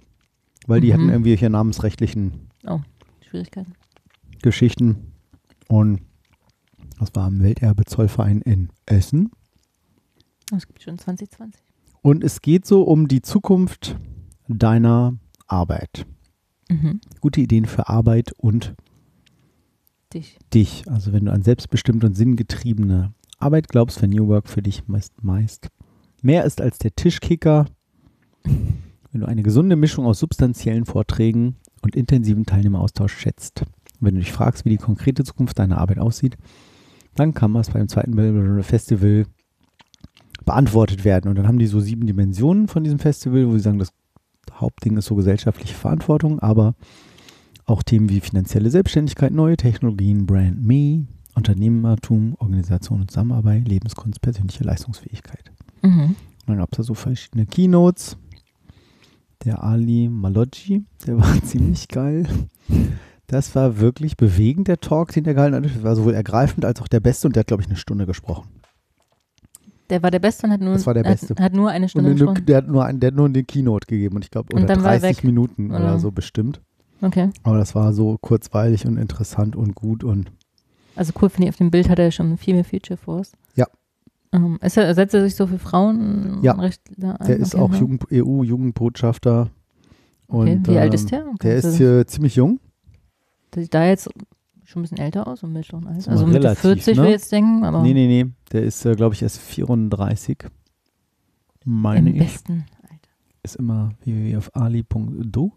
[0.67, 0.93] Weil die Mhm.
[0.95, 2.49] hatten irgendwie hier namensrechtlichen
[3.29, 3.75] Schwierigkeiten.
[4.45, 5.13] Geschichten.
[5.69, 6.03] Und
[7.01, 9.31] das war am Welterbe Zollverein in Essen.
[10.51, 11.61] Das gibt schon 2020.
[12.03, 13.97] Und es geht so um die Zukunft
[14.47, 15.17] deiner
[15.47, 16.07] Arbeit.
[16.69, 17.01] Mhm.
[17.21, 18.75] Gute Ideen für Arbeit und
[20.13, 20.39] Dich.
[20.53, 20.85] dich.
[20.89, 25.13] Also wenn du an selbstbestimmte und sinngetriebene Arbeit glaubst, wenn New Work für dich meist,
[25.25, 25.71] meist
[26.23, 27.67] mehr ist als der Tischkicker,
[28.45, 33.65] wenn du eine gesunde Mischung aus substanziellen Vorträgen und intensiven Teilnehmeraustausch schätzt,
[34.01, 36.37] wenn du dich fragst, wie die konkrete Zukunft deiner Arbeit aussieht,
[37.15, 39.27] dann kann das beim zweiten Festival
[40.45, 41.29] beantwortet werden.
[41.29, 43.93] Und dann haben die so sieben Dimensionen von diesem Festival, wo sie sagen, das
[44.53, 46.75] Hauptding ist so gesellschaftliche Verantwortung, aber
[47.67, 54.65] auch Themen wie finanzielle Selbstständigkeit, neue Technologien, Brand Me, Unternehmertum, Organisation und Zusammenarbeit, Lebenskunst, persönliche
[54.65, 55.51] Leistungsfähigkeit.
[55.83, 56.01] Mhm.
[56.01, 56.17] Und
[56.47, 58.17] dann gab es da so verschiedene Keynotes.
[59.45, 62.27] Der Ali Maloggi, der war ziemlich geil.
[63.27, 65.83] Das war wirklich bewegend, der Talk, den der gehalten hat.
[65.83, 68.49] War sowohl ergreifend als auch der beste und der hat, glaube ich, eine Stunde gesprochen.
[69.91, 70.87] Der war der Beste und hat nur, hat,
[71.41, 72.47] hat nur eine Und Stunde eine, gesprochen.
[72.47, 74.83] der, hat nur ein, der hat nur eine Keynote gegeben und ich glaube, oder dann
[74.83, 75.25] war er 30 weg.
[75.25, 75.99] Minuten oder Oder?
[75.99, 76.61] so bestimmt.
[77.03, 77.31] Okay.
[77.43, 80.33] Aber das war so kurzweilig und interessant und gut und
[80.97, 83.33] Also cool finde ich, auf dem Bild hat er schon viel mehr Future Force.
[83.57, 83.67] Ja.
[84.33, 86.53] Ähm, ist er, setzt er sich so für Frauen Ja.
[86.55, 87.27] recht da ein?
[87.27, 87.81] der ist Okay, auch ja.
[87.81, 89.51] Jugend, EU-Jugendbotschafter.
[90.29, 90.53] Okay.
[90.55, 91.25] Und, Wie alt ähm, ist der?
[91.43, 92.59] Der ist hier ziemlich jung.
[93.55, 94.09] Der sieht da jetzt
[94.65, 96.11] schon ein bisschen älter aus, im mittleren Alter.
[96.11, 96.97] Also relativ, 40 ne?
[96.97, 98.31] würde ich jetzt denken, aber Nee, nee, nee.
[98.53, 100.39] Der ist, äh, glaube ich, erst 34.
[101.65, 102.23] Meine im ich.
[102.23, 103.09] besten Alter.
[103.43, 105.53] Ist immer www.ali.do.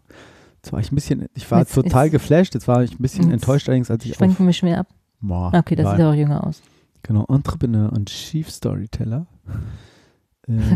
[0.56, 2.54] Jetzt war ich ein bisschen, ich war Jetzt total geflasht.
[2.54, 4.88] Jetzt war ich ein bisschen enttäuscht allerdings, als ich Schwenken wir schon wieder ab.
[5.20, 5.96] Boah, Okay, das egal.
[5.96, 6.62] sieht auch jünger aus.
[7.02, 9.26] Genau, Entrepreneur und Chief Storyteller.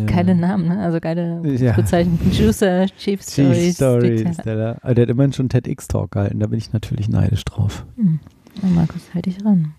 [0.06, 0.80] Geile Namen, ne?
[0.80, 1.76] Also geile Ja.
[1.78, 3.76] Juicer, Chief Chief Stories.
[3.76, 4.76] Storyteller.
[4.82, 7.86] Aber Der hat immerhin schon TEDx-Talk gehalten, da bin ich natürlich neidisch drauf.
[7.96, 8.20] Hm.
[8.62, 9.74] Ja, Markus, halt dich ran.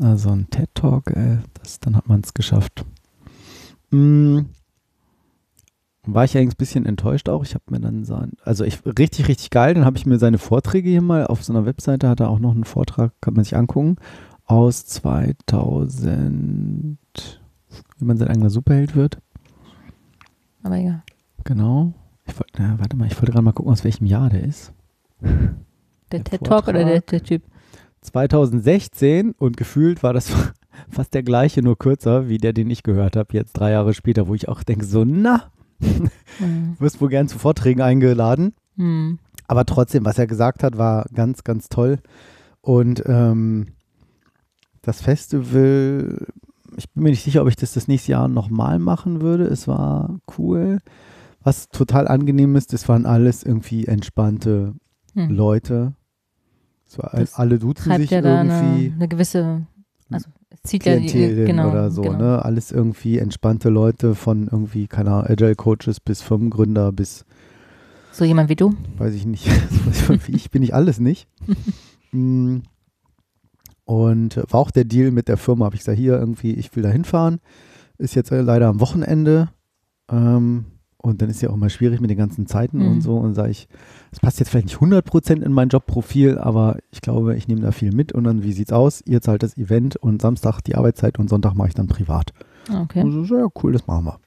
[0.00, 2.84] Also ein TED-Talk, äh, das, dann hat man es geschafft.
[3.90, 4.40] Mm.
[6.06, 7.44] War ich eigentlich ein bisschen enttäuscht auch.
[7.44, 9.74] Ich habe mir dann sein, also ich richtig, richtig geil.
[9.74, 12.38] Dann habe ich mir seine Vorträge hier mal auf so einer Webseite, hat er auch
[12.38, 13.96] noch einen Vortrag, kann man sich angucken,
[14.44, 16.96] aus 2000,
[17.98, 19.18] wie man sein eigener Superheld wird.
[20.68, 21.02] Aber egal.
[21.44, 21.94] Genau.
[22.26, 24.74] Ich wollte, na, warte mal, ich wollte gerade mal gucken, aus welchem Jahr der ist.
[25.22, 25.30] Der
[26.12, 27.42] Der TED Talk oder der, der Typ?
[28.02, 30.30] 2016 und gefühlt war das
[30.90, 34.28] fast der gleiche, nur kürzer, wie der, den ich gehört habe, jetzt drei Jahre später,
[34.28, 35.50] wo ich auch denke, so, na,
[35.80, 36.76] Hm.
[36.78, 38.52] wirst wohl gern zu Vorträgen eingeladen.
[38.76, 39.18] Hm.
[39.46, 41.98] Aber trotzdem, was er gesagt hat, war ganz, ganz toll.
[42.60, 43.68] Und ähm,
[44.82, 46.26] das Festival,
[46.78, 49.44] ich bin mir nicht sicher, ob ich das das nächste Jahr nochmal machen würde.
[49.44, 50.78] Es war cool.
[51.42, 54.74] Was total angenehm ist, das waren alles irgendwie entspannte
[55.14, 55.30] Hm.
[55.30, 55.94] Leute.
[56.86, 58.54] Es Das alle duzen sich ja irgendwie.
[58.54, 59.66] eine, eine gewisse,
[60.10, 62.16] also es zieht ja die, Klientel genau, oder so, genau.
[62.18, 62.44] ne?
[62.44, 67.24] Alles irgendwie entspannte Leute von irgendwie, keine Ahnung, Agile Coaches bis Firmengründer bis,
[68.12, 68.74] So jemand wie du.
[68.98, 69.44] weiß ich nicht,
[69.92, 71.26] so wie ich bin ich alles nicht.
[73.88, 76.82] Und war auch der Deal mit der Firma, habe ich gesagt, hier irgendwie, ich will
[76.82, 77.40] da hinfahren.
[77.96, 79.48] Ist jetzt äh, leider am Wochenende.
[80.10, 80.66] Ähm,
[80.98, 82.88] und dann ist ja auch mal schwierig mit den ganzen Zeiten Mhm.
[82.88, 83.16] und so.
[83.16, 83.66] Und sage ich,
[84.12, 87.72] es passt jetzt vielleicht nicht 100% in mein Jobprofil, aber ich glaube, ich nehme da
[87.72, 88.12] viel mit.
[88.12, 89.00] Und dann, wie sieht's aus?
[89.06, 92.34] Ihr zahlt das Event und Samstag die Arbeitszeit und Sonntag mache ich dann privat.
[92.70, 93.02] Ah, Okay.
[93.02, 94.18] Und so, ja, cool, das machen wir.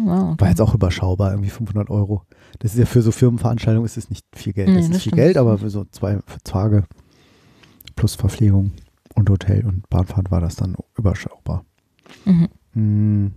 [0.00, 0.40] Wow, okay.
[0.40, 2.22] War jetzt auch überschaubar, irgendwie 500 Euro.
[2.58, 4.68] Das ist ja für so Firmenveranstaltungen ist es nicht viel Geld.
[4.70, 5.22] Nee, das ist das viel stimmt.
[5.22, 6.82] Geld, aber für so zwei für Tage
[7.94, 8.72] plus Verpflegung
[9.18, 11.64] und Hotel und Bahnfahrt war das dann überschaubar.
[12.24, 12.48] Mhm.
[12.74, 13.32] Mm.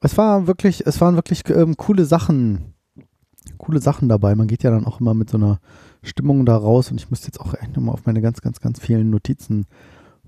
[0.00, 2.74] Es war wirklich, es waren wirklich ähm, coole Sachen,
[3.56, 4.34] coole Sachen dabei.
[4.34, 5.60] Man geht ja dann auch immer mit so einer
[6.02, 8.78] Stimmung da raus und ich müsste jetzt auch echt nochmal auf meine ganz, ganz, ganz
[8.80, 9.66] vielen Notizen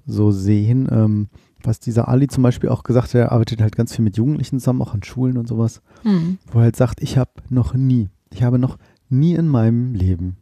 [0.06, 0.88] so sehen.
[0.90, 1.28] Ähm,
[1.62, 4.60] was dieser Ali zum Beispiel auch gesagt hat, er arbeitet halt ganz viel mit Jugendlichen
[4.60, 6.38] zusammen, auch an Schulen und sowas, Hm.
[6.50, 8.78] wo er halt sagt, ich habe noch nie, ich habe noch
[9.08, 10.36] nie in meinem Leben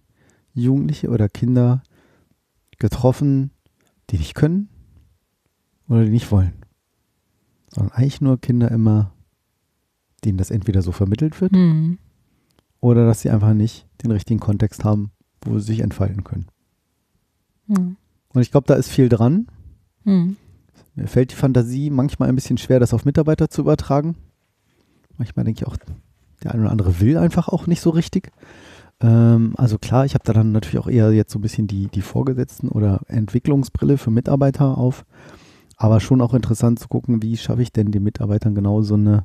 [0.53, 1.83] Jugendliche oder Kinder
[2.79, 3.51] getroffen,
[4.11, 4.69] die nicht können
[5.89, 6.53] oder die nicht wollen.
[7.69, 9.13] Sondern eigentlich nur Kinder immer,
[10.25, 11.99] denen das entweder so vermittelt wird Hm.
[12.81, 15.11] oder dass sie einfach nicht den richtigen Kontext haben,
[15.43, 16.47] wo sie sich entfalten können.
[17.67, 17.97] Hm.
[18.29, 19.49] Und ich glaube, da ist viel dran.
[20.05, 20.37] Hm.
[20.95, 24.17] Mir fällt die Fantasie manchmal ein bisschen schwer, das auf Mitarbeiter zu übertragen.
[25.17, 25.77] Manchmal denke ich auch,
[26.43, 28.31] der eine oder andere will einfach auch nicht so richtig.
[29.05, 31.89] Ähm, also klar, ich habe da dann natürlich auch eher jetzt so ein bisschen die,
[31.89, 35.05] die Vorgesetzten oder Entwicklungsbrille für Mitarbeiter auf.
[35.77, 39.25] Aber schon auch interessant zu gucken, wie schaffe ich denn den Mitarbeitern genau so eine,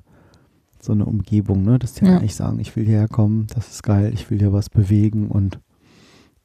[0.81, 1.79] so eine Umgebung, ne?
[1.79, 2.17] dass die Ja.
[2.17, 5.59] eigentlich sagen, ich will hierher kommen, das ist geil, ich will hier was bewegen und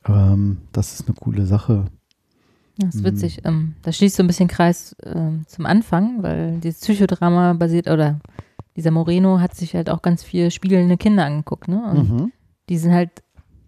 [0.07, 1.87] ähm, das ist eine coole Sache.
[2.77, 3.07] Das ist Mhm.
[3.07, 3.41] witzig.
[3.45, 8.21] Ähm, das schließt so ein bisschen Kreis ähm, zum Anfang, weil dieses Psychodrama basiert, oder
[8.77, 11.83] dieser Moreno hat sich halt auch ganz viel spielende Kinder angeguckt, ne?
[11.91, 12.33] Und Mhm.
[12.69, 13.11] die sind halt,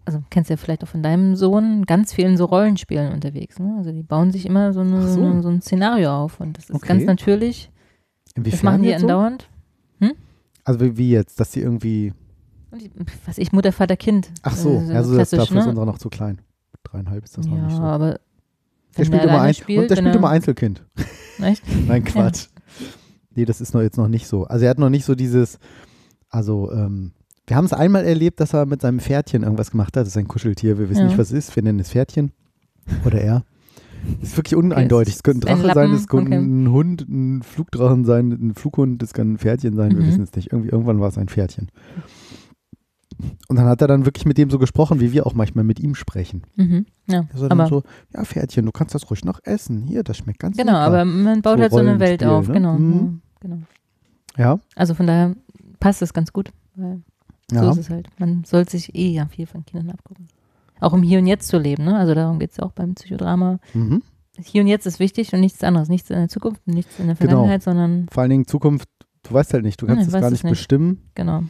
[0.07, 3.59] also kennst du ja vielleicht auch von deinem Sohn, ganz viel in so Rollenspielen unterwegs,
[3.59, 3.75] ne?
[3.77, 5.41] Also die bauen sich immer so, eine, so.
[5.41, 5.49] so.
[5.49, 6.87] ein Szenario auf und das ist Okay.
[6.87, 7.69] ganz natürlich.
[8.35, 9.07] Inwiefern Das machen die jetzt so?
[9.07, 9.49] andauernd.
[10.63, 12.13] Also wie, wie jetzt, dass sie irgendwie.
[13.25, 14.29] Was ich, Mutter, Vater, Kind.
[14.41, 15.69] Ach so, ja, so das, klassisch, dafür ist ne?
[15.69, 16.41] unserer noch zu klein.
[16.83, 17.81] Dreieinhalb ist das ja, noch nicht so.
[17.83, 18.19] aber
[18.97, 20.83] Der spielt immer ein, spielt, und der spielt er- immer Einzelkind.
[21.41, 21.63] Echt?
[21.87, 22.47] Nein, Quatsch.
[23.33, 24.43] Nee, das ist noch jetzt noch nicht so.
[24.43, 25.57] Also er hat noch nicht so dieses,
[26.29, 27.13] also ähm,
[27.47, 30.01] wir haben es einmal erlebt, dass er mit seinem Pferdchen irgendwas gemacht hat.
[30.01, 31.05] Das ist ein Kuscheltier, wir wissen Ja.
[31.07, 31.55] nicht, was es ist.
[31.55, 32.31] Wir nennen es Pferdchen.
[33.05, 33.43] Oder er.
[34.21, 35.15] Das ist wirklich uneindeutig.
[35.15, 36.37] Es könnte ein Drache sein, es könnte okay.
[36.45, 40.07] ein Hund, ein Flugdrachen sein, ein Flughund, das kann ein Pferdchen sein, wir Mhm.
[40.07, 40.51] wissen es nicht.
[40.51, 41.69] Irgendwie, irgendwann war es ein Pferdchen.
[43.47, 45.79] Und dann hat er dann wirklich mit dem so gesprochen, wie wir auch manchmal mit
[45.79, 46.43] ihm sprechen.
[46.55, 46.85] Mhm.
[47.07, 47.83] Ja, Also dann aber so,
[48.13, 49.81] ja, Pferdchen, du kannst das ruhig noch essen.
[49.81, 50.83] Hier, das schmeckt ganz genau, lecker.
[50.85, 52.53] aber man baut So halt so eine Welt auf, ne?
[52.53, 52.77] genau.
[52.77, 53.21] Mhm.
[53.41, 53.57] ja, genau.
[54.37, 55.35] Ja, Also von daher
[55.79, 57.01] passt das ganz gut, weil
[57.49, 57.71] so ja.
[57.71, 58.07] ist es halt.
[58.19, 60.27] Man soll sich eh ja viel von Kindern abgucken.
[60.79, 61.97] Auch im Hier und Jetzt zu leben, ne?
[61.97, 63.59] Also darum geht es auch beim Psychodrama.
[63.73, 64.03] Mhm.
[64.39, 65.89] Hier und Jetzt ist wichtig und nichts anderes.
[65.89, 67.29] Nichts in der Zukunft, nichts in der Genau.
[67.29, 68.87] Vergangenheit, sondern Vor allen Dingen Zukunft,
[69.23, 70.51] du weißt halt nicht, du kannst es gar nicht nicht.
[70.51, 71.09] bestimmen.
[71.15, 71.43] genau.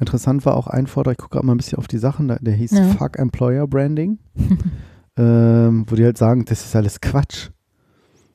[0.00, 2.52] Interessant war auch ein Vortrag, ich gucke gerade mal ein bisschen auf die Sachen, der
[2.52, 2.84] hieß Ja.
[2.94, 4.18] Fuck Employer Branding.
[5.16, 7.50] ähm, wo die halt sagen, das ist alles Quatsch.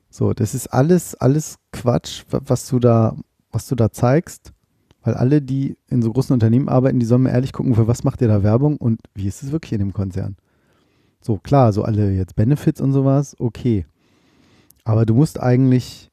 [0.08, 3.14] So, das ist alles, alles Quatsch, wa- was du da,
[3.52, 4.52] was du da zeigst.
[5.02, 8.04] Weil alle, die in so großen Unternehmen arbeiten, die sollen mal ehrlich gucken, für was
[8.04, 10.36] macht ihr da Werbung und wie ist es wirklich in dem Konzern.
[11.22, 13.86] So, klar, so alle jetzt Benefits und sowas, okay.
[14.84, 16.10] Aber du musst eigentlich,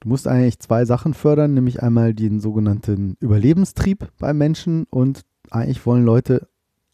[0.00, 5.84] du musst eigentlich zwei Sachen fördern, nämlich einmal den sogenannten Überlebenstrieb beim Menschen und eigentlich
[5.84, 6.48] wollen Leute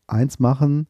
[0.09, 0.87] eins machen,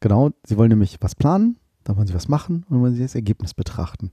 [0.00, 3.02] genau, sie wollen nämlich was planen, dann wollen sie was machen und dann wollen sie
[3.02, 4.10] das Ergebnis betrachten.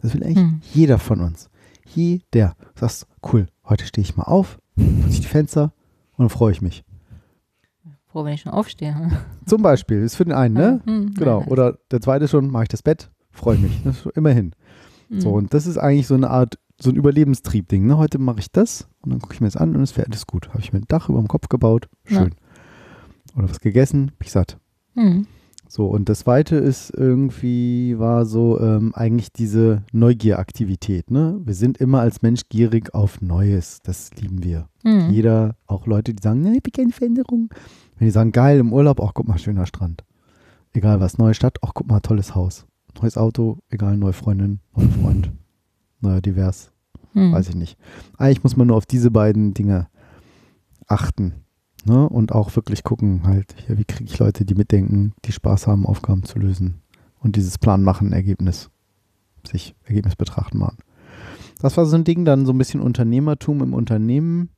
[0.00, 0.60] Das will eigentlich Hm.
[0.72, 1.48] jeder von uns.
[1.94, 2.54] Jeder.
[2.74, 5.72] Du sagst, cool, heute stehe ich mal auf, putze ich die Fenster
[6.16, 6.84] und dann freue ich mich.
[8.06, 8.94] Froh, wenn ich schon aufstehe.
[9.46, 10.80] Zum Beispiel, ist für den einen, ne?
[10.84, 11.44] Hm, Genau.
[11.44, 13.82] Oder der zweite schon, mache ich das Bett, freue mich.
[13.84, 14.52] Das immerhin.
[15.08, 15.20] hm.
[15.20, 17.86] So, und das ist eigentlich so eine Art, so ein Überlebenstrieb-Ding.
[17.86, 17.96] Ne?
[17.96, 20.26] Heute mache ich das und dann gucke ich mir das an und es wäre alles
[20.26, 20.48] gut.
[20.50, 22.18] Habe ich mir ein Dach über dem Kopf gebaut, Ja.
[22.22, 22.34] schön.
[23.36, 24.58] Oder was gegessen, bin ich satt.
[24.94, 25.26] Hm.
[25.74, 31.10] So, und das zweite ist irgendwie, war so ähm, eigentlich diese Neugieraktivität.
[31.10, 31.40] Ne?
[31.46, 33.80] Wir sind immer als Mensch gierig auf Neues.
[33.82, 34.68] Das lieben wir.
[34.82, 35.08] Hm.
[35.08, 37.48] Jeder, auch Leute, die sagen, nee, ich bin keine Veränderung.
[37.96, 40.04] Wenn die sagen, geil, im Urlaub, ach, guck mal, schöner Strand.
[40.74, 42.66] Egal was, neue Stadt, ach, guck mal, tolles Haus.
[43.00, 45.32] Neues Auto, egal, neue Freundin, neuer Freund,
[46.02, 46.70] neuer divers,
[47.14, 47.32] Hm.
[47.32, 47.78] weiß ich nicht.
[48.18, 49.88] Eigentlich muss man nur auf diese beiden Dinge
[50.86, 51.32] achten.
[51.84, 52.08] Ne?
[52.08, 55.86] Und auch wirklich gucken, halt, hier, wie kriege ich Leute, die mitdenken, die Spaß haben,
[55.86, 56.80] Aufgaben zu lösen.
[57.18, 58.70] Und dieses Plan machen, Ergebnis,
[59.46, 60.78] sich Ergebnis betrachten machen.
[61.60, 64.50] Das war so ein Ding, dann so ein bisschen Unternehmertum im Unternehmen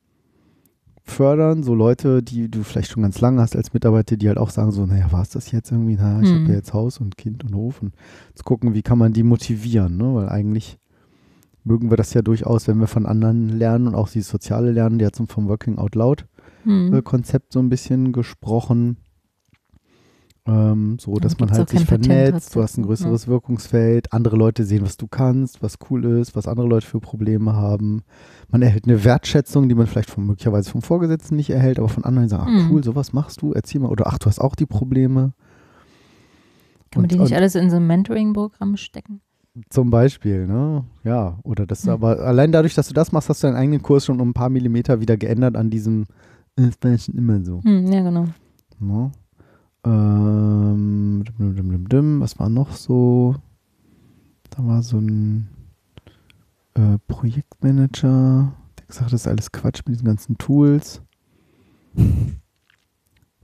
[1.07, 4.49] fördern, so Leute, die du vielleicht schon ganz lange hast als Mitarbeiter, die halt auch
[4.49, 5.97] sagen so, naja, war es das jetzt irgendwie?
[6.01, 6.41] Na, ich Hm.
[6.41, 7.95] habe ja jetzt Haus und Kind und Hof und
[8.35, 10.15] zu gucken, wie kann man die motivieren, ne?
[10.15, 10.79] weil eigentlich
[11.63, 14.99] mögen wir das ja durchaus, wenn wir von anderen lernen und auch dieses soziale Lernen,
[14.99, 16.27] die hat so vom Working Out Loud
[16.65, 16.93] Hm.
[16.93, 18.97] äh, Konzept so ein bisschen gesprochen.
[20.47, 24.65] Ähm, so, Ja, dass man halt sich vernetzt, du hast ein größeres Wirkungsfeld, andere Leute
[24.65, 28.03] sehen, was du kannst, was cool ist, was andere Leute für Probleme haben.
[28.51, 32.05] Man erhält eine Wertschätzung, die man vielleicht von, möglicherweise vom Vorgesetzten nicht erhält, aber von
[32.05, 32.71] anderen sagen, ach Mhm.
[32.71, 35.33] cool, sowas machst du, erzähl mal, oder ach, du hast auch die Probleme.
[36.91, 39.23] Kann man die nicht alles in so ein Mentoring-Programm stecken?
[39.71, 40.85] Zum Beispiel, ne?
[41.05, 41.91] Ja, oder das, Hm.
[41.93, 44.35] aber allein dadurch, dass du das machst, hast du deinen eigenen Kurs schon um ein
[44.35, 46.07] paar Millimeter wieder geändert an diesem, "Äh,
[46.57, 47.63] das war ja schon immer so.
[47.65, 48.27] Hm, ja, genau.
[48.79, 49.13] Ne?
[49.85, 53.37] Ähm, dim, dim, dim, dim, was war noch so?
[54.51, 55.49] Da war so ein
[56.75, 61.03] äh, Projektmanager, der gesagt hat, das ist alles Quatsch mit diesen ganzen Tools.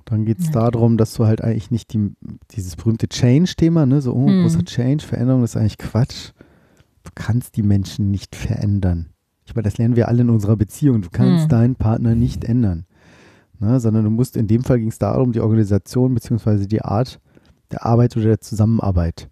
[0.05, 0.71] Dann geht es Ja.
[0.71, 2.13] darum, dass du halt eigentlich nicht die,
[2.53, 4.43] dieses berühmte Change-Thema, ne, so, oh, Hm.
[4.43, 6.33] großer Change, Veränderung, das ist eigentlich Quatsch.
[7.05, 9.11] Du kannst die Menschen nicht verändern.
[9.47, 11.03] Ich meine, das lernen wir alle in unserer Beziehung.
[11.03, 11.49] Du kannst Hm.
[11.49, 12.87] deinen Partner nicht ändern.
[13.61, 16.67] Ne, sondern du musst, in dem Fall ging es darum, die Organisation bzw.
[16.67, 17.21] die Art
[17.71, 19.29] der Arbeit oder der Zusammenarbeit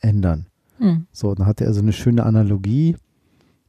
[0.00, 0.46] ändern.
[0.78, 1.06] Hm.
[1.12, 2.96] So, dann hatte er so eine schöne Analogie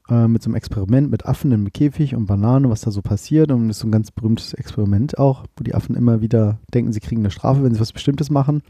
[0.10, 3.52] äh, mit so einem Experiment mit Affen im Käfig und Bananen, was da so passiert.
[3.52, 6.94] Und das ist so ein ganz berühmtes Experiment auch, wo die Affen immer wieder denken,
[6.94, 8.62] sie kriegen eine Strafe, wenn sie was Bestimmtes machen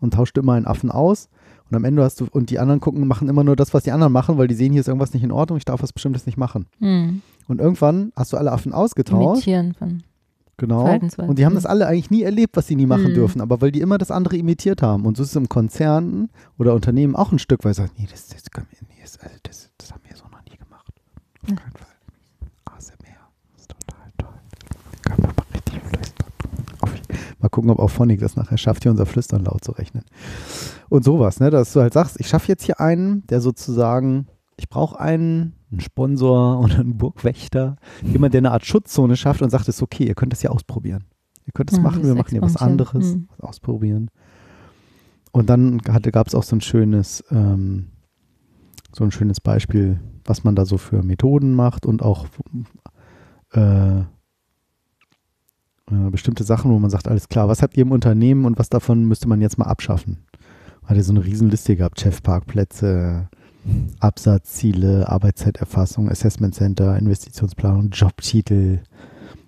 [0.00, 1.28] und tauscht immer einen Affen aus.
[1.70, 3.92] Und am Ende hast du, und die anderen gucken, machen immer nur das, was die
[3.92, 6.26] anderen machen, weil die sehen, hier ist irgendwas nicht in Ordnung, ich darf was Bestimmtes
[6.26, 6.66] nicht machen.
[6.78, 7.22] Hm.
[7.48, 9.46] Und irgendwann hast du alle Affen ausgetauscht.
[9.46, 10.02] Imitieren von.
[10.60, 10.84] Genau.
[11.16, 11.56] Und die haben Mhm.
[11.56, 13.14] das alle eigentlich nie erlebt, was sie nie machen Mhm.
[13.14, 15.06] dürfen, aber weil die immer das andere imitiert haben.
[15.06, 16.28] Und so ist es im Konzern
[16.58, 19.34] oder Unternehmen auch ein Stück, weil sie sagen, nee, das, das, wir, nee, das, also
[19.42, 20.92] das, das haben wir so noch nie gemacht.
[21.42, 21.56] Auf Ja.
[21.56, 21.86] keinen Fall.
[22.66, 23.30] ASMR.
[23.54, 24.34] Das ist total toll.
[25.02, 26.26] Können wir mal richtig flüstern.
[27.38, 30.04] Mal gucken, ob auch Phonic das nachher schafft, hier unser Flüstern laut zu rechnen.
[30.90, 34.26] Und sowas, ne, dass du halt sagst, ich schaffe jetzt hier einen, der sozusagen,
[34.60, 39.50] ich brauche einen, einen Sponsor oder einen Burgwächter, jemand, der eine Art Schutzzone schafft und
[39.50, 41.04] sagt, es ist okay, ihr könnt das ja ausprobieren.
[41.46, 43.28] Ihr könnt das Ja, machen, wir machen hier was anderes, Mhm.
[43.30, 44.10] was ausprobieren.
[45.32, 47.88] Und dann gab es auch so ein schönes, ähm,
[48.92, 52.26] so ein schönes Beispiel, was man da so für Methoden macht und auch
[53.52, 54.04] äh, äh,
[56.10, 59.04] bestimmte Sachen, wo man sagt, alles klar, was habt ihr im Unternehmen und was davon
[59.06, 60.18] müsste man jetzt mal abschaffen?
[60.84, 63.28] Hat er so eine Riesenliste gehabt, Chefparkplätze,
[64.00, 68.80] Absatzziele, Arbeitszeiterfassung, Assessment Center, Investitionsplanung, Jobtitel,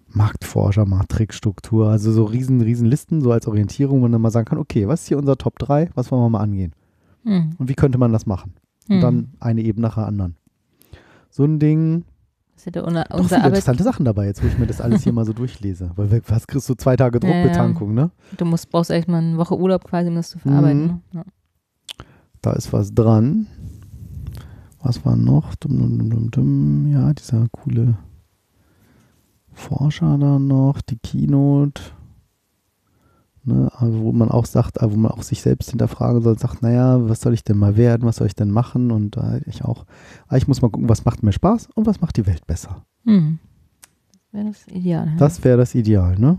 [0.08, 4.44] Marktforscher, Matrixstruktur, also so riesen, riesen Listen, so als Orientierung, wo man dann mal sagen
[4.46, 6.72] kann, okay, was ist hier unser Top 3, was wollen wir mal angehen?
[7.24, 7.50] Hm.
[7.58, 8.54] Und wie könnte man das machen?
[8.88, 9.00] Und Hm.
[9.00, 10.36] dann eine Ebene nach der anderen.
[11.30, 12.04] So ein Ding,
[12.54, 14.66] Das ist ja der, unser, doch viele Arbeit, interessante Sachen dabei, jetzt wo ich mir
[14.66, 15.92] das alles hier mal so durchlese.
[15.96, 17.42] Weil was kriegst du zwei Tage Ja, ja.
[17.42, 18.10] Druckbetankung, ne?
[18.36, 20.82] Du musst, brauchst echt mal eine Woche Urlaub quasi, um das zu verarbeiten.
[20.82, 20.88] Mhm.
[20.88, 21.00] Ne?
[21.14, 21.22] Ja.
[22.42, 23.46] Da ist was dran.
[24.82, 25.54] Was war noch?
[25.54, 26.92] Dum, dum, dum, dum, dum.
[26.92, 27.96] Ja, dieser coole
[29.52, 31.82] Forscher da noch, die Keynote.
[33.44, 37.08] Ne, wo man auch sagt, äh, wo man auch sich selbst hinterfragen soll, sagt, naja,
[37.08, 38.92] was soll ich denn mal werden, was soll ich denn machen?
[38.92, 39.84] Und da ich auch,
[40.28, 42.84] ah, ich muss mal gucken, was macht mir Spaß und was macht die Welt besser.
[43.04, 43.40] Hm.
[44.30, 45.06] Das wäre das Ideal.
[45.06, 45.16] ja.
[45.16, 46.38] Das wäre das Ideal, ne?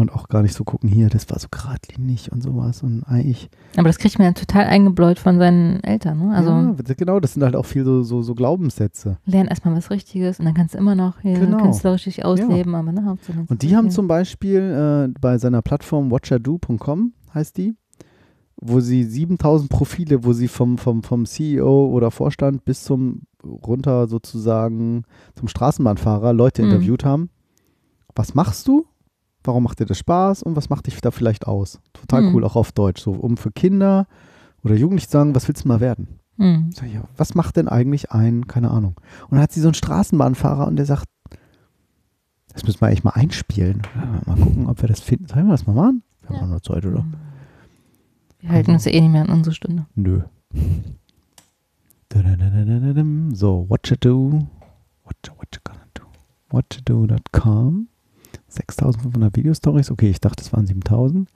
[0.00, 2.82] Und auch gar nicht so gucken, hier, das war so geradlinig und sowas.
[2.82, 6.18] Und eigentlich, Aber das kriegt man ja total eingebläut von seinen Eltern.
[6.26, 6.34] Ne?
[6.34, 9.18] Also ja, genau, das sind halt auch viel so, so, so Glaubenssätze.
[9.26, 11.58] lern erstmal was Richtiges und dann kannst du immer noch hier Genau.
[11.62, 12.74] künstlerisch dich ausleben.
[12.74, 13.16] Aber ne,
[13.48, 17.74] Und die haben zum Beispiel äh, bei seiner Plattform watchado.com heißt die,
[18.56, 24.06] wo sie 7000 Profile, wo sie vom, vom, vom CEO oder Vorstand bis zum runter
[24.08, 25.04] sozusagen
[25.34, 26.68] zum Straßenbahnfahrer Leute Mhm.
[26.70, 27.30] interviewt haben.
[28.14, 28.84] Was machst du?
[29.44, 31.80] Warum macht dir das Spaß und was macht dich da vielleicht aus?
[31.94, 32.34] Total Mhm.
[32.34, 33.00] cool, auch auf Deutsch.
[33.02, 34.06] So, um für Kinder
[34.62, 36.18] oder Jugendliche zu sagen, was willst du mal werden?
[36.36, 36.70] Hm.
[36.74, 38.94] Sag ich, ja, was macht denn eigentlich ein, keine Ahnung.
[39.24, 41.06] Und dann hat sie so einen Straßenbahnfahrer und der sagt,
[42.52, 43.82] das müssen wir eigentlich mal einspielen.
[43.94, 45.26] Ja, Mal gucken, ob wir das finden.
[45.26, 46.02] Sollen wir das mal machen?
[46.22, 46.42] Wir haben Ja.
[46.42, 47.04] auch noch Zeit, oder?
[48.40, 49.86] Wir halten uns ja eh nicht mehr an unsere Stunde.
[49.94, 50.22] Nö.
[53.32, 54.46] So, what you do,
[55.04, 56.02] what you, what you gonna do,
[56.50, 57.88] what you do.com.
[58.50, 59.90] 6500 Videostories.
[59.90, 61.30] Okay, ich dachte, es waren 7000.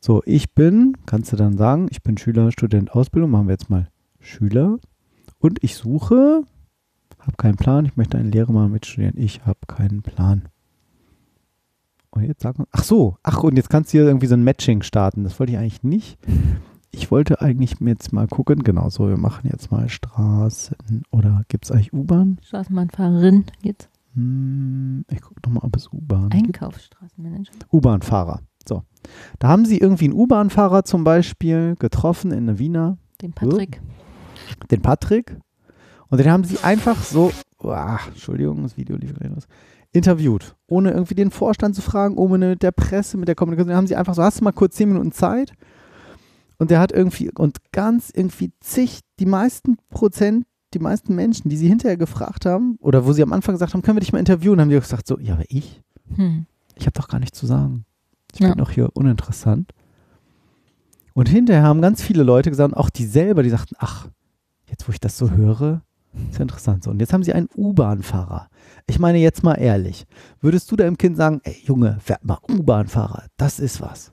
[0.00, 3.30] So, ich bin, kannst du dann sagen, ich bin Schüler, Student, Ausbildung.
[3.30, 3.88] Machen wir jetzt mal
[4.18, 4.78] Schüler.
[5.38, 6.42] Und ich suche,
[7.18, 7.84] habe keinen Plan.
[7.84, 9.18] Ich möchte eine Lehre mal mitstudieren.
[9.18, 10.48] Ich habe keinen Plan.
[12.10, 14.82] Und jetzt sagen, ach so, ach und jetzt kannst du hier irgendwie so ein Matching
[14.82, 15.22] starten.
[15.22, 16.18] Das wollte ich eigentlich nicht.
[16.92, 21.64] Ich wollte eigentlich jetzt mal gucken, genau so, wir machen jetzt mal Straßen oder gibt
[21.64, 22.38] es eigentlich U-Bahn?
[22.42, 23.88] Straßenbahnfahrerin jetzt.
[24.14, 26.30] Hm, ich gucke nochmal, ob es U-Bahn.
[26.32, 27.52] Einkaufsstraßenmanager.
[27.72, 28.40] U-Bahn-Fahrer.
[28.68, 28.82] So.
[29.38, 33.80] Da haben sie irgendwie einen U-Bahn-Fahrer zum Beispiel getroffen in der Wiener, Den Patrick.
[34.70, 35.36] den Patrick.
[36.08, 37.30] Und den haben sie einfach so,
[37.62, 39.46] uah, Entschuldigung, das Video lief gleich los,
[39.92, 40.56] interviewt.
[40.66, 43.68] Ohne irgendwie den Vorstand zu fragen, ohne mit der Presse, mit der Kommunikation.
[43.68, 45.52] Den haben sie einfach so, hast du mal kurz zehn Minuten Zeit?
[46.58, 51.56] Und der hat irgendwie, und ganz irgendwie zig, die meisten Prozent, die meisten Menschen, die
[51.56, 54.18] sie hinterher gefragt haben, oder wo sie am Anfang gesagt haben, können wir dich mal
[54.18, 55.80] interviewen, haben die gesagt so, ja, aber ich?
[56.16, 56.46] Hm.
[56.76, 57.84] Ich habe doch gar nichts zu sagen.
[58.32, 58.48] Ich Ja.
[58.50, 59.72] bin doch hier uninteressant.
[61.14, 64.08] Und hinterher haben ganz viele Leute gesagt, auch die selber, die sagten, ach,
[64.66, 65.82] jetzt wo ich das so höre,
[66.30, 66.84] ist ja interessant.
[66.84, 68.48] So, und jetzt haben sie einen U-Bahn-Fahrer.
[68.86, 70.06] Ich meine jetzt mal ehrlich,
[70.40, 74.12] würdest du deinem Kind sagen, ey Junge, werd mal U-Bahn-Fahrer, das ist was.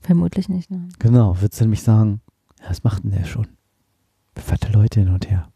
[0.00, 0.70] Vermutlich nicht.
[0.70, 0.88] Ne?
[0.98, 2.20] Genau, würdest du nämlich sagen,
[2.62, 3.48] ja, was macht denn der schon?
[4.36, 5.48] Fährt der Leute hin und her.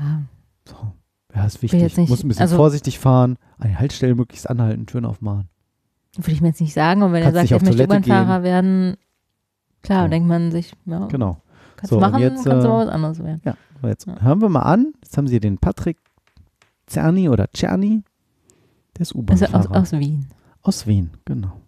[0.00, 0.22] Ja.
[0.68, 0.92] So,
[1.34, 1.96] ja, ist wichtig.
[1.96, 5.48] nicht- Muss ein bisschen also- vorsichtig fahren, an die Haltestelle möglichst anhalten, Türen aufmachen.
[6.16, 7.02] Würde ich mir jetzt nicht sagen.
[7.02, 8.96] Und wenn Kannst er sagt, ich möchte U-Bahn-Fahrer werden,
[9.82, 10.08] klar, Ja.
[10.08, 11.40] denkt man sich, ja, Genau.
[11.76, 13.40] kannst So, du machen, jetzt, kannst du äh, mal was anderes werden.
[13.82, 14.20] So, jetzt Ja.
[14.22, 14.92] hören wir mal an.
[15.02, 15.98] Jetzt haben sie den Patrick
[16.86, 18.02] Zerni oder Czerny.
[18.96, 19.70] Der ist Also U-Bahn-Fahrer.
[19.70, 20.26] aus, aus Wien.
[20.62, 21.60] Aus Wien, genau.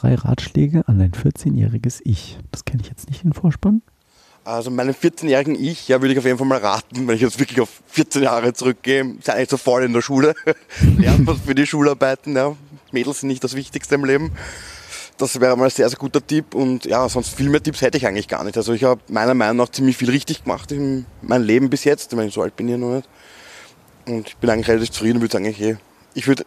[0.00, 2.38] Drei Ratschläge an dein 14-jähriges Ich.
[2.52, 3.82] Das kenne ich jetzt nicht in Vorspann.
[4.44, 7.38] Also meinem 14-jährigen Ich, ja, würde ich auf jeden Fall mal raten, wenn ich jetzt
[7.38, 10.34] wirklich auf 14 Jahre zurückgehe, sei nicht so voll in der Schule,
[10.98, 12.56] lernt was für die Schularbeiten, ja.
[12.92, 14.32] Mädels sind nicht das Wichtigste im Leben.
[15.18, 17.98] Das wäre mal ein sehr, sehr guter Tipp und ja, sonst viel mehr Tipps hätte
[17.98, 18.56] ich eigentlich gar nicht.
[18.56, 22.10] Also ich habe meiner Meinung nach ziemlich viel richtig gemacht in meinem Leben bis jetzt,
[22.10, 23.08] ich meine, so alt bin ich noch nicht.
[24.06, 25.76] Und ich bin eigentlich relativ zufrieden würde sagen, ich,
[26.14, 26.46] ich würde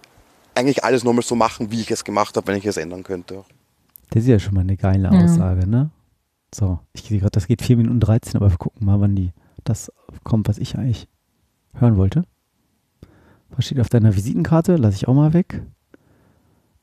[0.56, 3.44] eigentlich alles nochmal so machen, wie ich es gemacht habe, wenn ich es ändern könnte.
[4.10, 5.24] Das ist ja schon mal eine geile Ja.
[5.24, 5.90] Aussage, ne?
[6.54, 9.32] So, ich sehe gerade, das geht 4 Minuten 13, aber wir gucken mal, wann die
[9.64, 9.92] das
[10.24, 11.08] kommt, was ich eigentlich
[11.74, 12.24] hören wollte.
[13.56, 14.76] Was steht auf deiner Visitenkarte?
[14.76, 15.62] Lass ich auch mal weg.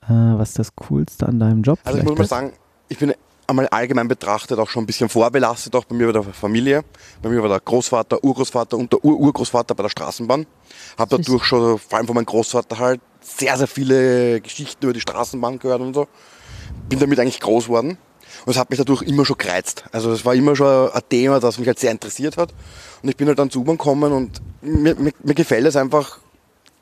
[0.02, 1.78] Äh, was ist das Coolste an deinem Job?
[1.84, 2.52] Also ich Vielleicht muss mal sagen,
[2.88, 3.12] ich bin
[3.50, 6.84] einmal allgemein betrachtet auch schon ein bisschen vorbelastet, auch bei mir bei der Familie.
[7.22, 10.46] Bei mir war der Großvater, Urgroßvater und der Ur-Urgroßvater bei der Straßenbahn.
[10.98, 15.00] Habe dadurch schon, vor allem von meinem Großvater halt, sehr, sehr viele Geschichten über die
[15.00, 16.08] Straßenbahn gehört und so.
[16.88, 17.98] Bin damit eigentlich groß geworden.
[18.46, 19.84] Und es hat mich dadurch immer schon gereizt.
[19.92, 22.54] Also es war immer schon ein Thema, das mich halt sehr interessiert hat.
[23.02, 26.20] Und ich bin halt dann zu U-Bahn gekommen und mir, mir, mir gefällt es einfach,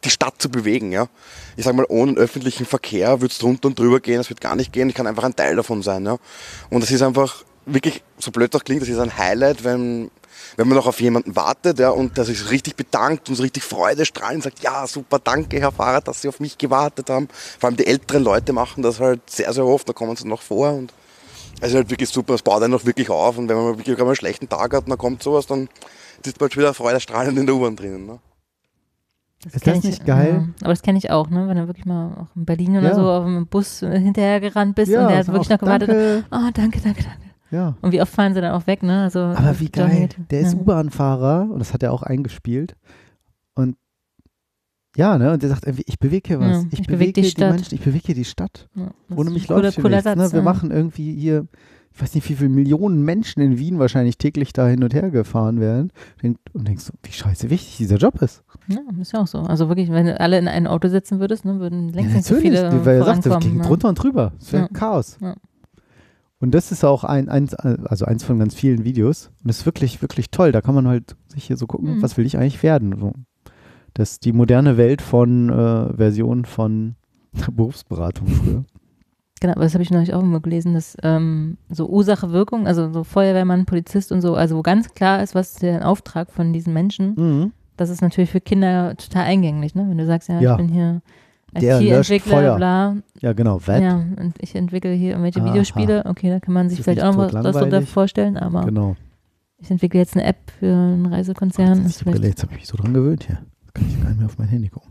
[0.05, 0.93] die Stadt zu bewegen.
[0.93, 1.09] Ja?
[1.57, 4.57] Ich sage mal, ohne öffentlichen Verkehr würde es drunter und drüber gehen, es wird gar
[4.57, 4.89] nicht gehen.
[4.89, 6.05] Ich kann einfach ein Teil davon sein.
[6.05, 6.19] Ja?
[6.71, 10.11] Und es ist einfach wirklich, so blöd das klingt, das ist ein Highlight, wenn,
[10.57, 13.63] wenn man noch auf jemanden wartet ja, und der sich richtig bedankt und so richtig
[13.63, 17.29] Freude strahlt und sagt, ja, super, danke, Herr Fahrer, dass Sie auf mich gewartet haben.
[17.59, 20.43] Vor allem die älteren Leute machen das halt sehr, sehr oft, da kommen sie noch
[20.43, 20.93] vor und
[21.61, 24.01] es ist halt wirklich super, es baut einen noch wirklich auf und wenn man wirklich
[24.01, 25.69] einen schlechten Tag hat und dann kommt sowas, dann
[26.25, 28.07] halt schon wieder freudestrahlend in der U-Bahn drinnen.
[28.07, 28.19] Ne?
[29.53, 30.33] Ist kenn das nicht geil?
[30.47, 31.49] Ja, aber das kenne ich auch, ne?
[31.49, 32.95] Wenn du wirklich mal auch in Berlin oder Ja.
[32.95, 35.89] so auf dem Bus äh, hinterher gerannt bist und der hat wirklich noch gewartet.
[35.89, 36.25] Danke.
[36.31, 37.19] Oh, danke, danke, danke.
[37.51, 37.77] Ja.
[37.81, 39.03] Und wie oft fahren sie dann auch weg, ne?
[39.05, 39.91] Also, Aber wie geil.
[39.91, 40.59] Johnny- Der ist ja.
[40.59, 42.77] U-Bahn-Fahrer und das hat er auch eingespielt.
[43.55, 43.77] Und
[44.97, 45.33] ja, ne?
[45.33, 46.51] Und der sagt irgendwie, ich bewege hier was.
[46.51, 47.55] Ja, ich, ich bewege beweg die die, Stadt.
[47.55, 48.69] Menschen, ich bewege hier die Stadt.
[48.75, 50.05] Ja, das Ohne ist mich cooler, läuft hier cooler nichts.
[50.11, 50.33] Satz, Ne?
[50.33, 50.45] Wir ja.
[50.45, 51.47] machen irgendwie hier,
[51.99, 55.11] ich weiß nicht, wie viele Millionen Menschen in Wien wahrscheinlich täglich da hin und her
[55.11, 55.91] gefahren werden.
[56.53, 58.45] Und denkst so, wie scheiße wichtig dieser Job ist.
[58.69, 59.39] Ja, ist ja auch so.
[59.41, 62.35] Also wirklich, wenn du alle in ein Auto sitzen würdest, ne, würden längst nicht so
[62.35, 63.63] natürlich, viele weil er sagt, das ging ne?
[63.65, 64.33] drunter und drüber.
[64.41, 64.69] Es wäre Ja.
[64.69, 65.19] Chaos.
[65.21, 65.35] Ja.
[66.39, 69.33] Und das ist auch ein, eins, also eins von ganz vielen Videos.
[69.43, 70.53] Und das ist wirklich, wirklich toll.
[70.53, 72.03] Da kann man halt sich hier so gucken, Mhm.
[72.03, 72.95] was will ich eigentlich werden.
[73.01, 73.13] So.
[73.95, 76.95] Das ist die moderne Welt von äh, Version von
[77.53, 78.65] Berufsberatung früher.
[79.41, 82.93] Genau, aber das habe ich neulich auch immer gelesen, dass ähm, so Ursache, Wirkung, also
[82.93, 86.73] so Feuerwehrmann, Polizist und so, also wo ganz klar ist, was der Auftrag von diesen
[86.73, 87.53] Menschen, Mhm.
[87.77, 89.87] das ist natürlich für Kinder total eingänglich, ne?
[89.89, 90.53] Wenn du sagst, ja, Ja.
[90.53, 91.01] ich bin hier
[91.55, 93.61] IT-Entwickler, bla, Ja, genau.
[93.67, 93.83] Wett.
[93.83, 95.49] ja, und ich entwickle hier irgendwelche Aha.
[95.51, 98.97] Videospiele, okay, da kann man sich vielleicht auch noch was darunter vorstellen, aber Genau.
[99.59, 101.87] ich entwickle jetzt eine App für einen Reisekonzern.
[101.87, 103.39] Die Brille, jetzt habe ich mich so dran gewöhnt hier.
[103.63, 104.91] Jetzt kann ich gar nicht mehr auf mein Handy gucken.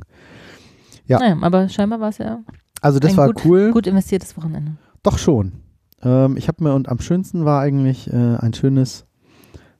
[1.06, 1.20] Ja.
[1.20, 2.40] naja, aber scheinbar war es ja
[2.82, 3.72] Also das ein war gut, cool.
[3.72, 4.74] gut investiertes Wochenende.
[5.04, 5.54] Doch schon.
[6.02, 9.06] Ähm, ich habe mir, und am schönsten war eigentlich äh, ein schönes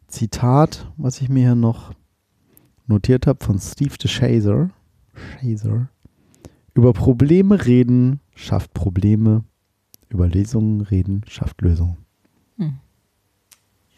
[0.08, 1.92] Zitat, was ich mir hier noch
[2.88, 4.70] notiert habe von Steve de Chaser.
[5.40, 5.90] Chaser.
[6.74, 9.44] Über Probleme reden schafft Probleme.
[10.10, 11.98] Über Lösungen reden schafft Lösungen.
[12.58, 12.78] Hm.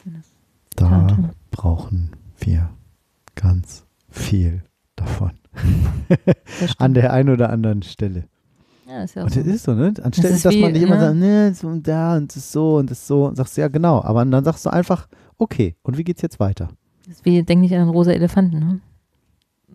[0.02, 0.32] Schönes
[0.76, 2.70] Da Zitat, brauchen wir
[3.36, 4.64] ganz viel
[4.96, 5.32] davon.
[6.78, 8.28] An der einen oder anderen Stelle.
[8.90, 9.40] Ja, ist ja Und so.
[9.42, 9.94] das ist so, ne?
[10.02, 11.02] Anstelle, ist dass wie, man nicht immer ne?
[11.02, 13.62] sagt, ne, so und da und das ist so und das ist so, sagst du
[13.62, 14.02] ja genau.
[14.04, 15.08] Aber dann sagst du einfach,
[15.38, 16.70] okay, und wie geht's jetzt weiter?
[17.06, 18.80] Das ist wie, denk nicht an einen rosa Elefanten, ne?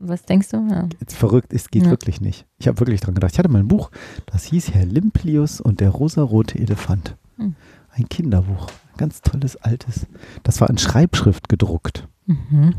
[0.00, 0.56] Was denkst du?
[0.68, 0.88] Ja.
[1.06, 1.90] Verrückt, es geht Ja.
[1.90, 2.46] wirklich nicht.
[2.58, 3.32] Ich habe wirklich dran gedacht.
[3.32, 3.90] Ich hatte mal ein Buch,
[4.26, 7.16] das hieß Herr Limplius und der rosarote Elefant.
[7.36, 7.54] Hm.
[7.90, 8.66] Ein Kinderbuch.
[8.66, 10.06] Ein ganz tolles, altes.
[10.42, 12.08] Das war in Schreibschrift gedruckt.
[12.26, 12.74] Mhm.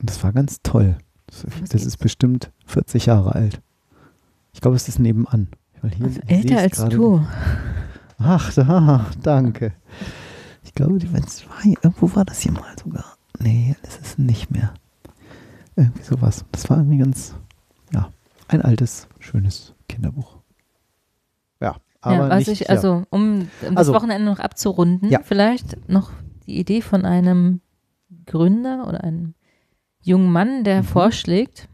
[0.00, 0.98] Und das war ganz toll.
[1.26, 3.60] Das, das ist bestimmt 40 Jahre alt.
[4.64, 5.48] Ich glaube, es ist nebenan.
[5.82, 7.22] Weil hier, Also älter als du.
[8.18, 9.74] Ach, da, danke.
[10.62, 11.74] Ich glaube, die waren zwei.
[11.82, 13.04] Irgendwo war das hier mal sogar.
[13.40, 14.72] Nee, das ist nicht mehr.
[15.76, 16.46] Irgendwie sowas.
[16.50, 17.34] Das war irgendwie ganz,
[17.92, 18.08] ja,
[18.48, 20.38] ein altes, schönes Kinderbuch.
[21.60, 22.68] Ja, aber ja, was nicht, ich, ja.
[22.74, 25.20] also um, um das Also- Wochenende noch abzurunden, Ja.
[25.22, 26.10] vielleicht noch
[26.46, 27.60] die Idee von einem
[28.24, 29.34] Gründer oder einem
[30.00, 30.86] jungen Mann, der Mhm.
[30.86, 31.68] vorschlägt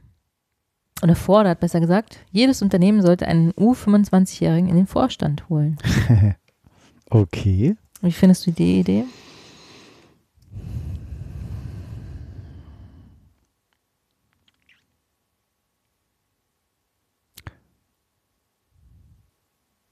[1.02, 5.78] oder fordert, besser gesagt, jedes Unternehmen sollte einen U25-Jährigen in den Vorstand holen.
[7.10, 7.77] okay.
[8.02, 9.05] Wie findest du die Idee?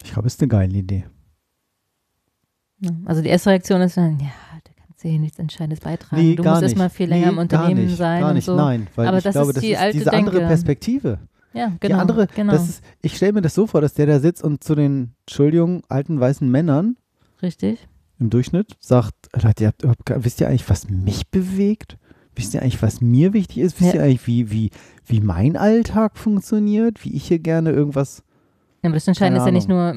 [0.03, 1.05] Ich glaube, es ist eine geile Idee.
[3.05, 4.31] Also die erste Reaktion ist dann, ja,
[4.99, 6.21] kannst du hier nichts Entscheidendes beitragen.
[6.23, 8.57] Nee, du musst erstmal viel länger nee, im Unternehmen nicht, sein Gar nicht, so.
[8.57, 8.89] nein.
[8.97, 10.49] Weil Aber ich das glaube, ist das die ist alte diese andere Denke.
[10.49, 11.19] Perspektive.
[11.55, 11.79] Ja, genau.
[11.81, 12.55] Die andere, genau.
[12.55, 15.83] ist, ich stelle mir das so vor, dass der da sitzt und zu den, Entschuldigung,
[15.89, 16.97] alten weißen Männern
[17.43, 17.87] Richtig.
[18.19, 21.97] im Durchschnitt sagt, Leute, ihr habt überhaupt, wisst ihr eigentlich, was mich bewegt?
[22.35, 23.81] Wisst ihr eigentlich, was mir wichtig ist?
[23.81, 24.01] Wisst Ja.
[24.01, 24.71] ihr eigentlich, wie, wie,
[25.07, 27.05] wie mein Alltag funktioniert?
[27.05, 28.23] Wie ich hier gerne irgendwas.
[28.83, 29.95] Ja, aber das Entscheidende ist ja nicht nur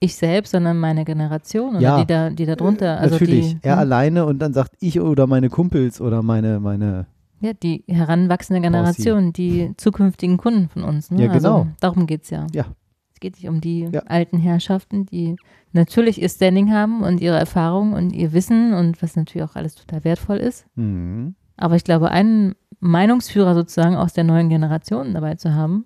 [0.00, 1.98] ich selbst, sondern meine Generation oder Ja.
[2.00, 2.98] die da, die da drunter.
[2.98, 3.80] Also Natürlich, die, er ne?
[3.82, 7.06] alleine und dann sagt ich oder meine Kumpels oder meine, meine.
[7.42, 11.10] Ja, die heranwachsende Generation, die zukünftigen Kunden von uns.
[11.10, 11.24] Ne?
[11.24, 11.58] Ja, genau.
[11.60, 12.46] Also, darum geht es ja.
[12.52, 12.64] Ja.
[13.14, 14.00] Es geht nicht um die Ja.
[14.06, 15.36] alten Herrschaften, die
[15.72, 19.74] natürlich ihr Standing haben und ihre Erfahrung und ihr Wissen und was natürlich auch alles
[19.74, 20.66] total wertvoll ist.
[20.76, 25.84] Hm, Aber ich glaube, einen Meinungsführer sozusagen aus der neuen Generation dabei zu haben,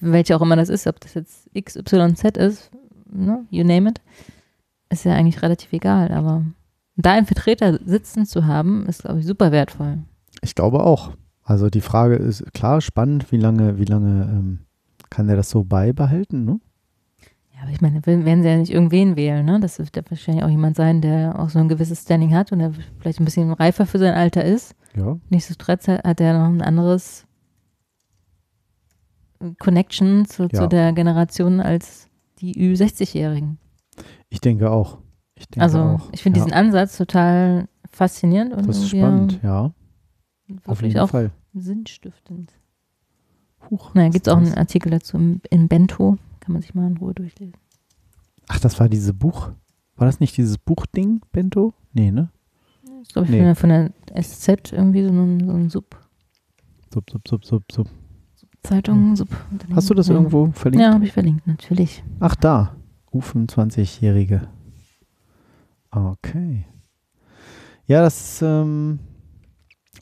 [0.00, 2.70] welche auch immer das ist, ob das jetzt XYZ ist,
[3.14, 4.00] ne, you name it,
[4.90, 6.10] ist ja eigentlich relativ egal.
[6.12, 6.44] Aber
[6.96, 9.98] da einen Vertreter sitzen zu haben, ist, glaube ich, super wertvoll.
[10.42, 11.12] Ich glaube auch.
[11.42, 14.58] Also die Frage ist klar, spannend, wie lange, wie lange ähm,
[15.10, 16.44] kann er das so beibehalten?
[16.44, 16.60] Ne?
[17.54, 19.60] Ja, aber ich meine, werden sie ja nicht irgendwen wählen, ne?
[19.60, 22.58] Das wird ja wahrscheinlich auch jemand sein, der auch so ein gewisses Standing hat und
[22.60, 24.74] der vielleicht ein bisschen reifer für sein Alter ist.
[24.96, 25.18] Ja.
[25.28, 27.26] Nichtsdestotrotz hat er noch ein anderes
[29.58, 30.62] Connection zu, Ja.
[30.62, 32.08] zu der Generation als
[32.52, 33.58] die Ü60-Jährigen.
[34.28, 34.98] Ich denke auch.
[35.36, 36.08] Ich denke Also auch.
[36.12, 36.44] ich finde ja.
[36.44, 39.72] diesen Ansatz total faszinierend und Das ist spannend, ja.
[40.66, 41.30] Auf jeden auch Fall.
[41.54, 42.52] sinnstiftend.
[43.70, 46.86] Huch, Naja, gibt es auch einen Artikel dazu im, in Bento, kann man sich mal
[46.86, 47.56] in Ruhe durchlesen.
[48.48, 49.50] Ach, das war dieses Buch.
[49.96, 51.72] War das nicht dieses Buchding, Bento?
[51.92, 52.30] Nee, ne?
[53.00, 53.54] Das glaube ich, Nee.
[53.54, 55.96] von, der, von der SZ irgendwie so ein, so ein Sub.
[56.92, 57.88] Sub, sub, sub, sub, sub.
[58.64, 59.28] Zeitung, Sub.
[59.30, 59.76] Hm.
[59.76, 60.14] Hast du das ja.
[60.14, 60.84] irgendwo verlinkt?
[60.84, 62.02] Ja, habe ich verlinkt, natürlich.
[62.20, 62.76] Ach, da.
[63.12, 64.48] U25-Jährige.
[65.90, 66.66] Okay.
[67.86, 68.98] Ja, das ähm,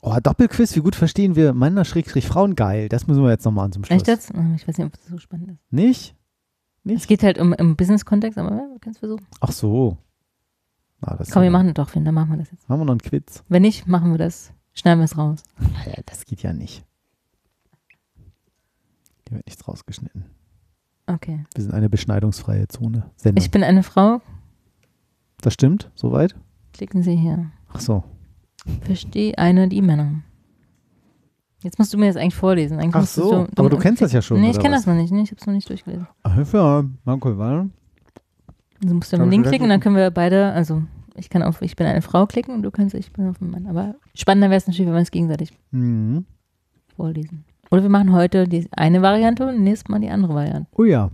[0.05, 2.89] Oh, Doppelquiz, wie gut verstehen wir Männer schrägstrich Frauen geil.
[2.89, 3.95] Das müssen wir jetzt nochmal an zum Schluss.
[3.95, 4.31] Echt jetzt?
[4.55, 5.71] Ich weiß nicht, ob das so spannend ist.
[5.71, 6.15] Nicht?
[6.83, 7.07] Es Nicht?
[7.07, 9.25] geht halt um im Business-Kontext, aber wir können es versuchen.
[9.39, 9.97] Ach so.
[10.99, 12.67] Na, das Komm, wir machen es doch, Finn, dann machen wir das jetzt.
[12.67, 13.43] Machen wir noch einen Quiz?
[13.47, 14.51] Wenn nicht, machen wir das.
[14.73, 15.43] Schneiden wir es raus.
[16.05, 16.83] Das geht ja nicht.
[19.33, 20.25] Hier wird nichts rausgeschnitten.
[21.07, 21.43] Okay.
[21.55, 23.09] Wir sind eine beschneidungsfreie Zone.
[23.15, 23.43] Sendung.
[23.43, 24.21] Ich bin eine Frau.
[25.41, 25.89] das stimmt?
[25.95, 26.35] Soweit?
[26.71, 27.49] Klicken Sie hier.
[27.69, 28.03] Ach so.
[28.81, 30.21] Verstehe eine die Männer.
[31.63, 32.77] Jetzt musst du mir das eigentlich vorlesen.
[32.77, 35.11] Eigentlich Ach so, aber du kennst das ja schon, Nee, ich kenne das noch nicht.
[35.11, 36.07] Nee, ich habe es noch nicht durchgelesen.
[36.21, 37.71] Ach ja, danke, warte.
[38.83, 40.83] Also musst du auf den Link klicken und dann können wir beide, also
[41.15, 43.49] ich kann auf Ich bin eine Frau klicken und du kannst Ich bin auf einen
[43.49, 43.65] Mann.
[43.65, 46.25] Aber spannender wäre es natürlich, wenn wir es gegenseitig Mhm.
[46.95, 47.45] vorlesen.
[47.73, 50.69] Oder wir machen heute die eine Variante und nächstes Mal die andere Variante.
[50.73, 51.09] Oh ja.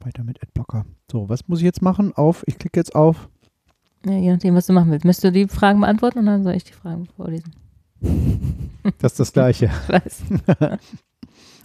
[0.00, 0.84] Weiter mit Adblocker.
[1.08, 2.12] So, was muss ich jetzt machen?
[2.12, 3.28] Auf, ich klicke jetzt auf.
[4.04, 5.04] Ja, je nachdem, was du machen willst.
[5.04, 7.52] Möchtest du die Fragen beantworten und dann soll ich die Fragen vorlesen?
[8.98, 9.66] Das ist das Gleiche.
[9.82, 10.22] Ich weiß.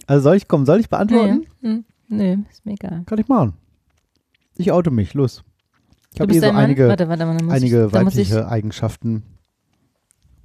[0.06, 0.64] Also soll ich kommen?
[0.64, 1.46] Soll ich beantworten?
[1.60, 3.02] Nee, hm, nee, ist mir egal.
[3.06, 3.54] Kann ich machen.
[4.56, 5.42] Ich oute mich, los.
[6.14, 9.24] Ich habe hier so einige, warte, warte, einige ich, muss ich, weibliche Eigenschaften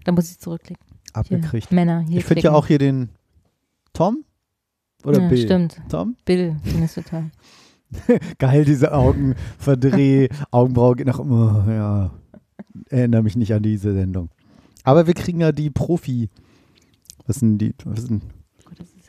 [0.04, 0.83] da muss ich zurückklicken.
[1.14, 1.72] Abgekriegt.
[1.72, 3.10] Männer, hier Ich finde ja auch hier den
[3.94, 4.24] Tom
[5.06, 5.38] oder ja, Bill.
[5.38, 5.78] Stimmt.
[5.90, 6.16] Tom?
[6.26, 7.32] Bill, finde ich total.
[8.40, 12.12] Geil, diese Augen, Verdreh, Augenbraue geht nach immer, ja.
[12.90, 14.30] Erinnere mich nicht an diese Sendung.
[14.84, 16.30] Aber wir kriegen ja die Profi.
[17.28, 18.20] Was sind die, was ist wie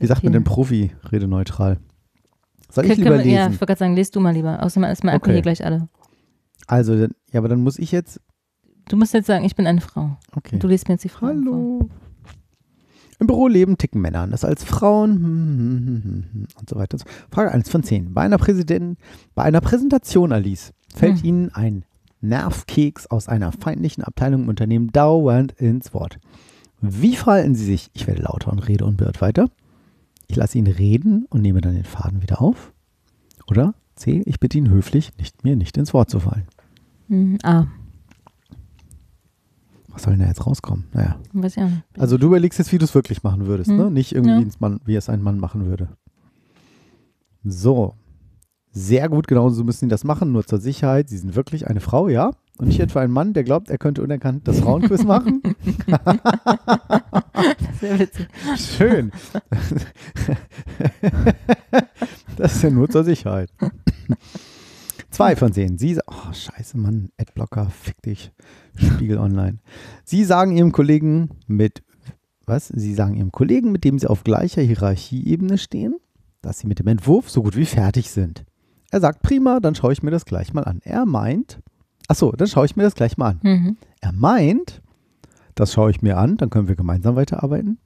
[0.00, 1.78] ja sagt man denn Profi, redeneutral?
[2.70, 3.52] Soll ich lieber wir- Ja, ich lesen?
[3.52, 4.62] wollte gerade sagen, lest du mal lieber.
[4.62, 5.32] Außerdem ist mal Okay.
[5.32, 5.88] hier gleich alle.
[6.66, 8.20] Also, ja, aber dann muss ich jetzt,
[8.88, 10.16] Du musst jetzt sagen, ich bin eine Frau.
[10.36, 10.58] okay.
[10.58, 11.28] Du liest mir jetzt die vor.
[11.28, 11.88] Hallo.
[13.18, 16.98] Im Büroleben ticken Männer anders als Frauen hm, hm, hm, und so weiter.
[16.98, 17.04] und.
[17.30, 18.12] Frage 1 von 10.
[18.12, 18.98] Bei einer, Präsident,
[19.34, 21.22] bei einer Präsentation, Alice, fällt.
[21.24, 21.84] Ihnen ein
[22.20, 26.18] Nervkeks aus einer feindlichen Abteilung im Unternehmen dauernd ins Wort.
[26.80, 27.90] Wie verhalten Sie sich?
[27.94, 29.48] Ich werde lauter und rede unbeirrt weiter.
[30.26, 32.72] Ich lasse ihn reden und nehme dann den Faden wieder auf.
[33.46, 34.22] Oder C.
[34.26, 36.46] Ich bitte ihn höflich, nicht mir nicht ins Wort zu fallen.
[37.42, 37.66] Ah,
[39.94, 40.84] Was soll denn da jetzt rauskommen?
[40.92, 41.16] Naja.
[41.32, 41.72] weiß nicht.
[41.98, 43.76] Also du überlegst jetzt, wie du es wirklich machen würdest, Hm.
[43.76, 43.90] ne?
[43.90, 44.48] Nicht irgendwie, Ja.
[44.58, 45.88] Mann, wie es ein Mann machen würde.
[47.44, 47.94] So.
[48.76, 51.08] Sehr gut, genau so müssen sie das machen, nur zur Sicherheit.
[51.08, 52.32] Sie sind wirklich eine Frau, ja?
[52.58, 55.42] Und nicht etwa ein Mann, der glaubt, er könnte unerkannt das Frauenquiz machen.
[57.80, 58.26] Sehr witzig.
[58.56, 59.12] Schön.
[62.36, 63.50] das ist ja nur zur Sicherheit.
[65.14, 65.78] Zwei von zehn.
[65.78, 68.32] Sie, oh, scheiße, Mann, Adblocker, fick dich.
[68.74, 69.58] Spiegel Online.
[70.04, 71.84] Sie sagen ihrem Kollegen mit,
[72.46, 72.66] was?
[72.66, 75.94] Sie sagen ihrem Kollegen, mit dem sie auf gleicher Hierarchieebene stehen,
[76.42, 78.44] dass sie mit dem Entwurf so gut wie fertig sind.
[78.90, 80.80] Er sagt, prima, dann schaue ich mir das gleich mal an.
[80.82, 81.60] Er meint,
[82.08, 83.40] ach so, dann schaue ich mir das gleich mal an.
[83.44, 83.76] Mhm.
[84.00, 84.82] Er meint,
[85.54, 87.78] das schaue ich mir an, dann können wir gemeinsam weiterarbeiten.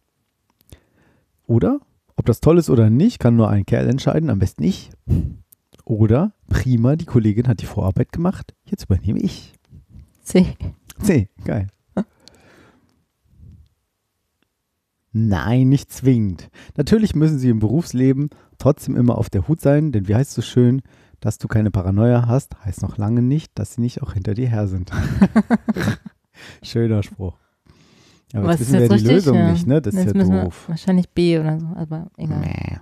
[1.47, 1.81] Oder,
[2.17, 4.91] ob das toll ist oder nicht, kann nur ein Kerl entscheiden, am besten ich.
[5.89, 9.55] Oder, prima, die Kollegin hat die Vorarbeit gemacht, jetzt übernehme ich.
[10.23, 10.55] C.
[11.03, 11.69] C, geil.
[15.13, 16.51] Nein, nicht zwingend.
[16.77, 18.29] Natürlich müssen Sie im Berufsleben
[18.59, 20.83] trotzdem immer auf der Hut sein, denn wie heißt es so schön,
[21.21, 24.49] dass du keine Paranoia hast, heißt noch lange nicht, dass sie nicht auch hinter dir
[24.49, 24.91] her sind.
[26.63, 27.39] Schöner Spruch.
[28.35, 29.11] Aber Was jetzt ist wissen wir jetzt die?
[29.11, 29.53] Lösung Ja.
[29.53, 29.81] nicht, ne?
[29.81, 30.69] Das ist Jetzt ja müssen wir doof.
[30.69, 32.41] Wahrscheinlich B oder so, aber egal.
[32.41, 32.79] Nee.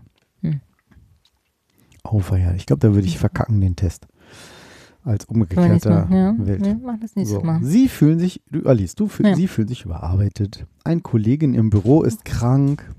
[2.12, 2.54] Ja.
[2.54, 4.06] Ich glaube, da würde ich verkacken, den Test.
[5.04, 6.08] Als umgekehrter.
[6.10, 6.66] Ja, Wild.
[6.66, 7.40] ja, mach das So.
[7.40, 7.62] Mal.
[7.62, 9.36] Sie fühlen sich, du, Alice, du Ja.
[9.36, 10.66] Sie fühlen sich überarbeitet.
[10.82, 12.90] Ein Kollegin im Büro ist krank.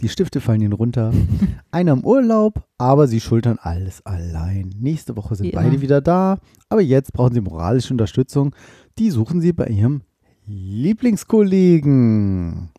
[0.00, 1.12] Die Stifte fallen ihnen runter.
[1.70, 4.70] Einer im Urlaub, aber sie schultern alles allein.
[4.78, 6.38] Nächste Woche sind Wie beide wieder da,
[6.70, 8.54] aber jetzt brauchen sie moralische Unterstützung.
[8.98, 10.00] Die suchen sie bei ihrem
[10.46, 12.70] Lieblingskollegen.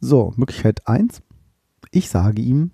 [0.00, 1.22] So, Möglichkeit 1.
[1.90, 2.72] Ich sage ihm,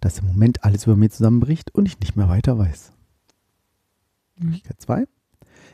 [0.00, 2.92] dass im Moment alles über mir zusammenbricht und ich nicht mehr weiter weiß.
[4.36, 5.06] Möglichkeit 2.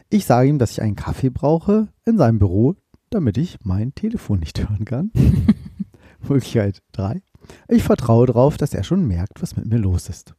[0.09, 2.75] Ich sage ihm, dass ich einen Kaffee brauche in seinem Büro,
[3.11, 5.11] damit ich mein Telefon nicht hören kann.
[6.29, 7.23] Möglichkeit 3.
[7.69, 10.35] Ich vertraue darauf, dass er schon merkt, was mit mir los ist.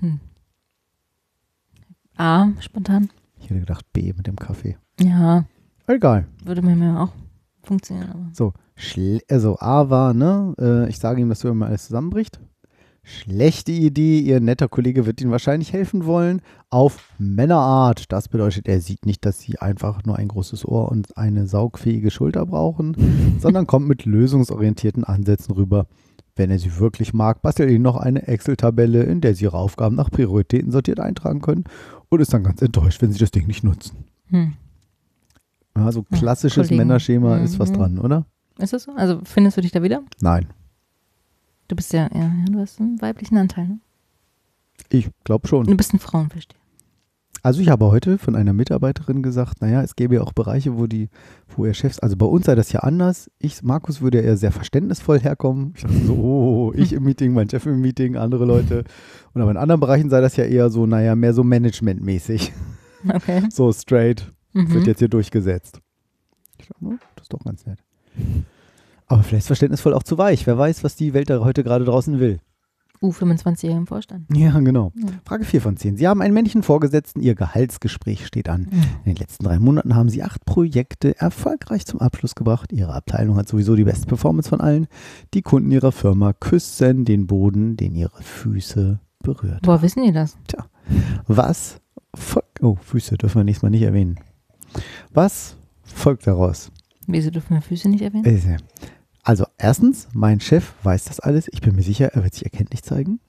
[0.00, 0.20] Hm.
[2.16, 3.10] A, spontan.
[3.38, 4.76] Ich hätte gedacht B mit dem Kaffee.
[5.00, 5.44] Ja,
[5.86, 6.28] Egal.
[6.44, 7.12] würde mir auch
[7.62, 8.10] funktionieren.
[8.10, 8.30] Aber.
[8.32, 8.52] So,
[9.30, 10.54] also A war, ne?
[10.58, 12.40] Äh, ich sage ihm, dass über mir alles zusammenbricht.
[13.04, 16.40] Schlechte Idee, ihr netter Kollege wird Ihnen wahrscheinlich helfen wollen.
[16.70, 18.12] Auf Männerart.
[18.12, 22.12] Das bedeutet, er sieht nicht, dass Sie einfach nur ein großes Ohr und eine saugfähige
[22.12, 22.96] Schulter brauchen,
[23.40, 25.86] sondern kommt mit lösungsorientierten Ansätzen rüber.
[26.36, 29.58] Wenn er sie wirklich mag, bastelt er ihnen noch eine Excel-Tabelle, in der sie ihre
[29.58, 31.64] Aufgaben nach Prioritäten sortiert eintragen können
[32.08, 34.04] und ist dann ganz enttäuscht, wenn sie das Ding nicht nutzen.
[34.28, 34.54] Hm.
[35.76, 36.76] Ja, so klassisches Kollegen.
[36.86, 37.74] Männerschema ist was Mhm.
[37.74, 38.26] dran, oder?
[38.58, 38.92] Ist das so?
[38.92, 40.02] Also findest du dich da wieder?
[40.20, 40.46] Nein.
[41.68, 43.66] Du bist ja, ja, ja du hast einen weiblichen Anteil.
[43.66, 43.80] Ne?
[44.90, 45.66] Ich glaube schon.
[45.66, 46.58] Du bist ein Frauenversteher.
[47.44, 50.86] Also ich habe heute von einer Mitarbeiterin gesagt, naja, es gäbe ja auch Bereiche, wo
[50.86, 51.08] die,
[51.56, 53.32] wo ihr Chefs, also bei uns sei das ja anders.
[53.40, 55.72] Ich, Markus würde eher sehr verständnisvoll herkommen.
[55.74, 58.84] Ich dachte so, oh, ich im Meeting, mein Chef im Meeting, andere Leute.
[59.32, 62.52] Und aber in anderen Bereichen sei das ja eher so, naja, mehr so managementmäßig.
[63.08, 63.42] Okay.
[63.50, 64.84] So straight, wird Mhm.
[64.84, 65.80] jetzt hier durchgesetzt.
[66.60, 67.81] Ich dachte, das ist doch ganz nett.
[69.06, 70.46] Aber vielleicht ist verständnisvoll auch zu weich.
[70.46, 72.40] Wer weiß, was die Welt da heute gerade draußen will.
[73.02, 74.26] U25-Jähriger im Vorstand.
[74.34, 74.92] Ja, genau.
[74.94, 75.08] Ja.
[75.24, 75.96] Frage 4 von 10.
[75.96, 78.68] Sie haben einen männlichen Vorgesetzten, Ihr Gehaltsgespräch steht an.
[79.04, 82.72] In den letzten drei Monaten haben Sie acht Projekte erfolgreich zum Abschluss gebracht.
[82.72, 84.86] Ihre Abteilung hat sowieso die beste Performance von allen.
[85.34, 89.60] Die Kunden Ihrer Firma küssen den Boden, den Ihre Füße berührt.
[89.64, 90.38] Woher wissen die das?
[91.26, 91.80] Was
[92.14, 92.62] folgt?
[92.62, 94.20] Oh, Füße dürfen wir nächstes Mal nicht erwähnen.
[95.12, 96.70] Was folgt daraus?
[97.06, 98.24] Wieso dürfen wir Füße nicht erwähnen?
[98.24, 98.58] Äh,
[99.22, 101.48] Also, erstens, mein Chef weiß das alles.
[101.52, 103.20] Ich bin mir sicher, er wird sich erkenntlich zeigen.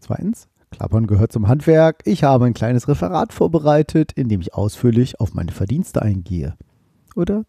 [0.00, 2.02] Zweitens, Klappern gehört zum Handwerk.
[2.04, 6.56] Ich habe ein kleines Referat vorbereitet, in dem ich ausführlich auf meine Verdienste eingehe.
[7.16, 7.44] Oder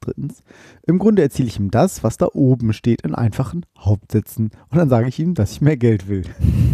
[0.00, 0.42] drittens,
[0.86, 4.50] im Grunde erzähle ich ihm das, was da oben steht, in einfachen Hauptsätzen.
[4.68, 6.24] Und dann sage ich ihm, dass ich mehr Geld will.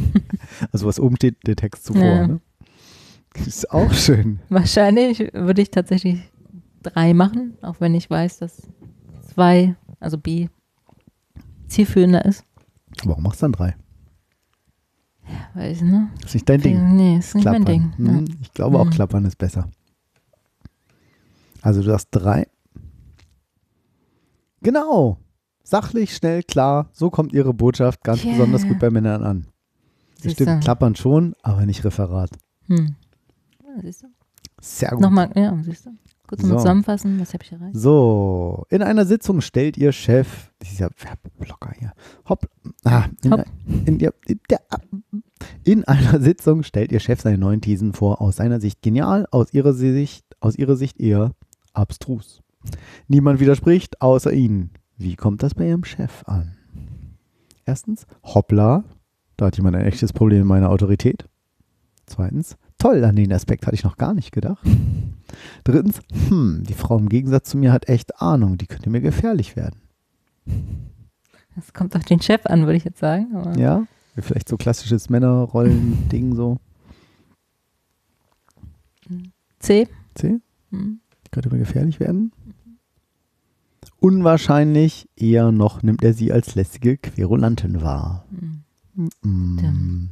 [0.73, 2.03] also, was oben steht, der Text zuvor.
[2.03, 2.27] Ja.
[2.27, 2.41] Ne?
[3.47, 4.41] Ist auch schön.
[4.51, 6.21] Wahrscheinlich würde ich tatsächlich
[6.83, 8.63] drei machen, auch wenn ich weiß, dass
[9.33, 10.49] zwei, also B,
[11.69, 12.45] zielführender ist.
[13.05, 13.77] Warum machst du dann drei?
[15.55, 16.11] Weiß, ne?
[16.17, 16.97] Das ist nicht dein Ding.
[16.97, 17.93] Nee, ist nicht mein Ding.
[17.97, 18.35] Hm, Ja.
[18.43, 18.91] Ich glaube auch Mhm.
[18.91, 19.69] Klappern ist besser.
[21.63, 22.47] Also du hast drei.
[24.63, 25.19] Genau.
[25.65, 26.89] Sachlich, schnell, klar.
[26.93, 28.33] So kommt ihre Botschaft ganz Yeah.
[28.33, 29.47] besonders gut bei Männern an.
[30.17, 30.45] Das Siehste.
[30.45, 32.31] stimmt, Klappern schon, aber nicht Referat.
[32.67, 32.95] Hm.
[33.65, 34.07] Ja, siehst du?
[34.61, 35.01] Sehr gut.
[35.01, 35.91] Nochmal, ja, siehst du?
[36.33, 36.57] Kurz So.
[36.57, 37.77] zusammenfassen, was habe ich erreicht?
[37.77, 41.93] So, in einer Sitzung stellt ihr Chef, dieser Werbeblocker hier,
[42.27, 42.49] hopp,
[42.85, 43.45] ah, in, Hopp.
[43.85, 44.61] In, der, in, der,
[45.63, 49.53] in einer Sitzung stellt ihr Chef seine neuen Thesen vor, aus seiner Sicht genial, aus
[49.53, 51.33] ihrer Sicht, aus ihrer Sicht eher
[51.75, 52.41] abstrus.
[53.09, 54.71] Niemand widerspricht, außer ihnen.
[54.97, 56.57] Wie kommt das bei ihrem Chef an?
[57.67, 58.85] Erstens, hoppla,
[59.37, 61.27] da hat jemand ein echtes Problem mit meiner Autorität.
[62.07, 64.67] Zweitens, toll, an den Aspekt hatte ich noch gar nicht gedacht.
[65.65, 69.55] Drittens, hm, die Frau im Gegensatz zu mir hat echt Ahnung, die könnte mir gefährlich
[69.55, 69.81] werden.
[71.55, 73.37] Das kommt auf den Chef an, würde ich jetzt sagen.
[73.37, 73.87] Aber Ja?
[74.19, 76.59] Vielleicht so klassisches Männerrollen-Ding so.
[79.61, 79.87] C.
[80.15, 80.41] C?
[80.71, 81.01] Hm.
[81.25, 82.33] Die könnte mir gefährlich werden.
[84.01, 88.27] Unwahrscheinlich, eher noch nimmt er sie als lästige Querulantin wahr.
[88.31, 89.13] Hm.
[89.23, 90.09] Mm.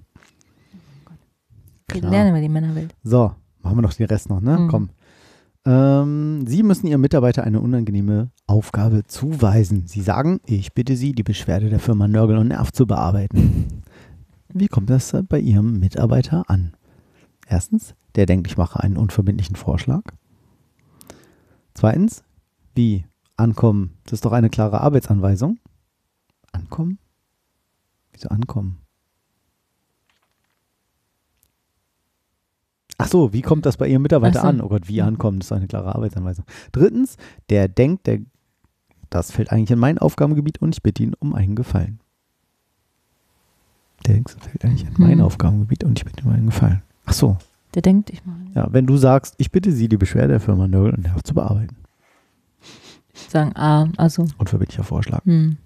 [1.93, 2.11] Klar.
[2.11, 2.95] lernen wir die Männerwelt.
[3.03, 4.59] So, machen wir noch den Rest noch, ne?
[4.59, 4.69] Mhm.
[4.69, 4.91] Komm.
[5.65, 9.87] Ähm, Sie müssen Ihrem Mitarbeiter eine unangenehme Aufgabe zuweisen.
[9.87, 13.83] Sie sagen, ich bitte Sie, die Beschwerde der Firma Nörgel und Nerv zu bearbeiten.
[14.49, 16.75] Wie kommt das bei Ihrem Mitarbeiter an?
[17.47, 20.03] Erstens, der denkt, ich mache einen unverbindlichen Vorschlag.
[21.75, 22.25] Zweitens,
[22.75, 23.05] wie?
[23.37, 23.99] Ankommen.
[24.05, 25.59] Das ist doch eine klare Arbeitsanweisung.
[26.53, 26.99] Ankommen?
[28.13, 28.79] Wieso ankommen?
[33.01, 34.47] Ach so, wie kommt das bei Ihrem Mitarbeiter so.
[34.47, 34.61] an?
[34.61, 35.39] Oh Gott, wie ankommen?
[35.41, 36.45] Das ist eine klare Arbeitsanweisung.
[36.73, 37.17] Drittens,
[37.49, 38.21] der denkt, der,
[39.11, 42.01] das fällt eigentlich in mein Aufgabengebiet und ich bitte ihn um einen Gefallen.
[44.07, 45.23] Der denkt, das fällt eigentlich in mein Hm.
[45.23, 46.83] Aufgabengebiet und ich bitte ihn um einen Gefallen.
[47.07, 47.37] Ach so,
[47.75, 48.39] Der denkt, ich mache.
[48.55, 51.35] ja, wenn du sagst, ich bitte Sie, die Beschwerde der Firma Nörgel und Nerv zu
[51.35, 51.77] bearbeiten.
[53.29, 54.27] Sagen A, also.
[54.39, 55.25] Unverbindlicher Vorschlag.
[55.25, 55.59] Hm.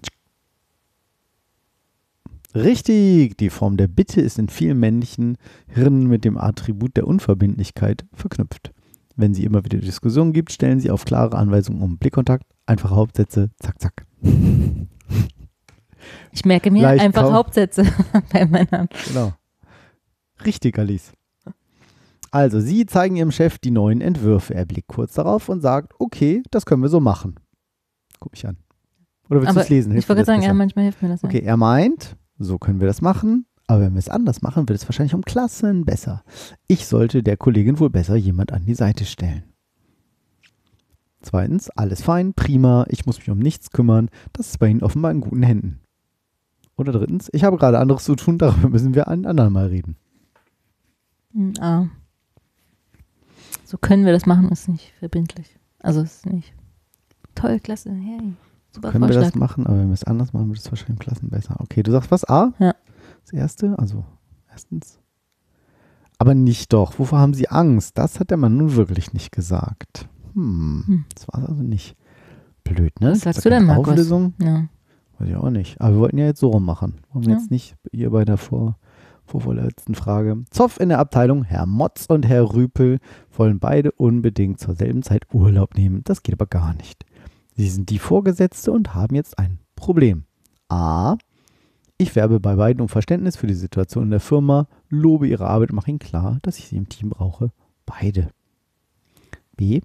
[2.55, 5.37] Richtig, die Form der Bitte ist in vielen männlichen
[5.67, 8.71] Hirnen mit dem Attribut der Unverbindlichkeit verknüpft.
[9.17, 13.49] Wenn sie immer wieder Diskussionen gibt, stellen sie auf klare Anweisungen um Blickkontakt, einfache Hauptsätze,
[13.59, 14.05] zack, zack.
[16.31, 17.83] Ich merke mir Leicht einfach kaum- Hauptsätze
[18.33, 18.87] bei Männern.
[19.07, 19.33] Genau.
[20.45, 21.11] Richtig, Alice.
[22.31, 24.53] Also, sie zeigen ihrem Chef die neuen Entwürfe.
[24.53, 27.35] Er blickt kurz darauf und sagt, okay, das können wir so machen.
[28.19, 28.57] Guck mich an.
[29.29, 29.91] Oder willst du es lesen?
[29.91, 30.53] ich Hilft wollte gerade das sagen, ja, besser?
[30.57, 31.21] manchmal hilft mir das.
[31.21, 31.29] ja.
[31.29, 34.79] Okay, er meint, so können wir das machen, aber wenn wir es anders machen, wird
[34.79, 36.23] es wahrscheinlich um Klassen besser.
[36.67, 39.43] Ich sollte der Kollegin wohl besser jemand an die Seite stellen.
[41.21, 45.11] Zweitens, alles fein, prima, ich muss mich um nichts kümmern, das ist bei Ihnen offenbar
[45.11, 45.79] in guten Händen.
[46.77, 49.95] Oder drittens, ich habe gerade anderes zu tun, darüber müssen wir ein andermal reden.
[51.33, 51.89] Hm, A.
[53.63, 55.57] So können wir das machen, ist nicht verbindlich.
[55.79, 56.53] Also ist nicht.
[57.33, 58.35] Toll, klasse, hey.
[58.75, 59.39] Super Können wir das Vorschlag.
[59.39, 61.55] machen, aber wenn wir es anders machen, wird es wahrscheinlich im Klassen besser.
[61.59, 62.25] Okay, du sagst was?
[62.25, 62.51] A?
[62.59, 62.75] Ja.
[63.23, 64.03] Das erste, also
[64.51, 64.99] erstens.
[66.17, 66.99] Aber nicht doch.
[66.99, 67.97] Wovor haben Sie Angst?
[67.97, 70.07] Das hat der Mann nun wirklich nicht gesagt.
[70.33, 71.05] Hm, Hm.
[71.13, 71.95] das war es also nicht.
[72.63, 73.11] Blöd, ne?
[73.11, 73.89] Was sagst du denn, Markus?
[73.89, 74.33] Auflösung?
[74.41, 74.67] Ja.
[75.19, 75.79] Weiß ich auch nicht.
[75.79, 76.95] Aber wir wollten ja jetzt so rum machen.
[77.13, 77.37] Wollen wir Ja.
[77.39, 78.77] jetzt nicht hier bei der vor,
[79.25, 80.43] vorvorletzten Frage.
[80.49, 82.99] Zoff in der Abteilung, Herr Motz und Herr Rüpel
[83.31, 86.01] wollen beide unbedingt zur selben Zeit Urlaub nehmen.
[86.03, 87.05] Das geht aber gar nicht.
[87.55, 90.25] Sie sind die Vorgesetzte und haben jetzt ein Problem.
[90.69, 91.17] A.
[91.97, 95.69] Ich werbe bei beiden um Verständnis für die Situation in der Firma, lobe ihre Arbeit
[95.69, 97.51] und mache ihnen klar, dass ich sie im Team brauche.
[97.85, 98.29] Beide.
[99.55, 99.79] B.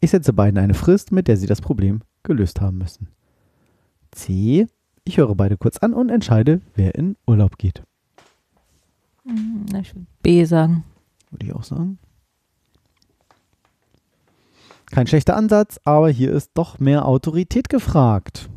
[0.00, 3.08] Ich setze beiden eine Frist, mit der sie das Problem gelöst haben müssen.
[4.10, 4.66] C.
[5.04, 7.84] Ich höre beide kurz an und entscheide, wer in Urlaub geht.
[9.24, 10.84] Hm, Ich würde B sagen.
[11.30, 11.98] Würde ich auch sagen.
[14.92, 18.48] Kein schlechter Ansatz, aber hier ist doch mehr Autorität gefragt.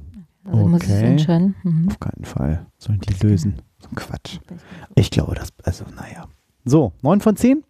[0.43, 1.07] Also muss ich es Okay.
[1.11, 1.55] entscheiden.
[1.63, 1.87] Mhm.
[1.89, 2.67] Auf keinen Fall.
[2.77, 3.55] Sollen die lösen.
[3.79, 4.39] So ein Quatsch.
[4.95, 6.27] Ich glaube, das, also naja.
[6.65, 7.63] So, 9 von 10.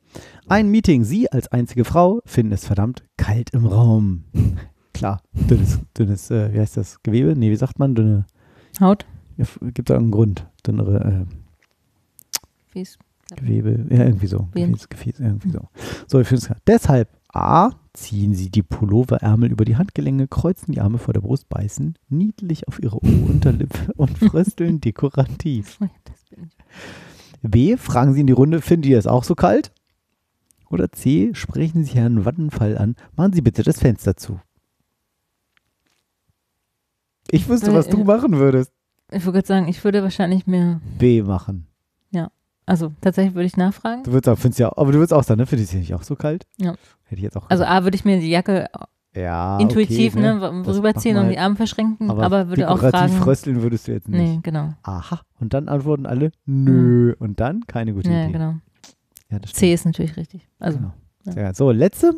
[0.49, 1.03] Ein Meeting.
[1.03, 4.23] Sie als einzige Frau finden es verdammt kalt im Raum.
[4.93, 7.01] Klar, dünnes, dünnes, äh, wie heißt das?
[7.03, 7.35] Gewebe?
[7.35, 7.95] Nee, wie sagt man?
[7.95, 8.25] Dünne,
[8.79, 9.05] Haut?
[9.37, 10.47] ja, gibt da einen Grund.
[10.65, 11.25] Dünnere, äh,
[12.71, 12.97] Fies.
[13.35, 14.47] Gewebe, ja, irgendwie so.
[14.53, 15.67] Gefäß, Gefäß, irgendwie so.
[16.07, 16.57] So, ich finde es klar.
[16.67, 21.49] Deshalb, A, ziehen Sie die Pulloverärmel über die Handgelenke, kreuzen die Arme vor der Brust,
[21.49, 25.79] beißen niedlich auf Ihre Unterlippe und frösteln dekorativ.
[27.41, 29.71] B, fragen Sie in die Runde, finden die es auch so kalt?
[30.69, 34.39] Oder C, sprechen Sie Herrn Waddenfall an, machen Sie bitte das Fenster zu.
[37.29, 38.71] Ich wüsste, was du Äh, machen würdest.
[39.11, 41.67] Ich würde sagen, ich würde wahrscheinlich mehr, B machen.
[42.65, 44.03] Also tatsächlich würde ich nachfragen.
[44.03, 45.45] Du würdest auch, findest ja, aber du würdest auch sagen, ne?
[45.45, 46.45] Findest du nicht auch so kalt?
[46.57, 46.71] Ja.
[47.03, 47.63] Hätte ich jetzt auch Also.
[47.63, 48.67] A, würde ich mir die Jacke
[49.15, 53.13] ja, intuitiv okay, ne, Das rüberziehen und die Arme verschränken, aber, Aber, würde auch fragen.
[53.13, 54.19] frösteln würdest du jetzt nicht.
[54.19, 54.73] Nee, genau.
[54.83, 55.21] Aha.
[55.39, 57.15] Und dann antworten alle, nö.
[57.19, 58.33] Und dann keine gute Ja, Idee.
[58.33, 58.55] genau.
[59.31, 60.47] Ja, das C ist natürlich richtig.
[60.59, 61.39] Also, Genau.
[61.41, 61.53] ja.
[61.53, 62.13] So, letzte.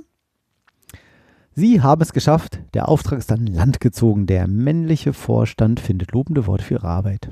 [1.53, 2.59] Sie haben es geschafft.
[2.73, 4.27] Der Auftrag ist an Land gezogen.
[4.27, 7.29] Der männliche Vorstand findet lobende Worte für ihre Arbeit.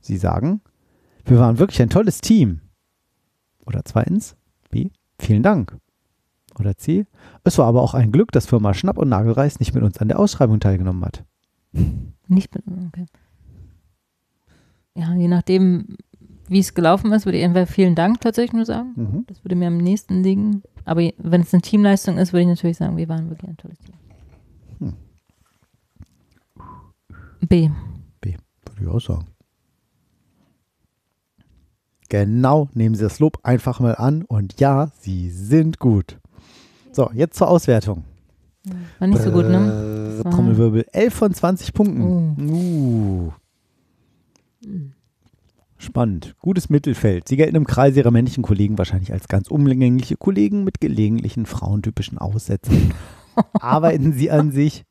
[0.00, 0.60] Sie sagen,
[1.26, 2.60] wir waren wirklich ein tolles Team.
[3.66, 4.36] Oder zweitens,
[4.70, 5.76] B, vielen Dank.
[6.58, 7.04] Oder C,
[7.44, 10.08] es war aber auch ein Glück, dass Firma Schnapp und Nagelreis nicht mit uns an
[10.08, 11.24] der Ausschreibung teilgenommen hat.
[12.28, 12.54] nicht.
[12.54, 13.06] mit- Okay.
[14.94, 15.98] Ja, je nachdem,
[16.48, 18.92] wie es gelaufen ist, würde ich entweder vielen Dank tatsächlich nur sagen.
[18.96, 19.24] Mhm.
[19.26, 20.62] Das würde mir am nächsten liegen.
[20.86, 23.78] Aber wenn es eine Teamleistung ist, würde ich natürlich sagen, wir waren wirklich ein tolles
[23.80, 23.94] Team.
[24.78, 24.94] Hm.
[27.48, 27.68] B.
[28.22, 28.38] Würde
[28.80, 29.26] ich auch sagen.
[32.08, 36.18] Genau, nehmen Sie das Lob einfach mal an und ja, Sie sind gut.
[36.92, 38.04] So, jetzt zur Auswertung.
[38.98, 40.22] War nicht so gut, ne?
[40.24, 42.50] Äh, Trommelwirbel, 11 von 20 Punkten.
[42.50, 43.32] Uh.
[45.78, 46.34] Spannend.
[46.40, 47.28] Gutes Mittelfeld.
[47.28, 52.18] Sie gelten im Kreise ihrer männlichen Kollegen wahrscheinlich als ganz umgängliche Kollegen mit gelegentlichen frauentypischen
[52.18, 52.94] Aussätzen.
[53.52, 54.84] Arbeiten Sie an sich.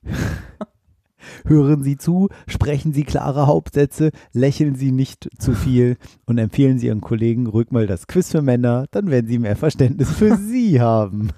[1.46, 6.88] Hören Sie zu, sprechen Sie klare Hauptsätze, lächeln Sie nicht zu viel und empfehlen Sie
[6.88, 10.82] Ihren Kollegen ruhig mal das Quiz für Männer, dann werden Sie mehr Verständnis für Sie
[10.82, 11.30] haben.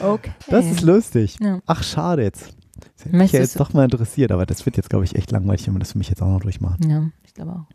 [0.00, 0.32] Okay.
[0.48, 1.38] Das ist lustig.
[1.40, 1.60] Ja.
[1.66, 2.54] Ach, schade jetzt.
[2.96, 5.30] Das hätte mich ja jetzt doch mal interessiert, aber das wird jetzt, glaube ich, echt
[5.30, 6.88] langweilig, wenn wir das für mich jetzt auch noch durchmachen.
[6.88, 7.66] Ja, ich glaube auch.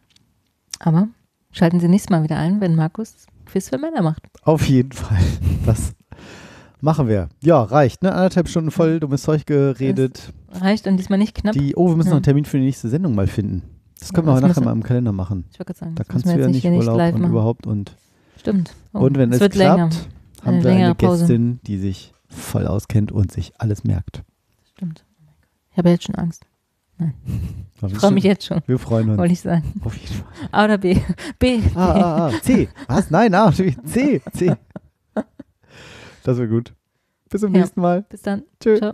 [0.80, 1.08] Aber
[1.52, 4.22] schalten Sie nächstes Mal wieder ein, wenn Markus Quiz für Männer macht.
[4.44, 5.20] Auf jeden Fall.
[5.66, 5.94] Das
[6.80, 7.30] machen wir.
[7.44, 8.14] Ja, reicht, ne?
[8.14, 10.34] Anderthalb Stunden voll dummes Zeug geredet.
[10.54, 11.54] Reicht und diesmal nicht knapp.
[11.54, 12.12] Die, oh, wir müssen Ja.
[12.12, 13.64] noch einen Termin für die nächste Sendung mal finden.
[14.00, 15.46] Das können Ja, wir das nachher mal im Kalender machen.
[15.52, 17.32] ich gerade sagen, Da kannst du ja nicht Urlaub live und machen.
[17.32, 17.96] überhaupt und
[18.38, 18.74] Stimmt.
[18.94, 19.76] Oh, und wenn es wird länger.
[19.90, 20.10] klappt,
[20.44, 20.96] haben Eine wir eine.
[20.96, 24.24] Gästin, die sich voll auskennt und sich alles merkt.
[24.74, 25.06] Stimmt.
[25.72, 26.46] Ich habe jetzt schon Angst.
[27.00, 27.08] Ich
[27.94, 29.18] Ich freue mich jetzt schon, Wir freuen uns.
[29.18, 29.64] wollte ich sagen.
[29.84, 30.28] Auf jeden Fall.
[30.52, 30.98] A oder B?
[31.40, 31.60] B.
[31.76, 32.32] Ah, ah, ah.
[32.42, 32.68] C.
[32.88, 33.10] Was?
[33.10, 33.52] Nein, A.
[33.52, 33.76] C.
[34.34, 34.56] C.
[36.24, 36.74] Das wäre gut.
[37.30, 37.62] Bis zum Ja.
[37.62, 38.04] nächsten Mal.
[38.10, 38.44] Bis dann.
[38.60, 38.78] Tschö.
[38.78, 38.94] Ciao.